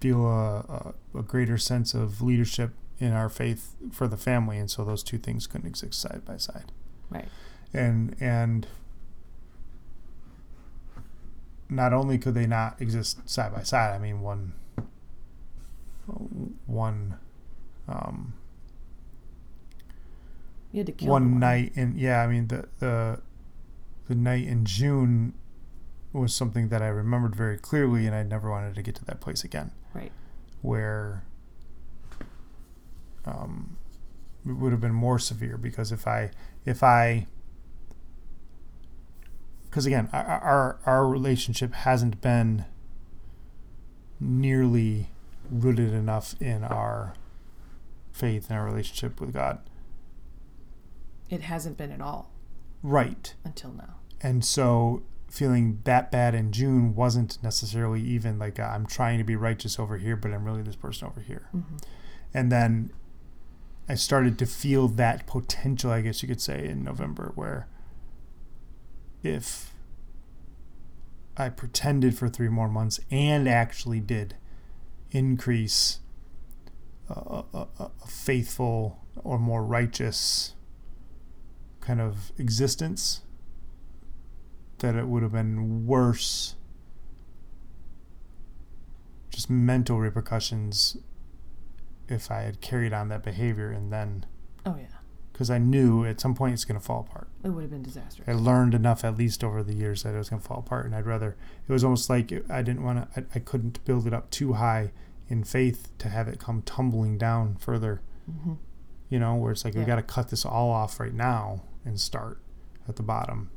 feel 0.00 0.24
a, 0.26 0.94
a, 1.14 1.18
a 1.18 1.22
greater 1.22 1.58
sense 1.58 1.94
of 1.94 2.22
leadership 2.22 2.70
in 3.00 3.12
our 3.12 3.28
faith 3.28 3.74
for 3.92 4.06
the 4.08 4.16
family, 4.16 4.58
and 4.58 4.70
so 4.70 4.84
those 4.84 5.02
two 5.02 5.18
things 5.18 5.46
couldn't 5.46 5.66
exist 5.66 6.00
side 6.00 6.24
by 6.24 6.36
side. 6.36 6.72
right. 7.10 7.28
And 7.74 8.16
and 8.20 8.66
not 11.68 11.92
only 11.92 12.16
could 12.18 12.34
they 12.34 12.46
not 12.46 12.80
exist 12.80 13.28
side 13.28 13.52
by 13.54 13.62
side, 13.62 13.94
I 13.94 13.98
mean 13.98 14.20
one 14.22 14.54
one 16.66 17.18
um, 17.86 18.32
You 20.72 20.78
had 20.78 20.86
to 20.86 20.92
kill 20.92 21.08
one 21.08 21.34
the 21.34 21.38
night 21.40 21.72
in 21.74 21.94
yeah 21.96 22.22
i 22.22 22.26
mean 22.26 22.48
the 22.48 22.68
the 22.78 23.20
the 24.06 24.14
night 24.14 24.46
in 24.46 24.64
june 24.64 25.32
was 26.12 26.34
something 26.34 26.68
that 26.68 26.82
i 26.82 26.88
remembered 26.88 27.34
very 27.34 27.56
clearly 27.56 28.06
and 28.06 28.14
i 28.14 28.22
never 28.22 28.50
wanted 28.50 28.74
to 28.74 28.82
get 28.82 28.94
to 28.96 29.04
that 29.06 29.20
place 29.20 29.44
again. 29.44 29.70
Right. 29.94 30.12
where 30.62 31.24
um 33.24 33.76
it 34.46 34.52
would 34.56 34.72
have 34.72 34.80
been 34.80 34.94
more 34.94 35.18
severe 35.18 35.56
because 35.56 35.90
if 35.92 36.06
i 36.06 36.30
if 36.64 36.82
i 36.82 37.26
because 39.64 39.86
again 39.86 40.08
our, 40.12 40.24
our 40.24 40.78
our 40.86 41.06
relationship 41.08 41.72
hasn't 41.74 42.20
been 42.20 42.64
nearly 44.20 45.08
rooted 45.50 45.92
enough 45.94 46.34
in 46.40 46.64
our 46.64 47.14
faith 48.12 48.50
and 48.50 48.58
our 48.58 48.64
relationship 48.66 49.20
with 49.20 49.32
god 49.32 49.60
It 51.30 51.42
hasn't 51.42 51.76
been 51.76 51.92
at 51.92 52.00
all 52.00 52.32
right 52.82 53.34
until 53.44 53.72
now. 53.72 53.96
and 54.20 54.44
so 54.44 55.02
feeling 55.28 55.80
that 55.84 56.10
bad 56.10 56.34
in 56.34 56.52
June 56.52 56.94
wasn't 56.94 57.42
necessarily 57.42 58.00
even 58.00 58.38
like 58.38 58.58
I'm 58.58 58.86
trying 58.86 59.18
to 59.18 59.24
be 59.24 59.36
righteous 59.36 59.78
over 59.78 59.98
here, 59.98 60.16
but 60.16 60.32
I'm 60.32 60.44
really 60.44 60.62
this 60.62 60.76
person 60.76 61.06
over 61.06 61.20
here. 61.20 61.48
Mm-hmm. 61.54 61.76
And 62.32 62.50
then 62.50 62.90
I 63.88 63.94
started 63.94 64.38
to 64.38 64.46
feel 64.46 64.88
that 64.88 65.26
potential, 65.26 65.90
I 65.90 66.00
guess 66.00 66.22
you 66.22 66.28
could 66.28 66.40
say, 66.40 66.66
in 66.66 66.82
November, 66.82 67.32
where 67.34 67.68
if 69.22 69.74
I 71.36 71.48
pretended 71.50 72.16
for 72.16 72.28
three 72.28 72.48
more 72.48 72.68
months 72.68 72.98
and 73.10 73.48
actually 73.48 74.00
did 74.00 74.34
increase 75.10 75.98
a, 77.08 77.44
a 77.54 77.66
a 77.78 78.06
faithful 78.06 79.04
or 79.16 79.38
more 79.38 79.64
righteous 79.64 80.54
kind 81.88 82.02
of 82.02 82.32
existence, 82.38 83.22
that 84.80 84.94
it 84.94 85.08
would 85.08 85.22
have 85.22 85.32
been 85.32 85.86
worse. 85.86 86.54
Just 89.30 89.48
mental 89.48 89.98
repercussions 89.98 90.98
if 92.08 92.30
I 92.30 92.40
had 92.42 92.60
carried 92.60 92.92
on 92.92 93.08
that 93.08 93.22
behavior 93.22 93.70
and 93.70 93.90
then, 93.90 94.26
Oh 94.66 94.76
yeah, 94.78 94.86
because 95.32 95.48
I 95.50 95.56
knew 95.56 96.04
at 96.04 96.20
some 96.20 96.34
point 96.34 96.52
it's 96.52 96.66
going 96.66 96.78
to 96.78 96.84
fall 96.84 97.06
apart. 97.08 97.28
it 97.42 97.48
would 97.48 97.62
have 97.62 97.70
been 97.70 97.82
disastrous. 97.82 98.28
I 98.28 98.32
learned 98.32 98.74
enough, 98.74 99.02
at 99.04 99.16
least 99.16 99.42
over 99.42 99.62
the 99.62 99.74
years, 99.74 100.02
that 100.02 100.14
it 100.14 100.18
was 100.18 100.28
going 100.28 100.42
to 100.42 100.46
fall 100.48 100.58
apart, 100.58 100.84
and 100.84 100.94
I'd 100.94 101.06
rather. 101.06 101.36
It 101.66 101.72
was 101.72 101.84
almost 101.84 102.10
like 102.10 102.32
I 102.50 102.60
didn't 102.62 102.82
want 102.82 103.14
to. 103.14 103.20
I, 103.20 103.24
I 103.36 103.38
couldn't 103.38 103.82
build 103.86 104.06
it 104.06 104.12
up 104.12 104.30
too 104.30 104.54
high 104.54 104.92
in 105.28 105.42
faith 105.44 105.90
to 105.98 106.08
have 106.10 106.28
it 106.28 106.38
come 106.38 106.60
tumbling 106.62 107.16
down 107.16 107.56
further. 107.56 108.02
hmm 108.26 108.54
You 109.08 109.18
know, 109.18 109.36
where 109.36 109.52
it's 109.52 109.64
like 109.64 109.74
we 109.74 109.80
Yeah. 109.80 109.86
got 109.86 109.96
to 109.96 110.02
cut 110.02 110.28
this 110.28 110.44
all 110.44 110.70
off 110.70 111.00
right 111.00 111.14
now 111.14 111.62
and 111.88 111.98
start 111.98 112.40
at 112.88 112.96
the 112.96 113.02
bottom, 113.02 113.50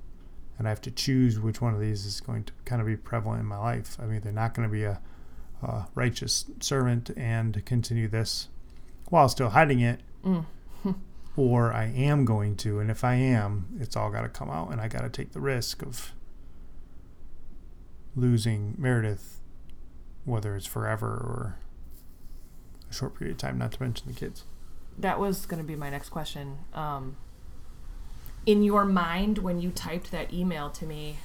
and 0.57 0.67
I 0.67 0.69
have 0.71 0.81
to 0.81 0.91
choose 0.91 1.39
which 1.39 1.61
one 1.61 1.73
of 1.73 1.79
these 1.79 2.05
is 2.05 2.21
going 2.21 2.45
to 2.45 2.53
kind 2.65 2.81
of 2.81 2.87
be 2.87 2.97
prevalent 2.97 3.41
in 3.41 3.45
my 3.45 3.57
life. 3.57 3.97
I 4.01 4.05
mean, 4.05 4.21
they're 4.21 4.31
not 4.31 4.53
going 4.53 4.67
to 4.67 4.71
be 4.71 4.83
a, 4.83 4.99
a 5.61 5.87
righteous 5.93 6.45
servant 6.59 7.11
and 7.15 7.63
continue 7.65 8.07
this 8.07 8.47
while 9.09 9.29
still 9.29 9.49
hiding 9.49 9.79
it, 9.81 9.99
Mm. 10.23 10.45
or 11.35 11.73
I 11.73 11.85
am 11.85 12.25
going 12.25 12.55
to, 12.57 12.79
and 12.79 12.91
if 12.91 13.03
I 13.03 13.15
am, 13.15 13.77
it's 13.79 13.95
all 13.95 14.11
got 14.11 14.21
to 14.21 14.29
come 14.29 14.49
out, 14.49 14.71
and 14.71 14.79
I 14.79 14.87
got 14.87 15.01
to 15.01 15.09
take 15.09 15.31
the 15.31 15.41
risk 15.41 15.81
of 15.81 16.13
losing 18.15 18.75
Meredith, 18.77 19.39
whether 20.25 20.55
it's 20.55 20.67
forever 20.67 21.07
or 21.07 21.57
a 22.89 22.93
short 22.93 23.17
period 23.17 23.33
of 23.33 23.37
time, 23.39 23.57
not 23.57 23.71
to 23.73 23.81
mention 23.81 24.07
the 24.07 24.13
kids. 24.13 24.45
That 24.97 25.19
was 25.19 25.45
going 25.45 25.61
to 25.61 25.67
be 25.67 25.75
my 25.75 25.89
next 25.89 26.09
question. 26.09 26.59
Um, 26.73 27.17
in 28.45 28.63
your 28.63 28.85
mind, 28.85 29.39
when 29.39 29.59
you 29.59 29.71
typed 29.71 30.11
that 30.11 30.33
email 30.33 30.69
to 30.71 30.85
me, 30.85 31.17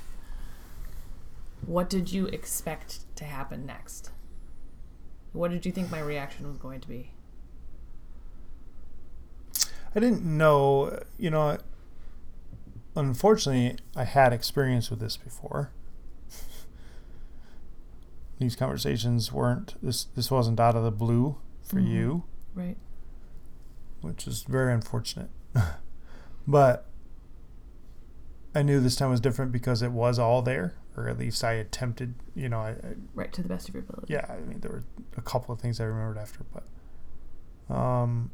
what 1.64 1.88
did 1.90 2.12
you 2.12 2.26
expect 2.26 3.00
to 3.16 3.24
happen 3.24 3.66
next? 3.66 4.10
What 5.32 5.50
did 5.50 5.66
you 5.66 5.72
think 5.72 5.90
my 5.90 6.00
reaction 6.00 6.46
was 6.46 6.56
going 6.58 6.80
to 6.80 6.88
be? 6.88 7.10
I 9.94 10.00
didn't 10.00 10.24
know, 10.24 10.98
you 11.18 11.30
know, 11.30 11.58
unfortunately, 12.94 13.78
I 13.94 14.04
had 14.04 14.32
experience 14.32 14.90
with 14.90 15.00
this 15.00 15.16
before. 15.16 15.70
These 18.38 18.56
conversations 18.56 19.32
weren't 19.32 19.74
this 19.82 20.04
this 20.14 20.30
wasn't 20.30 20.60
out 20.60 20.76
of 20.76 20.84
the 20.84 20.90
blue 20.90 21.36
for 21.62 21.76
Mhm. 21.80 21.88
you, 21.88 22.24
Right. 22.54 22.76
which 24.02 24.26
is 24.28 24.42
very 24.42 24.74
unfortunate. 24.74 25.30
but 26.46 26.86
I 28.56 28.62
knew 28.62 28.80
this 28.80 28.96
time 28.96 29.10
was 29.10 29.20
different 29.20 29.52
because 29.52 29.82
it 29.82 29.92
was 29.92 30.18
all 30.18 30.40
there, 30.40 30.72
or 30.96 31.10
at 31.10 31.18
least 31.18 31.44
I 31.44 31.52
attempted, 31.52 32.14
you 32.34 32.48
know, 32.48 32.60
I, 32.60 32.70
I 32.70 32.94
Right 33.14 33.30
to 33.34 33.42
the 33.42 33.48
best 33.50 33.68
of 33.68 33.74
your 33.74 33.82
ability. 33.82 34.14
yeah, 34.14 34.24
I 34.30 34.38
mean, 34.38 34.60
there 34.60 34.70
were 34.72 34.84
a 35.14 35.20
couple 35.20 35.54
of 35.54 35.60
things 35.60 35.78
I 35.78 35.84
remembered 35.84 36.16
after, 36.16 36.40
but 37.68 37.74
um, 37.74 38.30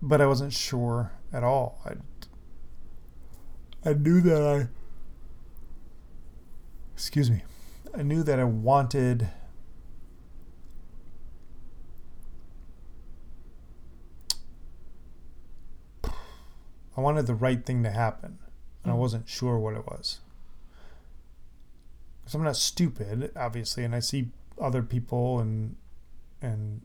but 0.00 0.20
I 0.20 0.26
wasn't 0.26 0.52
sure 0.52 1.10
at 1.32 1.42
all. 1.42 1.80
I 1.84 1.94
I 3.84 3.94
knew 3.94 4.20
that 4.20 4.40
I 4.42 4.68
excuse 6.94 7.32
me, 7.32 7.42
I 7.96 8.02
knew 8.02 8.22
that 8.22 8.38
I 8.38 8.44
wanted. 8.44 9.28
I 16.98 17.00
wanted 17.00 17.28
the 17.28 17.34
right 17.36 17.64
thing 17.64 17.84
to 17.84 17.90
happen, 17.92 18.40
and 18.82 18.92
I 18.92 18.96
Mhm. 18.96 18.98
wasn't 18.98 19.28
sure 19.28 19.56
what 19.56 19.74
it 19.74 19.86
was 19.86 20.18
because 22.20 22.34
I'm 22.34 22.42
not 22.42 22.56
stupid, 22.56 23.30
obviously, 23.36 23.84
and 23.84 23.94
I 23.94 24.00
see 24.00 24.32
other 24.60 24.82
people, 24.82 25.38
and 25.38 25.76
and 26.42 26.82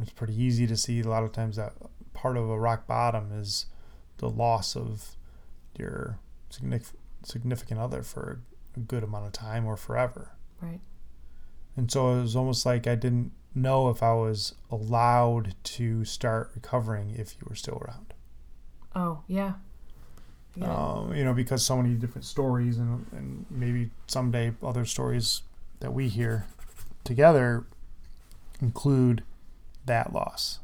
it's 0.00 0.12
pretty 0.12 0.40
easy 0.40 0.66
to 0.68 0.76
see 0.76 1.00
a 1.00 1.08
lot 1.08 1.24
of 1.24 1.32
times 1.32 1.56
that 1.56 1.74
part 2.12 2.36
of 2.36 2.48
a 2.48 2.58
rock 2.58 2.86
bottom 2.86 3.32
is 3.32 3.66
the 4.18 4.30
loss 4.30 4.76
of 4.76 5.16
your 5.76 6.18
significant 6.48 7.80
other 7.80 8.02
for 8.04 8.40
a 8.76 8.80
good 8.80 9.02
amount 9.04 9.26
of 9.26 9.32
time 9.32 9.66
or 9.66 9.76
forever. 9.76 10.30
Right. 10.60 10.80
And 11.76 11.90
so 11.90 12.16
it 12.18 12.22
was 12.22 12.36
almost 12.36 12.64
like 12.64 12.86
I 12.86 12.94
didn't 12.94 13.32
know 13.54 13.90
if 13.90 14.00
I 14.02 14.12
was 14.12 14.54
allowed 14.70 15.54
to 15.64 16.04
start 16.04 16.52
recovering 16.54 17.10
if 17.10 17.34
you 17.34 17.46
were 17.48 17.54
still 17.56 17.78
around. 17.78 18.14
Oh 18.94 19.22
yeah. 19.28 19.54
Yeah. 20.56 20.74
um, 20.74 21.14
you 21.14 21.24
know, 21.24 21.32
because 21.32 21.64
so 21.64 21.76
many 21.76 21.94
different 21.94 22.24
stories 22.24 22.76
and, 22.78 23.06
and 23.12 23.46
maybe 23.50 23.90
someday 24.08 24.52
other 24.62 24.84
stories 24.84 25.42
that 25.78 25.92
we 25.92 26.08
hear 26.08 26.46
together 27.04 27.64
include 28.60 29.22
that 29.86 30.12
loss. 30.12 30.58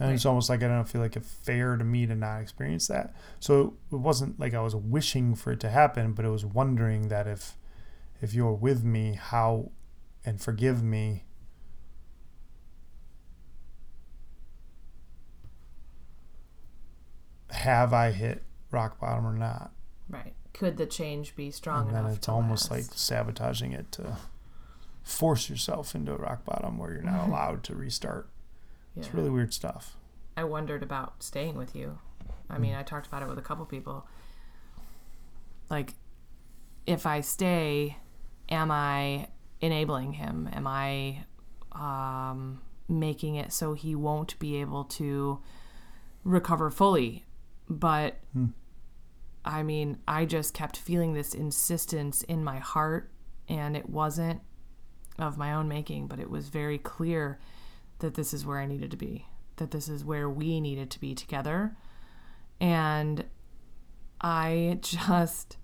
And 0.00 0.12
it's 0.12 0.24
almost 0.24 0.48
like 0.48 0.62
I 0.62 0.68
don't 0.68 0.88
feel 0.88 1.00
like 1.00 1.16
it's 1.16 1.28
fair 1.28 1.76
to 1.76 1.82
me 1.84 2.06
to 2.06 2.14
not 2.14 2.40
experience 2.40 2.86
that. 2.86 3.12
So 3.40 3.74
it 3.90 3.96
wasn't 3.96 4.38
like 4.38 4.54
I 4.54 4.60
was 4.60 4.76
wishing 4.76 5.34
for 5.34 5.50
it 5.50 5.60
to 5.60 5.70
happen, 5.70 6.12
but 6.12 6.24
it 6.24 6.28
was 6.28 6.44
wondering 6.44 7.08
that 7.08 7.26
if 7.26 7.56
if 8.22 8.32
you're 8.32 8.52
with 8.52 8.84
me, 8.84 9.18
how 9.20 9.72
and 10.24 10.40
forgive 10.40 10.82
me. 10.84 11.24
Have 17.58 17.92
I 17.92 18.12
hit 18.12 18.42
rock 18.70 19.00
bottom 19.00 19.26
or 19.26 19.32
not. 19.32 19.72
Right. 20.08 20.34
Could 20.52 20.76
the 20.76 20.86
change 20.86 21.36
be 21.36 21.50
strong 21.50 21.86
and 21.86 21.94
then 21.94 22.04
enough? 22.04 22.16
it's 22.16 22.26
to 22.26 22.32
almost 22.32 22.70
last? 22.70 22.90
like 22.90 22.98
sabotaging 22.98 23.72
it 23.72 23.92
to 23.92 24.16
force 25.02 25.48
yourself 25.48 25.94
into 25.94 26.12
a 26.12 26.16
rock 26.16 26.44
bottom 26.44 26.78
where 26.78 26.92
you're 26.92 27.02
not 27.02 27.28
allowed 27.28 27.62
to 27.64 27.74
restart. 27.74 28.28
yeah. 28.94 29.02
It's 29.02 29.14
really 29.14 29.30
weird 29.30 29.54
stuff. 29.54 29.96
I 30.36 30.44
wondered 30.44 30.82
about 30.82 31.22
staying 31.22 31.56
with 31.56 31.74
you. 31.74 31.98
I 32.50 32.58
mean, 32.58 32.74
I 32.74 32.82
talked 32.82 33.06
about 33.06 33.22
it 33.22 33.28
with 33.28 33.38
a 33.38 33.42
couple 33.42 33.64
people. 33.66 34.06
Like, 35.68 35.94
if 36.86 37.04
I 37.04 37.20
stay, 37.20 37.96
am 38.48 38.70
I 38.70 39.28
enabling 39.60 40.14
him? 40.14 40.48
Am 40.52 40.66
I 40.66 41.24
um, 41.72 42.62
making 42.88 43.34
it 43.34 43.52
so 43.52 43.74
he 43.74 43.94
won't 43.94 44.38
be 44.38 44.56
able 44.60 44.84
to 44.84 45.40
recover 46.24 46.70
fully? 46.70 47.26
But 47.68 48.18
hmm. 48.32 48.46
I 49.44 49.62
mean, 49.62 49.98
I 50.06 50.24
just 50.24 50.54
kept 50.54 50.76
feeling 50.76 51.14
this 51.14 51.34
insistence 51.34 52.22
in 52.22 52.44
my 52.44 52.58
heart, 52.58 53.10
and 53.48 53.76
it 53.76 53.88
wasn't 53.88 54.40
of 55.18 55.36
my 55.36 55.52
own 55.52 55.68
making, 55.68 56.06
but 56.06 56.20
it 56.20 56.30
was 56.30 56.48
very 56.48 56.78
clear 56.78 57.38
that 57.98 58.14
this 58.14 58.32
is 58.32 58.46
where 58.46 58.58
I 58.58 58.66
needed 58.66 58.90
to 58.92 58.96
be, 58.96 59.26
that 59.56 59.70
this 59.70 59.88
is 59.88 60.04
where 60.04 60.28
we 60.28 60.60
needed 60.60 60.90
to 60.92 61.00
be 61.00 61.14
together. 61.14 61.76
And 62.60 63.24
I 64.20 64.78
just, 64.82 65.56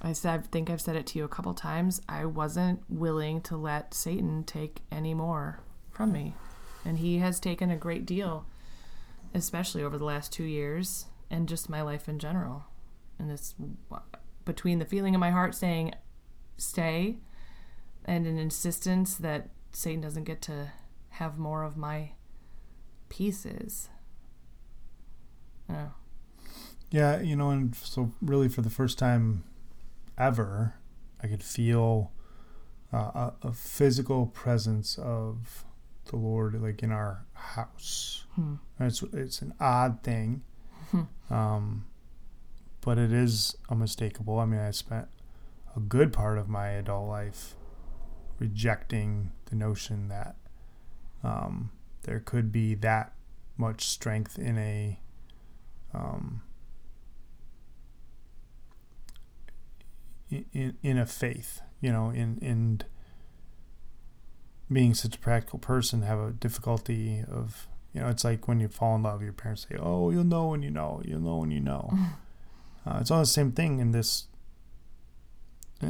I 0.00 0.12
said, 0.12 0.40
I 0.40 0.42
think 0.42 0.70
I've 0.70 0.80
said 0.80 0.96
it 0.96 1.06
to 1.08 1.18
you 1.18 1.24
a 1.24 1.28
couple 1.28 1.54
times. 1.54 2.00
I 2.08 2.24
wasn't 2.24 2.82
willing 2.88 3.40
to 3.42 3.56
let 3.56 3.94
Satan 3.94 4.44
take 4.44 4.80
any 4.90 5.14
more 5.14 5.60
from 5.90 6.12
me. 6.12 6.34
And 6.84 6.98
he 6.98 7.18
has 7.18 7.38
taken 7.38 7.70
a 7.70 7.76
great 7.76 8.06
deal, 8.06 8.44
especially 9.34 9.82
over 9.82 9.98
the 9.98 10.04
last 10.04 10.32
two 10.32 10.44
years 10.44 11.06
and 11.30 11.48
just 11.48 11.68
my 11.68 11.82
life 11.82 12.08
in 12.08 12.18
general. 12.18 12.64
And 13.18 13.30
it's 13.30 13.54
between 14.44 14.78
the 14.78 14.84
feeling 14.84 15.14
in 15.14 15.20
my 15.20 15.30
heart 15.30 15.54
saying, 15.54 15.92
stay, 16.56 17.18
and 18.04 18.26
an 18.26 18.38
insistence 18.38 19.14
that 19.16 19.50
Satan 19.72 20.00
doesn't 20.00 20.24
get 20.24 20.42
to 20.42 20.72
have 21.10 21.38
more 21.38 21.62
of 21.62 21.76
my 21.76 22.10
pieces. 23.08 23.88
Oh, 25.70 25.92
Yeah, 26.90 27.20
you 27.20 27.36
know, 27.36 27.50
and 27.50 27.74
so 27.74 28.12
really 28.20 28.48
for 28.48 28.62
the 28.62 28.70
first 28.70 28.98
time 28.98 29.44
ever, 30.18 30.74
I 31.22 31.28
could 31.28 31.42
feel 31.42 32.12
uh, 32.92 32.96
a, 32.96 33.32
a 33.42 33.52
physical 33.52 34.26
presence 34.26 34.98
of 34.98 35.64
the 36.06 36.16
Lord, 36.16 36.60
like 36.60 36.82
in 36.82 36.90
our 36.90 37.24
house. 37.32 38.24
Hmm. 38.34 38.54
It's 38.80 39.02
it's 39.12 39.42
an 39.42 39.54
odd 39.60 40.02
thing, 40.02 40.42
um, 41.30 41.84
but 42.80 42.98
it 42.98 43.12
is 43.12 43.56
unmistakable. 43.68 44.38
I 44.38 44.46
mean, 44.46 44.60
I 44.60 44.70
spent 44.70 45.08
a 45.76 45.80
good 45.80 46.12
part 46.12 46.38
of 46.38 46.48
my 46.48 46.68
adult 46.70 47.08
life 47.08 47.54
rejecting 48.38 49.32
the 49.46 49.54
notion 49.54 50.08
that 50.08 50.36
um, 51.22 51.70
there 52.02 52.20
could 52.20 52.50
be 52.50 52.74
that 52.74 53.12
much 53.56 53.86
strength 53.86 54.38
in 54.38 54.58
a 54.58 54.98
um, 55.94 56.42
in 60.30 60.76
in 60.82 60.98
a 60.98 61.06
faith, 61.06 61.60
you 61.80 61.92
know, 61.92 62.10
in 62.10 62.38
in 62.38 62.80
being 64.72 64.94
such 64.94 65.16
a 65.16 65.18
practical 65.18 65.58
person, 65.58 66.02
have 66.02 66.18
a 66.18 66.30
difficulty 66.30 67.24
of 67.30 67.68
you 67.92 68.00
know, 68.00 68.08
it's 68.08 68.24
like 68.24 68.48
when 68.48 68.58
you 68.58 68.68
fall 68.68 68.96
in 68.96 69.02
love, 69.02 69.22
your 69.22 69.34
parents 69.34 69.66
say, 69.68 69.76
"Oh, 69.78 70.10
you'll 70.10 70.24
know 70.24 70.48
when 70.48 70.62
you 70.62 70.70
know, 70.70 71.02
you'll 71.04 71.20
know 71.20 71.36
when 71.36 71.50
you 71.50 71.60
know." 71.60 71.92
uh, 72.86 72.98
it's 73.00 73.10
all 73.10 73.20
the 73.20 73.26
same 73.26 73.52
thing 73.52 73.80
in 73.80 73.92
this 73.92 74.28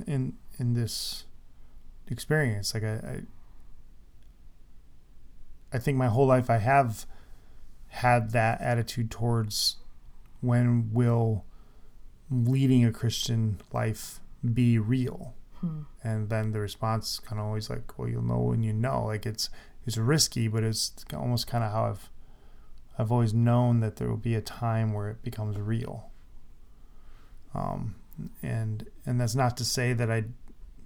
in 0.06 0.34
in 0.58 0.74
this 0.74 1.24
experience. 2.08 2.74
Like 2.74 2.82
I, 2.82 2.92
I, 2.94 3.20
I 5.72 5.78
think 5.78 5.96
my 5.96 6.08
whole 6.08 6.26
life 6.26 6.50
I 6.50 6.58
have 6.58 7.06
had 7.88 8.32
that 8.32 8.60
attitude 8.60 9.10
towards 9.10 9.76
when 10.40 10.90
will 10.92 11.44
leading 12.30 12.84
a 12.84 12.92
Christian 12.92 13.60
life 13.72 14.20
be 14.52 14.78
real? 14.78 15.34
Hmm. 15.62 15.82
And 16.02 16.28
then 16.28 16.50
the 16.50 16.60
response 16.60 17.20
kind 17.20 17.40
of 17.40 17.46
always 17.46 17.70
like, 17.70 17.96
well, 17.96 18.08
you'll 18.08 18.22
know 18.22 18.40
when 18.40 18.62
you 18.62 18.72
know. 18.72 19.04
Like 19.06 19.24
it's 19.24 19.48
it's 19.86 19.96
risky, 19.96 20.48
but 20.48 20.64
it's 20.64 20.92
almost 21.14 21.46
kind 21.46 21.62
of 21.64 21.70
how 21.70 21.84
I've 21.84 22.10
I've 22.98 23.12
always 23.12 23.32
known 23.32 23.80
that 23.80 23.96
there 23.96 24.08
will 24.08 24.16
be 24.16 24.34
a 24.34 24.40
time 24.40 24.92
where 24.92 25.08
it 25.08 25.22
becomes 25.22 25.56
real. 25.58 26.10
Um, 27.54 27.94
and 28.42 28.86
and 29.06 29.20
that's 29.20 29.36
not 29.36 29.56
to 29.58 29.64
say 29.64 29.92
that 29.92 30.10
I 30.10 30.24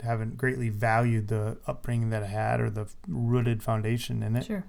haven't 0.03 0.37
greatly 0.37 0.69
valued 0.69 1.29
the 1.29 1.57
upbringing 1.67 2.11
that 2.11 2.23
I 2.23 2.27
had 2.27 2.61
or 2.61 2.69
the 2.69 2.87
rooted 3.09 3.63
foundation 3.63 4.23
in 4.23 4.37
it. 4.37 4.45
Sure. 4.45 4.65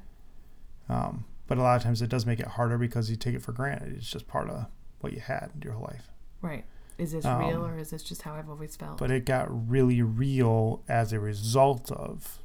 Um, 0.88 1.26
but 1.48 1.58
a 1.58 1.62
lot 1.62 1.76
of 1.76 1.84
times 1.84 2.02
it 2.02 2.10
does 2.10 2.26
make 2.26 2.40
it 2.40 2.48
harder 2.48 2.78
because 2.78 3.10
you 3.10 3.18
take 3.18 3.36
it 3.36 3.42
for 3.42 3.52
granted. 3.52 3.96
It's 3.98 4.10
just 4.10 4.28
part 4.28 4.50
of 4.50 4.68
what 5.02 5.12
you 5.12 5.20
had 5.20 5.52
your 5.62 5.74
whole 5.74 5.84
life. 5.84 6.10
Right. 6.42 6.64
Is 6.98 7.12
this 7.12 7.26
Um, 7.26 7.40
real 7.40 7.66
or 7.66 7.78
is 7.78 7.90
this 7.92 8.02
just 8.04 8.24
how 8.24 8.34
I've 8.34 8.50
always 8.50 8.76
felt? 8.76 8.98
But 8.98 9.12
it 9.12 9.26
got 9.26 9.70
really 9.70 10.02
real 10.02 10.84
as 10.88 11.14
a 11.14 11.20
result 11.20 11.92
of 11.92 12.40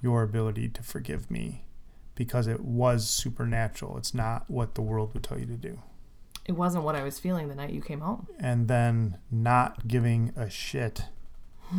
your 0.00 0.22
ability 0.22 0.68
to 0.68 0.82
forgive 0.82 1.30
me 1.30 1.64
because 2.14 2.46
it 2.46 2.60
was 2.60 3.08
supernatural. 3.08 3.96
It's 3.98 4.14
not 4.14 4.48
what 4.50 4.74
the 4.74 4.82
world 4.82 5.14
would 5.14 5.22
tell 5.24 5.38
you 5.38 5.46
to 5.46 5.56
do. 5.56 5.78
it 6.44 6.52
wasn't 6.52 6.82
what 6.84 6.96
I 6.96 7.04
was 7.04 7.18
feeling 7.20 7.48
the 7.48 7.54
night 7.54 7.70
you 7.70 7.80
came 7.80 8.00
home. 8.00 8.26
And 8.38 8.66
then 8.68 9.18
not 9.30 9.86
giving 9.86 10.32
a 10.36 10.50
shit. 10.50 11.04
I 11.72 11.76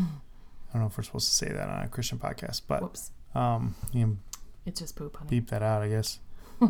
don't 0.74 0.82
know 0.82 0.88
if 0.88 0.97
we're 0.97 1.03
supposed 1.03 1.28
to 1.28 1.34
say 1.36 1.49
that 1.49 1.70
on 1.70 1.84
a 1.84 1.88
Christian 1.89 2.18
podcast, 2.18 2.61
but 2.68 2.82
Whoops. 2.82 3.11
um, 3.36 3.76
you 3.91 4.01
can 4.05 4.20
It's 4.66 4.80
just 4.80 4.95
poop, 4.95 5.18
honey. 5.18 5.30
beep 5.30 5.49
that 5.49 5.61
out, 5.61 5.82
I 5.84 5.89
guess. 5.89 6.20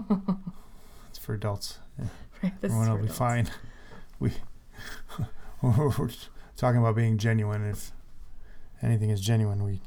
it's 1.10 1.20
for 1.20 1.34
adults. 1.36 1.78
Right, 2.42 2.60
this 2.62 2.72
is 2.72 2.76
Everyone 2.78 2.90
will 3.00 3.06
be 3.08 3.14
fine. 3.14 3.50
We 4.20 4.32
we're 5.62 6.10
talking 6.58 6.80
about 6.80 6.96
being 6.96 7.18
genuine. 7.18 7.66
If 7.66 7.92
anything 8.82 9.10
is 9.10 9.22
genuine, 9.22 9.64
we 9.64 9.82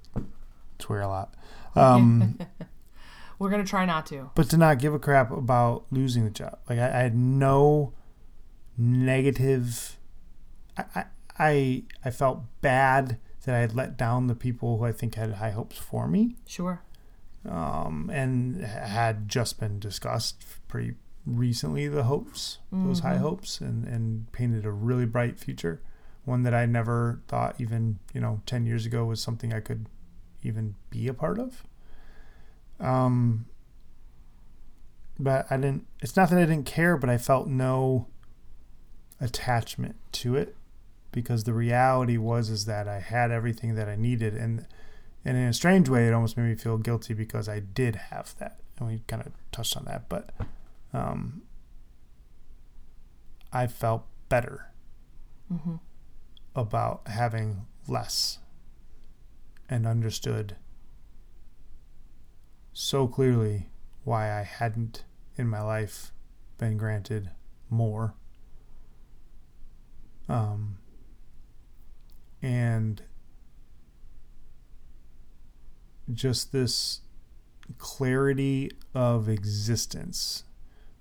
swear 0.79 1.01
a 1.03 1.09
lot. 1.09 1.35
Um, 1.75 2.39
We're 3.39 3.51
gonna 3.51 3.65
try 3.67 3.85
not 3.85 4.07
to. 4.07 4.31
but 4.35 4.49
to 4.51 4.57
not 4.57 4.79
give 4.79 4.95
a 4.95 4.99
crap 4.99 5.31
about 5.31 5.85
losing 5.91 6.25
the 6.25 6.31
job, 6.31 6.59
like 6.71 6.79
I, 6.79 6.87
I 6.87 7.03
had 7.03 7.15
no 7.15 7.93
negative. 8.79 9.99
I, 10.77 11.05
I 11.39 11.83
I 12.05 12.11
felt 12.11 12.45
bad 12.63 13.19
that 13.45 13.55
I 13.55 13.59
had 13.59 13.75
let 13.75 13.97
down 13.97 14.27
the 14.27 14.35
people 14.35 14.79
who 14.79 14.85
I 14.85 14.93
think 14.93 15.15
had 15.15 15.35
high 15.35 15.51
hopes 15.51 15.77
for 15.79 16.09
me. 16.09 16.37
Sure. 16.47 16.81
um, 17.49 18.11
and 18.13 18.63
had 18.65 19.29
just 19.29 19.61
been 19.61 19.79
discussed 19.79 20.43
pretty 20.67 20.95
recently 21.27 21.89
the 21.89 22.05
hopes 22.05 22.59
those 22.71 23.01
high 23.01 23.17
Mhm. 23.17 23.21
hopes 23.21 23.61
and, 23.61 23.85
and 23.85 24.31
painted 24.33 24.65
a 24.65 24.71
really 24.71 25.07
bright 25.07 25.39
future 25.41 25.81
one 26.25 26.45
that 26.45 26.55
i 26.55 26.65
never 26.67 27.21
thought 27.27 27.61
even 27.61 27.99
you 28.15 28.21
know 28.21 28.41
10 28.47 28.65
years 28.65 28.87
ago 28.87 29.05
was 29.05 29.21
something 29.21 29.53
i 29.53 29.59
could 29.61 29.87
even 30.45 30.77
be 30.91 31.09
a 31.09 31.15
part 31.15 31.39
of 31.41 31.65
um 32.79 33.47
but 35.19 35.47
i 35.51 35.57
didn't 35.57 35.87
it's 36.01 36.17
not 36.17 36.31
that 36.31 36.39
i 36.39 36.45
didn't 36.45 36.67
care 36.67 36.97
but 36.97 37.11
i 37.11 37.19
felt 37.19 37.49
no 37.49 38.07
attachment 39.21 39.97
to 40.13 40.37
it 40.37 40.55
because 41.11 41.45
the 41.45 41.55
reality 41.55 42.17
was 42.17 42.51
is 42.51 42.67
that 42.67 42.87
i 42.87 43.01
had 43.01 43.31
everything 43.31 43.75
that 43.75 43.89
i 43.89 43.97
needed 43.97 44.35
and 44.35 44.67
and 45.25 45.37
in 45.37 45.43
a 45.49 45.53
strange 45.53 45.89
way, 45.89 46.07
it 46.07 46.15
almost 46.15 46.37
made 46.37 46.45
me 46.49 46.55
feel 46.55 46.79
guilty 46.79 47.13
because 47.13 47.49
I 47.49 47.59
did 47.59 47.97
have 47.97 48.37
that, 48.39 48.61
and 48.79 48.87
we 48.87 49.03
kind 49.09 49.27
of 49.27 49.33
touched 49.51 49.77
on 49.77 49.85
that. 49.87 50.09
But 50.09 50.31
um, 50.97 51.43
I 53.53 53.67
felt 53.67 54.07
better 54.29 54.73
hmm 55.49 55.77
about 56.55 57.07
having 57.07 57.67
less, 57.87 58.39
and 59.69 59.87
understood 59.87 60.57
so 62.73 63.07
clearly 63.07 63.69
why 64.05 64.33
I 64.33 64.43
hadn't 64.43 65.05
in 65.37 65.49
my 65.49 65.61
life 65.61 66.13
been 66.57 66.79
granted 66.79 67.31
more. 67.69 68.15
Um, 70.31 70.79
and 72.41 73.03
just 76.13 76.53
this 76.53 77.01
clarity 77.79 78.71
of 78.95 79.29
existence, 79.29 80.45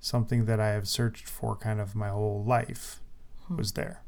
something 0.05 0.45
that 0.45 0.59
I 0.59 0.67
have 0.69 0.87
searched 0.87 1.27
for 1.27 1.55
kind 1.55 1.81
of 1.81 1.95
my 1.95 2.09
whole 2.09 2.43
life, 2.43 3.01
Hmm. 3.47 3.57
was 3.57 3.71
there. 3.71 4.03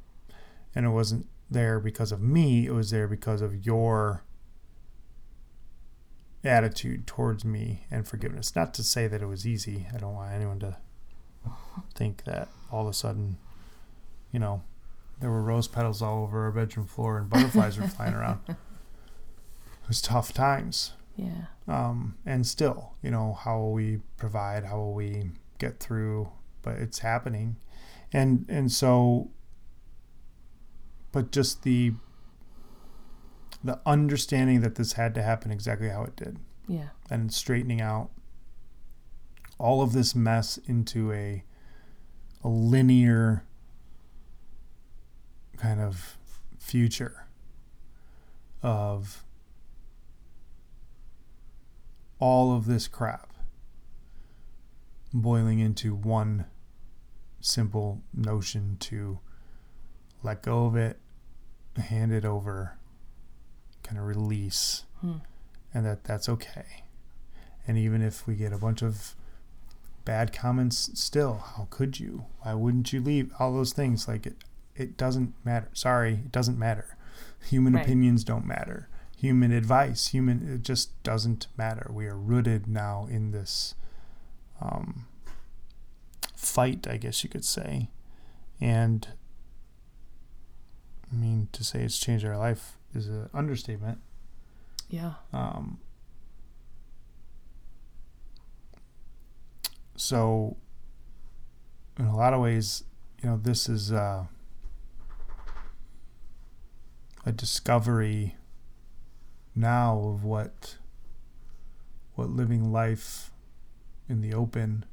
And 0.75 0.85
it 0.85 0.89
wasn't 0.89 1.27
there 1.49 1.79
because 1.79 2.11
of 2.11 2.21
me, 2.21 2.67
it 2.67 2.71
was 2.71 2.91
there 2.91 3.07
because 3.07 3.41
of 3.41 3.65
your 3.65 4.23
attitude 6.43 7.07
towards 7.07 7.43
me 7.43 7.85
and 7.89 8.07
forgiveness. 8.07 8.55
Not 8.55 8.73
to 8.75 8.83
say 8.83 9.07
that 9.07 9.21
it 9.21 9.25
was 9.25 9.45
easy. 9.47 9.87
I 9.93 9.97
don't 9.97 10.13
want 10.13 10.33
anyone 10.33 10.59
to 10.59 10.77
think 11.95 12.23
that 12.25 12.47
all 12.71 12.83
of 12.83 12.91
a 12.91 12.93
sudden, 12.93 13.37
you 14.31 14.39
know, 14.39 14.61
there 15.19 15.31
were 15.31 15.41
rose 15.41 15.67
petals 15.67 16.01
all 16.01 16.23
over 16.23 16.45
our 16.45 16.51
bedroom 16.51 16.85
floor 16.85 17.17
and 17.17 17.29
butterflies 17.29 17.79
were 17.79 17.87
flying 17.87 18.13
around. 18.13 18.39
It 19.83 19.87
was 19.91 20.01
tough 20.01 20.33
times. 20.33 20.91
Yeah. 21.15 21.45
Um, 21.65 22.17
and 22.25 22.45
still, 22.45 22.91
you 23.01 23.09
know, 23.09 23.33
how 23.33 23.57
will 23.57 23.71
we 23.71 24.01
provide? 24.17 24.65
How 24.65 24.75
will 24.75 24.93
we 24.93 25.31
get 25.57 25.79
through? 25.79 26.29
But 26.61 26.77
it's 26.77 26.99
happening, 26.99 27.57
and 28.13 28.45
and 28.49 28.71
so. 28.71 29.31
But 31.11 31.31
just 31.31 31.63
the. 31.63 31.93
The 33.63 33.79
understanding 33.87 34.61
that 34.61 34.75
this 34.75 34.93
had 34.93 35.15
to 35.15 35.23
happen 35.23 35.49
exactly 35.51 35.89
how 35.89 36.03
it 36.03 36.15
did, 36.15 36.37
Yeah. 36.67 36.89
and 37.09 37.33
straightening 37.33 37.81
out 37.81 38.11
all 39.57 39.81
of 39.81 39.93
this 39.93 40.13
mess 40.13 40.57
into 40.59 41.11
a 41.11 41.43
a 42.43 42.47
linear 42.47 43.43
kind 45.57 45.79
of 45.81 46.17
future 46.59 47.25
of 48.61 49.23
all 52.19 52.55
of 52.55 52.67
this 52.67 52.87
crap 52.87 53.33
boiling 55.13 55.59
into 55.59 55.95
one 55.95 56.45
simple 57.39 58.01
notion 58.13 58.77
to 58.79 59.19
let 60.23 60.41
go 60.41 60.65
of 60.65 60.75
it, 60.75 60.99
hand 61.77 62.11
it 62.11 62.25
over, 62.25 62.77
kind 63.83 63.97
of 63.99 64.05
release, 64.05 64.83
Hmm. 65.01 65.17
and 65.73 65.85
that 65.85 66.03
that's 66.03 66.27
okay. 66.27 66.83
And 67.67 67.77
even 67.77 68.01
if 68.01 68.25
we 68.25 68.35
get 68.35 68.51
a 68.53 68.57
bunch 68.57 68.81
of 68.81 69.15
bad 70.05 70.31
comments 70.33 70.89
still, 70.99 71.35
how 71.55 71.67
could 71.69 71.99
you? 71.99 72.25
Why 72.41 72.53
wouldn't 72.53 72.93
you 72.93 73.01
leave? 73.01 73.31
All 73.39 73.53
those 73.53 73.73
things 73.73 74.07
like 74.07 74.25
it 74.25 74.37
it 74.75 74.95
doesn't 74.95 75.33
matter. 75.43 75.69
Sorry, 75.73 76.13
it 76.13 76.31
doesn't 76.31 76.59
matter. 76.59 76.95
Human 77.47 77.73
Right. 77.73 77.83
opinions 77.83 78.23
don't 78.23 78.45
matter. 78.45 78.87
Human 79.17 79.51
advice, 79.51 80.07
human 80.07 80.47
it 80.47 80.61
just 80.61 81.01
doesn't 81.03 81.47
matter. 81.57 81.89
We 81.91 82.05
are 82.07 82.17
rooted 82.17 82.67
now 82.67 83.07
in 83.07 83.31
this 83.31 83.73
um, 84.61 85.05
fight, 86.35 86.87
I 86.87 86.97
guess 86.97 87.23
you 87.23 87.29
could 87.29 87.45
say. 87.45 87.89
And 88.59 89.07
I 91.11 91.15
mean, 91.15 91.49
to 91.51 91.63
say 91.63 91.83
it's 91.83 91.99
changed 91.99 92.25
our 92.25 92.37
life 92.37 92.77
is 92.93 93.07
an 93.07 93.29
understatement. 93.33 93.99
Yeah. 94.89 95.13
Um, 95.33 95.79
so, 99.95 100.57
in 101.99 102.05
a 102.05 102.15
lot 102.15 102.33
of 102.33 102.41
ways, 102.41 102.83
you 103.21 103.29
know, 103.29 103.37
this 103.37 103.67
is 103.69 103.91
uh, 103.91 104.25
a 107.25 107.31
discovery 107.31 108.35
now 109.55 109.97
of 109.99 110.23
what 110.23 110.77
what 112.15 112.29
living 112.29 112.71
life 112.71 113.31
in 114.09 114.21
the 114.21 114.33
open 114.33 114.85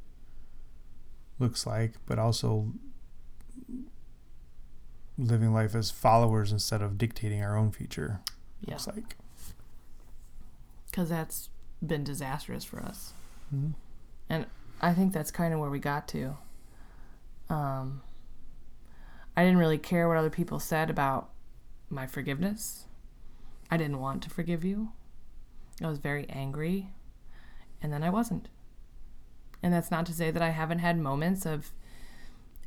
looks 1.38 1.66
like, 1.66 1.92
but 2.06 2.18
also 2.18 2.72
living 5.16 5.52
life 5.52 5.74
as 5.74 5.90
followers 5.90 6.50
instead 6.52 6.82
of 6.82 6.98
dictating 6.98 7.42
our 7.42 7.56
own 7.56 7.70
future 7.70 8.20
Yeah. 8.60 8.74
looks 8.74 8.86
like. 8.88 9.16
Because 10.86 11.08
that's 11.08 11.50
been 11.84 12.04
disastrous 12.04 12.64
for 12.64 12.80
us. 12.80 13.12
Mhm. 13.54 13.74
And 14.28 14.46
I 14.80 14.94
think 14.94 15.12
that's 15.12 15.30
kind 15.30 15.52
of 15.54 15.60
where 15.60 15.70
we 15.70 15.78
got 15.78 16.08
to. 16.08 16.36
Um, 17.48 18.02
I 19.36 19.42
didn't 19.44 19.58
really 19.58 19.78
care 19.78 20.08
what 20.08 20.16
other 20.16 20.30
people 20.30 20.58
said 20.58 20.90
about 20.90 21.30
my 21.90 22.06
forgiveness. 22.06 22.86
I 23.70 23.76
didn't 23.76 24.00
want 24.00 24.22
to 24.24 24.30
forgive 24.30 24.64
you. 24.64 24.92
I 25.82 25.88
was 25.88 25.98
very 25.98 26.28
angry. 26.30 26.92
And 27.82 27.92
then 27.92 28.02
I 28.02 28.10
wasn't. 28.10 28.48
And 29.64 29.72
that's 29.72 29.90
not 29.90 30.04
to 30.06 30.12
say 30.12 30.30
that 30.30 30.42
I 30.42 30.50
haven't 30.50 30.80
had 30.80 30.98
moments 30.98 31.46
of 31.46 31.72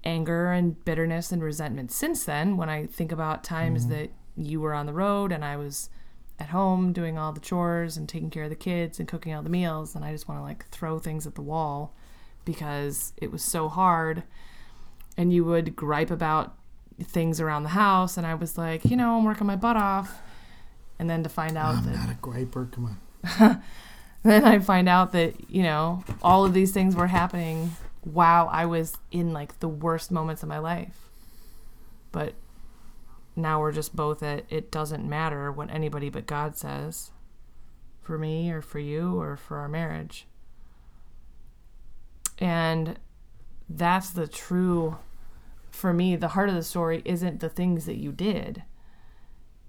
anger 0.03 0.51
and 0.51 0.83
bitterness 0.83 1.31
and 1.31 1.43
resentment 1.43 1.91
since 1.91 2.25
then 2.25 2.57
when 2.57 2.69
I 2.69 2.87
think 2.87 3.11
about 3.11 3.43
times 3.43 3.83
mm-hmm. 3.83 3.93
that 3.93 4.09
you 4.35 4.59
were 4.59 4.73
on 4.73 4.87
the 4.87 4.93
road 4.93 5.31
and 5.31 5.45
I 5.45 5.57
was 5.57 5.91
at 6.39 6.49
home 6.49 6.93
doing 6.93 7.15
all 7.15 7.31
the 7.33 7.39
chores 7.39 7.97
and 7.97 8.09
taking 8.09 8.31
care 8.31 8.45
of 8.45 8.49
the 8.49 8.55
kids 8.55 8.97
and 8.97 9.07
cooking 9.07 9.35
all 9.35 9.43
the 9.43 9.49
meals 9.49 9.93
and 9.93 10.03
I 10.03 10.11
just 10.11 10.27
want 10.27 10.39
to 10.39 10.43
like 10.43 10.67
throw 10.69 10.97
things 10.97 11.27
at 11.27 11.35
the 11.35 11.41
wall 11.43 11.93
because 12.45 13.13
it 13.17 13.31
was 13.31 13.43
so 13.43 13.69
hard 13.69 14.23
and 15.15 15.31
you 15.31 15.45
would 15.45 15.75
gripe 15.75 16.09
about 16.09 16.55
things 17.03 17.39
around 17.39 17.61
the 17.61 17.69
house 17.69 18.17
and 18.17 18.25
I 18.25 18.33
was 18.33 18.57
like, 18.57 18.83
you 18.85 18.97
know, 18.97 19.19
I'm 19.19 19.23
working 19.23 19.45
my 19.45 19.55
butt 19.55 19.77
off 19.77 20.19
and 20.97 21.07
then 21.07 21.21
to 21.21 21.29
find 21.29 21.59
out 21.59 21.83
that 21.83 21.93
not 21.93 22.09
a 22.09 22.15
griper. 22.15 22.71
Come 22.71 22.97
on. 23.29 23.63
then 24.31 24.43
I 24.43 24.59
find 24.59 24.89
out 24.89 25.13
that, 25.13 25.49
you 25.49 25.63
know, 25.63 26.03
all 26.21 26.43
of 26.43 26.53
these 26.53 26.73
things 26.73 26.97
were 26.97 27.07
happening 27.07 27.71
while 28.01 28.49
I 28.51 28.65
was 28.65 28.97
in 29.09 29.31
like 29.31 29.61
the 29.61 29.69
worst 29.69 30.11
moments 30.11 30.43
of 30.43 30.49
my 30.49 30.59
life. 30.59 31.09
But 32.11 32.33
now 33.37 33.61
we're 33.61 33.71
just 33.71 33.95
both 33.95 34.21
at 34.21 34.43
it 34.49 34.69
doesn't 34.69 35.07
matter 35.07 35.49
what 35.49 35.71
anybody 35.71 36.09
but 36.09 36.25
God 36.25 36.57
says 36.57 37.11
for 38.01 38.17
me 38.17 38.51
or 38.51 38.61
for 38.61 38.79
you 38.79 39.17
or 39.17 39.37
for 39.37 39.59
our 39.59 39.69
marriage. 39.69 40.27
And 42.37 42.99
that's 43.69 44.09
the 44.09 44.27
true, 44.27 44.97
for 45.71 45.93
me, 45.93 46.17
the 46.17 46.29
heart 46.29 46.49
of 46.49 46.55
the 46.55 46.63
story 46.63 47.01
isn't 47.05 47.39
the 47.39 47.49
things 47.49 47.85
that 47.85 47.95
you 47.95 48.11
did, 48.11 48.63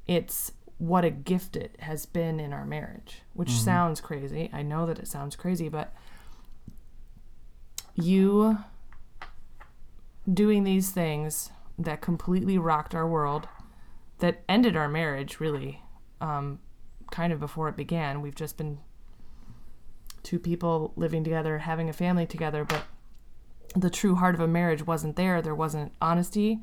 it's 0.08 0.50
what 0.78 1.04
a 1.04 1.10
gift 1.10 1.56
it 1.56 1.76
has 1.80 2.06
been 2.06 2.38
in 2.38 2.52
our 2.52 2.64
marriage, 2.64 3.22
which 3.34 3.50
sounds 3.50 4.00
crazy. 4.00 4.48
I 4.52 4.62
know 4.62 4.86
that 4.86 4.98
it 4.98 5.08
sounds 5.08 5.34
crazy, 5.34 5.68
but 5.68 5.92
you 7.94 8.58
doing 10.32 10.64
these 10.64 10.90
things 10.90 11.50
that 11.78 12.00
completely 12.00 12.58
rocked 12.58 12.94
our 12.94 13.08
world, 13.08 13.48
that 14.18 14.42
ended 14.48 14.76
our 14.76 14.88
marriage, 14.88 15.40
really, 15.40 15.82
um, 16.20 16.60
kind 17.10 17.32
of 17.32 17.40
before 17.40 17.68
it 17.68 17.76
began. 17.76 18.20
We've 18.20 18.34
just 18.34 18.56
been 18.56 18.78
two 20.22 20.38
people 20.38 20.92
living 20.96 21.24
together, 21.24 21.58
having 21.58 21.88
a 21.88 21.92
family 21.92 22.26
together, 22.26 22.64
but 22.64 22.84
the 23.74 23.90
true 23.90 24.14
heart 24.14 24.34
of 24.34 24.40
a 24.40 24.48
marriage 24.48 24.86
wasn't 24.86 25.16
there. 25.16 25.40
There 25.40 25.54
wasn't 25.54 25.92
honesty. 26.00 26.60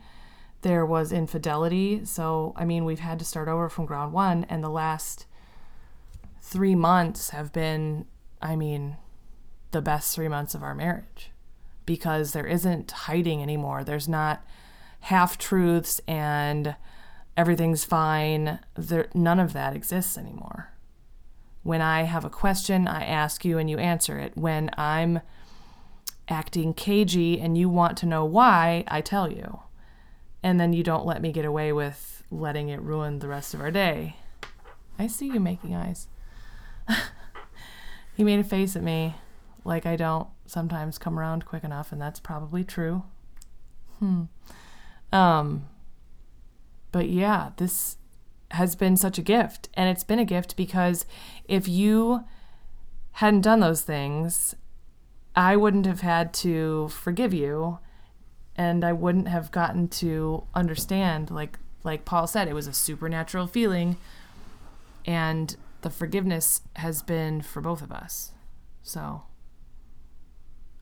There 0.66 0.84
was 0.84 1.12
infidelity. 1.12 2.06
So, 2.06 2.52
I 2.56 2.66
mean, 2.66 2.86
we've 2.86 2.98
had 2.98 3.20
to 3.20 3.26
start 3.26 3.48
over 3.48 3.70
from 3.70 3.86
ground 3.86 4.14
one, 4.14 4.46
and 4.50 4.64
the 4.64 4.70
last 4.70 5.28
three 6.42 6.74
months 6.74 7.30
have 7.30 7.54
been, 7.54 8.08
I 8.42 8.56
mean, 8.56 8.98
the 9.70 9.84
best 9.84 10.16
three 10.16 10.28
months 10.28 10.56
of 10.56 10.64
our 10.64 10.74
marriage 10.74 11.30
because 11.86 12.34
there 12.34 12.48
isn't 12.48 12.90
hiding 12.90 13.44
anymore. 13.44 13.84
There's 13.84 14.10
not 14.10 14.44
half 15.02 15.38
truths 15.38 16.02
and 16.08 16.76
everything's 17.38 17.86
fine. 17.86 18.58
There, 18.74 19.08
none 19.14 19.40
of 19.40 19.54
that 19.54 19.76
exists 19.76 20.18
anymore. 20.18 20.72
When 21.62 21.82
I 21.82 22.06
have 22.06 22.26
a 22.26 22.30
question, 22.32 22.88
I 22.88 23.06
ask 23.06 23.46
you 23.46 23.60
and 23.60 23.70
you 23.70 23.78
answer 23.78 24.18
it. 24.18 24.36
When 24.36 24.72
I'm 24.80 25.22
acting 26.28 26.74
cagey 26.74 27.40
and 27.40 27.56
you 27.56 27.70
want 27.70 28.00
to 28.00 28.08
know 28.08 28.26
why, 28.26 28.84
I 28.88 29.02
tell 29.02 29.32
you. 29.32 29.60
And 30.46 30.60
then 30.60 30.74
you 30.74 30.84
don't 30.84 31.08
let 31.08 31.24
me 31.24 31.32
get 31.32 31.44
away 31.44 31.74
with 31.74 32.22
letting 32.30 32.70
it 32.70 32.80
ruin 32.80 33.18
the 33.18 33.28
rest 33.28 33.56
of 33.56 33.62
our 33.62 33.72
day. 33.72 34.18
I 35.00 35.08
see 35.08 35.26
you 35.26 35.40
making 35.40 35.74
eyes. 35.74 36.08
he 38.16 38.24
made 38.24 38.40
a 38.40 38.44
face 38.44 38.76
at 38.76 38.84
me 38.84 39.16
like 39.64 39.88
I 39.88 39.96
don't 39.96 40.28
sometimes 40.46 41.00
come 41.00 41.18
around 41.18 41.48
quick 41.48 41.64
enough, 41.64 41.92
and 41.92 42.00
that's 42.00 42.20
probably 42.20 42.64
true. 42.64 43.06
Hmm. 43.98 44.26
Um, 45.12 45.66
but 46.92 47.10
yeah, 47.10 47.50
this 47.58 47.98
has 48.52 48.76
been 48.76 48.98
such 48.98 49.18
a 49.18 49.24
gift. 49.24 49.70
And 49.74 49.90
it's 49.90 50.04
been 50.04 50.20
a 50.20 50.26
gift 50.26 50.56
because 50.56 51.08
if 51.46 51.68
you 51.68 52.24
hadn't 53.14 53.42
done 53.42 53.62
those 53.62 53.82
things, 53.82 54.54
I 55.36 55.58
wouldn't 55.58 55.88
have 55.88 56.02
had 56.02 56.36
to 56.36 56.90
forgive 56.90 57.34
you 57.34 57.80
and 58.56 58.84
I 58.84 58.94
wouldn't 58.94 59.28
have 59.28 59.52
gotten 59.52 59.88
to 59.90 60.44
understand 60.54 61.32
like 61.32 61.60
like 61.84 62.06
Paul 62.06 62.28
said 62.28 62.48
it 62.48 62.54
was 62.54 62.68
a 62.68 62.74
supernatural 62.74 63.48
feeling 63.48 63.98
and 65.06 65.56
the 65.82 65.90
forgiveness 65.90 66.62
has 66.78 67.04
been 67.04 67.42
for 67.42 67.62
both 67.62 67.84
of 67.84 67.92
us. 67.92 68.32
So 68.82 69.24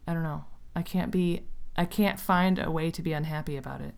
I 0.07 0.13
don't 0.13 0.24
know. 0.24 0.45
I 0.76 0.82
can't 0.82 1.11
be 1.11 1.43
I 1.76 1.86
can't 1.86 2.19
find 2.19 2.59
a 2.59 2.71
way 2.71 2.91
to 2.91 3.01
be 3.01 3.13
unhappy 3.13 3.57
about 3.57 3.82
it. 3.82 3.95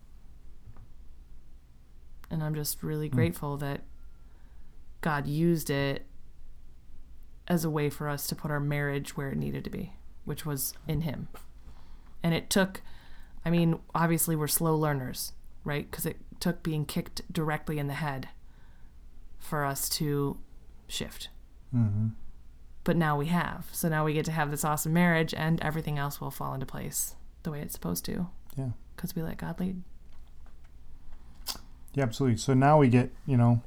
And 2.31 2.43
I'm 2.43 2.55
just 2.55 2.81
really 2.81 3.09
hmm. 3.09 3.15
grateful 3.15 3.57
that 3.57 3.81
God 5.01 5.27
used 5.27 5.69
it 5.69 6.05
as 7.47 7.63
a 7.63 7.69
way 7.69 7.89
for 7.89 8.09
us 8.09 8.25
to 8.27 8.35
put 8.35 8.49
our 8.49 8.59
marriage 8.59 9.15
where 9.15 9.29
it 9.29 9.37
needed 9.37 9.63
to 9.65 9.69
be, 9.69 9.93
which 10.23 10.45
was 10.45 10.73
in 10.87 11.01
him. 11.01 11.27
And 12.23 12.33
it 12.33 12.49
took, 12.49 12.81
I 13.45 13.49
mean, 13.51 13.79
obviously 13.93 14.35
we're 14.35 14.47
slow 14.47 14.75
learners, 14.75 15.33
right? 15.63 15.89
Because 15.89 16.05
it 16.05 16.17
took 16.39 16.63
being 16.63 16.85
kicked 16.85 17.21
directly 17.31 17.77
in 17.77 17.87
the 17.87 17.93
head 17.93 18.29
for 19.37 19.63
us 19.63 19.87
to 19.89 20.37
shift. 20.87 21.29
Mm-hmm. 21.73 22.07
But 22.83 22.97
now 22.97 23.17
we 23.17 23.27
have. 23.27 23.67
So 23.71 23.87
now 23.89 24.05
we 24.05 24.13
get 24.13 24.25
to 24.25 24.31
have 24.31 24.51
this 24.51 24.63
awesome 24.63 24.93
marriage 24.93 25.33
and 25.33 25.61
everything 25.61 25.97
else 25.97 26.19
will 26.19 26.31
fall 26.31 26.53
into 26.53 26.65
place 26.65 27.15
the 27.43 27.51
way 27.51 27.61
it's 27.61 27.73
supposed 27.73 28.05
to. 28.05 28.27
Yeah. 28.57 28.69
Because 28.95 29.15
we 29.15 29.21
let 29.21 29.37
God 29.37 29.59
lead. 29.59 29.81
Yeah, 31.93 32.03
absolutely. 32.03 32.37
So 32.37 32.53
now 32.53 32.77
we 32.77 32.89
get, 32.89 33.11
you 33.25 33.37
know, 33.37 33.61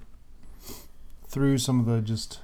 through 1.29 1.59
some 1.59 1.81
of 1.81 1.87
the 1.87 2.01
just 2.01 2.41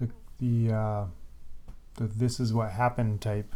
the 0.00 0.08
the 0.38 0.74
uh 0.74 1.04
the 1.94 2.06
this 2.06 2.40
is 2.40 2.52
what 2.52 2.72
happened 2.72 3.20
type 3.20 3.54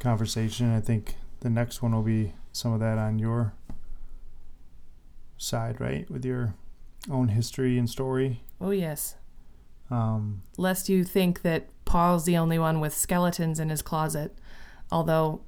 conversation. 0.00 0.74
I 0.74 0.80
think 0.80 1.16
the 1.40 1.50
next 1.50 1.82
one 1.82 1.92
will 1.94 2.02
be 2.02 2.32
some 2.52 2.72
of 2.72 2.80
that 2.80 2.98
on 2.98 3.18
your 3.18 3.54
side, 5.36 5.80
right? 5.80 6.10
With 6.10 6.24
your 6.24 6.54
own 7.10 7.28
history 7.28 7.78
and 7.78 7.88
story. 7.88 8.42
Oh, 8.60 8.70
yes. 8.70 9.16
Um 9.90 10.42
Lest 10.56 10.88
you 10.88 11.02
think 11.04 11.42
that 11.42 11.68
Paul's 11.84 12.26
the 12.26 12.36
only 12.36 12.58
one 12.58 12.80
with 12.80 12.92
skeletons 12.92 13.58
in 13.58 13.70
his 13.70 13.80
closet, 13.80 14.36
although 14.92 15.40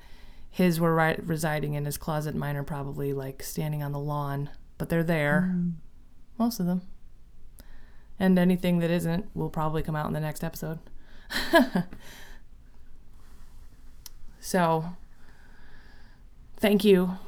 his 0.48 0.80
were 0.80 0.94
ri- 0.94 1.20
residing 1.22 1.74
in 1.74 1.84
his 1.84 1.98
closet. 1.98 2.34
Mine 2.34 2.56
are 2.56 2.64
probably 2.64 3.12
like 3.12 3.42
standing 3.42 3.82
on 3.82 3.92
the 3.92 3.98
lawn, 3.98 4.50
but 4.78 4.88
they're 4.88 5.04
there. 5.04 5.54
Most 6.38 6.58
of 6.58 6.66
them. 6.66 6.82
And 8.18 8.38
anything 8.38 8.78
that 8.80 8.90
isn't 8.90 9.26
will 9.34 9.50
probably 9.50 9.82
come 9.82 9.96
out 9.96 10.06
in 10.06 10.12
the 10.12 10.20
next 10.20 10.42
episode. 10.42 10.78
so, 14.40 14.84
thank 16.56 16.84
you 16.84 17.18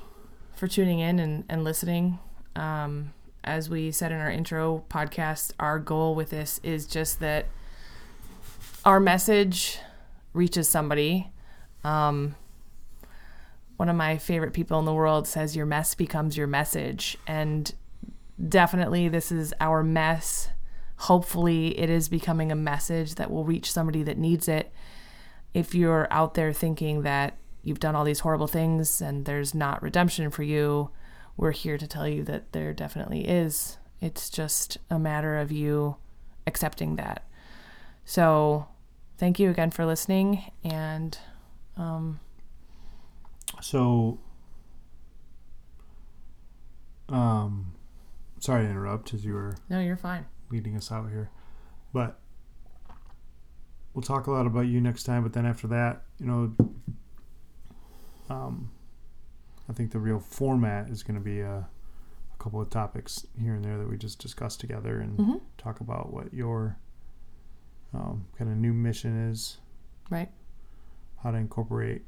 for 0.55 0.67
tuning 0.67 0.99
in 0.99 1.19
and, 1.19 1.45
and 1.49 1.65
listening. 1.65 2.19
Um, 2.57 3.13
as 3.45 3.69
we 3.69 3.91
said 3.91 4.13
in 4.13 4.19
our 4.19 4.31
intro 4.31 4.85
podcast, 4.89 5.53
our 5.59 5.79
goal 5.79 6.15
with 6.15 6.31
this 6.31 6.61
is 6.63 6.87
just 6.87 7.21
that 7.21 7.47
our 8.85 9.01
message 9.01 9.79
reaches 10.33 10.69
somebody. 10.69 11.31
Um, 11.85 12.37
one 13.77 13.89
of 13.89 13.97
my 13.97 14.19
favorite 14.19 14.53
people 14.53 14.79
in 14.79 14.85
the 14.85 14.95
world 14.95 15.27
says, 15.27 15.57
Your 15.57 15.67
mess 15.67 15.95
becomes 15.95 16.37
your 16.37 16.47
message. 16.47 17.17
And 17.27 17.73
definitely, 18.49 19.09
this 19.09 19.33
is 19.33 19.53
our 19.61 19.83
mess. 19.83 20.49
Hopefully, 20.97 21.79
it 21.79 21.91
is 21.91 22.09
becoming 22.09 22.53
a 22.53 22.57
message 22.57 23.17
that 23.17 23.31
will 23.31 23.45
reach 23.45 23.73
somebody 23.73 24.03
that 24.05 24.19
needs 24.19 24.47
it. 24.47 24.73
If 25.55 25.75
you're 25.75 26.09
out 26.11 26.35
there 26.35 26.53
thinking 26.53 27.03
that 27.03 27.37
you've 27.63 27.81
done 27.81 27.95
all 27.95 28.05
these 28.05 28.21
horrible 28.21 28.47
things 28.47 29.01
and 29.01 29.25
there's 29.25 29.55
not 29.55 29.83
redemption 29.83 30.31
for 30.31 30.43
you, 30.43 30.91
we're 31.37 31.53
here 31.53 31.79
to 31.79 31.87
tell 31.87 32.09
you 32.09 32.23
that 32.25 32.53
there 32.53 32.73
definitely 32.73 33.27
is. 33.29 33.79
It's 34.01 34.29
just 34.31 34.79
a 34.91 34.99
matter 34.99 35.37
of 35.39 35.53
you 35.53 35.97
accepting 36.47 36.97
that. 36.97 37.25
So, 38.05 38.67
thank 39.19 39.39
you 39.39 39.51
again 39.51 39.71
for 39.71 39.87
listening. 39.87 40.51
And 40.65 41.17
um, 41.77 42.19
so 43.61 44.19
um 47.09 47.73
sorry 48.41 48.65
to 48.65 48.71
interrupt 48.71 49.13
as 49.15 49.25
you 49.25 49.35
were 49.35 49.55
no, 49.69 49.81
you're 49.81 49.97
fine. 49.97 50.25
leading 50.51 50.77
us 50.77 50.91
out 50.91 51.11
here. 51.11 51.31
But 51.93 52.19
we'll 53.95 54.03
talk 54.03 54.27
a 54.27 54.31
lot 54.31 54.47
about 54.47 54.63
you 54.67 54.81
next 54.81 55.05
time. 55.05 55.23
But 55.23 55.33
then 55.33 55.47
after 55.47 55.67
that, 55.69 56.03
you 56.19 56.27
know, 56.27 56.53
um, 58.31 58.71
I 59.69 59.73
think 59.73 59.91
the 59.93 59.99
real 59.99 60.19
format 60.19 60.89
is 60.89 61.03
going 61.03 61.15
to 61.19 61.25
be 61.25 61.41
a, 61.41 61.57
a 62.35 62.43
couple 62.43 62.61
of 62.61 62.71
topics 62.71 63.27
here 63.41 63.55
and 63.55 63.65
there 63.65 63.79
that 63.79 63.89
we 63.89 63.97
just 63.97 64.19
discussed 64.19 64.61
together 64.61 65.01
and 65.01 65.19
Mhm. 65.19 65.41
talk 65.59 65.81
about 65.81 66.13
what 66.13 66.33
your 66.33 66.79
um, 67.95 68.25
kind 68.39 68.51
of 68.51 68.57
new 68.57 68.73
mission 68.73 69.29
is, 69.29 69.59
Right. 70.09 70.31
how 71.23 71.31
to 71.31 71.37
incorporate 71.37 72.07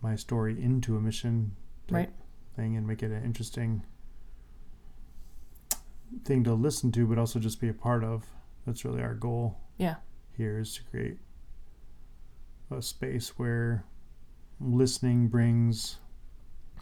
my 0.00 0.14
story 0.14 0.62
into 0.62 0.96
a 0.96 1.00
mission 1.00 1.56
Right. 1.90 2.12
thing 2.54 2.76
and 2.76 2.86
make 2.86 3.02
it 3.02 3.10
an 3.10 3.24
interesting 3.24 3.82
thing 6.24 6.44
to 6.44 6.54
listen 6.54 6.92
to, 6.92 7.04
but 7.06 7.18
also 7.18 7.40
just 7.40 7.60
be 7.60 7.68
a 7.68 7.74
part 7.74 8.04
of. 8.04 8.24
That's 8.64 8.84
really 8.84 9.02
our 9.02 9.14
goal 9.14 9.58
Yeah. 9.76 9.96
Here 10.36 10.58
is 10.58 10.74
to 10.74 10.82
create 10.84 11.18
a 12.70 12.80
space 12.82 13.30
where 13.38 13.84
listening 14.60 15.28
brings 15.28 15.96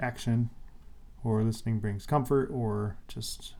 action 0.00 0.50
or 1.24 1.42
listening 1.42 1.78
brings 1.80 2.06
comfort 2.06 2.48
or 2.52 2.96
just 3.08 3.54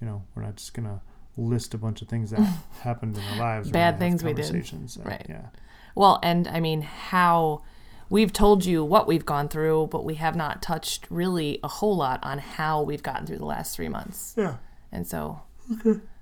you 0.00 0.06
know 0.06 0.22
we're 0.34 0.42
not 0.42 0.56
just 0.56 0.74
gonna 0.74 1.00
list 1.36 1.72
a 1.74 1.78
bunch 1.78 2.02
of 2.02 2.08
things 2.08 2.30
that 2.30 2.40
happened 2.82 3.16
in 3.16 3.22
our 3.24 3.38
lives 3.38 3.70
Bad 3.70 3.98
things 3.98 4.22
we 4.24 4.32
did. 4.32 4.44
conversations 4.44 4.98
Right. 5.04 5.24
yeah 5.28 5.46
Well, 5.94 6.18
and 6.22 6.46
I 6.48 6.60
mean, 6.60 6.82
how 6.82 7.62
we've 8.10 8.32
told 8.32 8.64
you 8.64 8.84
what 8.84 9.06
we've 9.06 9.24
gone 9.26 9.48
through, 9.48 9.88
but 9.90 10.04
we 10.04 10.14
have 10.14 10.34
not 10.36 10.62
touched 10.62 11.06
really 11.10 11.60
a 11.62 11.68
whole 11.68 11.96
lot 11.96 12.18
on 12.24 12.38
how 12.38 12.82
we've 12.82 13.02
gotten 13.02 13.26
through 13.26 13.38
the 13.38 13.44
last 13.46 13.74
three 13.76 13.88
months. 13.88 14.34
yeah 14.36 14.56
And 14.92 15.06
so 15.06 15.42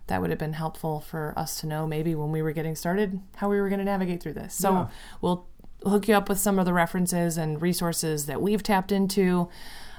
that 0.09 0.21
would 0.21 0.31
have 0.31 0.39
been 0.39 0.53
helpful 0.53 1.01
for 1.01 1.33
us 1.37 1.61
to 1.61 1.67
know 1.67 1.87
maybe 1.87 2.15
when 2.15 2.31
we 2.33 2.43
were 2.43 2.53
getting 2.53 2.75
started 2.77 3.21
how 3.37 3.49
we 3.51 3.61
were 3.61 3.69
going 3.69 3.79
to 3.81 3.85
navigate 3.85 4.23
through 4.23 4.35
this. 4.35 4.55
So 4.55 4.73
Yeah. 4.73 4.87
we'll 5.21 5.47
hook 5.85 6.09
you 6.09 6.15
up 6.15 6.29
with 6.29 6.39
some 6.39 6.59
of 6.59 6.65
the 6.65 6.73
references 6.73 7.37
and 7.37 7.61
resources 7.61 8.27
that 8.27 8.41
we've 8.41 8.63
tapped 8.63 8.93
into. 8.93 9.49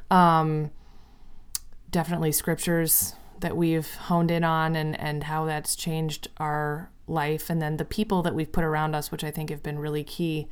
Um, 0.09 0.71
definitely 1.91 2.31
scriptures 2.31 3.13
that 3.39 3.55
we've 3.55 3.93
honed 3.95 4.31
in 4.31 4.43
on 4.43 4.75
and, 4.75 4.99
and 4.99 5.23
how 5.25 5.45
that's 5.45 5.75
changed 5.75 6.27
our 6.37 6.89
life 7.09 7.49
and 7.49 7.61
then 7.61 7.77
the 7.77 7.85
people 7.85 8.21
that 8.21 8.35
we've 8.35 8.51
put 8.51 8.65
around 8.65 8.93
us 8.93 9.11
which 9.13 9.23
i 9.23 9.31
think 9.31 9.49
have 9.49 9.63
been 9.63 9.79
really 9.79 10.03
key 10.03 10.45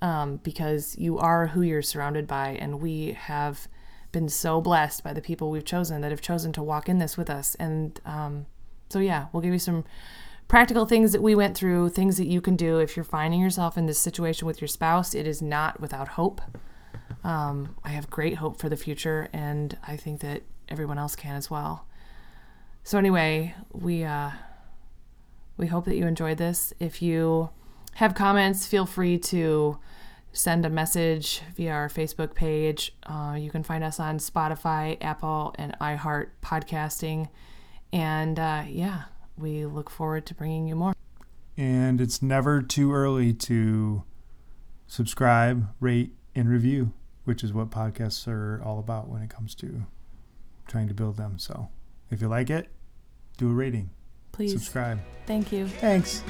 um, 0.00 0.36
because 0.38 0.96
you 0.96 1.18
are 1.18 1.48
who 1.48 1.60
you're 1.60 1.82
surrounded 1.82 2.26
by 2.26 2.48
and 2.52 2.80
we 2.80 3.12
have 3.12 3.68
been 4.10 4.26
so 4.26 4.62
blessed 4.62 5.04
by 5.04 5.12
the 5.12 5.20
people 5.20 5.50
we've 5.50 5.64
chosen 5.66 6.00
that 6.00 6.10
have 6.10 6.22
chosen 6.22 6.52
to 6.54 6.62
walk 6.62 6.88
in 6.88 6.96
this 6.98 7.18
with 7.18 7.28
us 7.28 7.54
and 7.56 8.00
um, 8.06 8.46
so 8.90 8.98
yeah 8.98 9.26
we'll 9.32 9.42
give 9.42 9.52
you 9.52 9.58
some 9.58 9.84
practical 10.50 10.84
things 10.84 11.12
that 11.12 11.22
we 11.22 11.32
went 11.32 11.56
through 11.56 11.88
things 11.88 12.16
that 12.16 12.26
you 12.26 12.40
can 12.40 12.56
do 12.56 12.80
if 12.80 12.96
you're 12.96 13.04
finding 13.04 13.40
yourself 13.40 13.78
in 13.78 13.86
this 13.86 14.00
situation 14.00 14.48
with 14.48 14.60
your 14.60 14.66
spouse. 14.66 15.14
It 15.14 15.24
is 15.24 15.40
not 15.40 15.80
without 15.80 16.08
hope. 16.08 16.40
Um, 17.22 17.76
i 17.84 17.90
have 17.90 18.10
great 18.10 18.34
hope 18.34 18.58
for 18.58 18.68
the 18.68 18.76
future 18.76 19.28
and 19.32 19.76
i 19.86 19.94
think 19.94 20.20
that 20.20 20.42
everyone 20.68 20.98
else 20.98 21.14
can 21.14 21.36
as 21.36 21.50
well. 21.50 21.86
So 22.82 22.98
anyway 22.98 23.54
we 23.72 24.02
uh, 24.02 24.30
we 25.56 25.68
hope 25.68 25.84
that 25.84 25.96
you 25.96 26.06
enjoyed 26.06 26.38
this. 26.38 26.72
If 26.80 27.00
you 27.00 27.50
have 27.94 28.16
comments 28.16 28.66
feel 28.66 28.86
free 28.86 29.18
to 29.18 29.78
send 30.32 30.66
a 30.66 30.70
message 30.70 31.42
via 31.54 31.72
our 31.72 31.88
facebook 31.88 32.34
page. 32.34 32.92
Uh, 33.04 33.36
you 33.38 33.52
can 33.52 33.62
find 33.62 33.84
us 33.84 34.00
on 34.00 34.18
spotify 34.18 34.96
apple 35.00 35.54
and 35.58 35.76
iheart 35.80 36.30
podcasting 36.42 37.28
and 37.92 38.38
uh, 38.38 38.64
yeah 38.68 39.04
we 39.36 39.64
look 39.66 39.88
forward 39.88 40.26
to 40.26 40.34
bringing 40.34 40.66
you 40.66 40.76
more. 40.76 40.94
And 41.56 42.00
it's 42.00 42.22
never 42.22 42.62
too 42.62 42.92
early 42.92 43.32
to 43.34 44.04
subscribe 44.86 45.68
rate 45.80 46.12
and 46.34 46.48
review 46.48 46.92
which 47.24 47.44
is 47.44 47.52
what 47.52 47.70
podcasts 47.70 48.26
are 48.26 48.60
all 48.64 48.78
about 48.78 49.08
when 49.08 49.22
it 49.22 49.30
comes 49.30 49.54
to 49.54 49.86
trying 50.66 50.88
to 50.88 50.94
build 50.94 51.16
them. 51.16 51.38
So 51.38 51.68
if 52.10 52.20
you 52.20 52.28
like 52.28 52.50
it 52.50 52.68
do 53.36 53.50
a 53.50 53.54
rating. 53.54 53.90
Please. 54.32 54.52
Subscribe. 54.52 55.00
Thank 55.26 55.52
you. 55.52 55.66
Thanks 55.66 56.22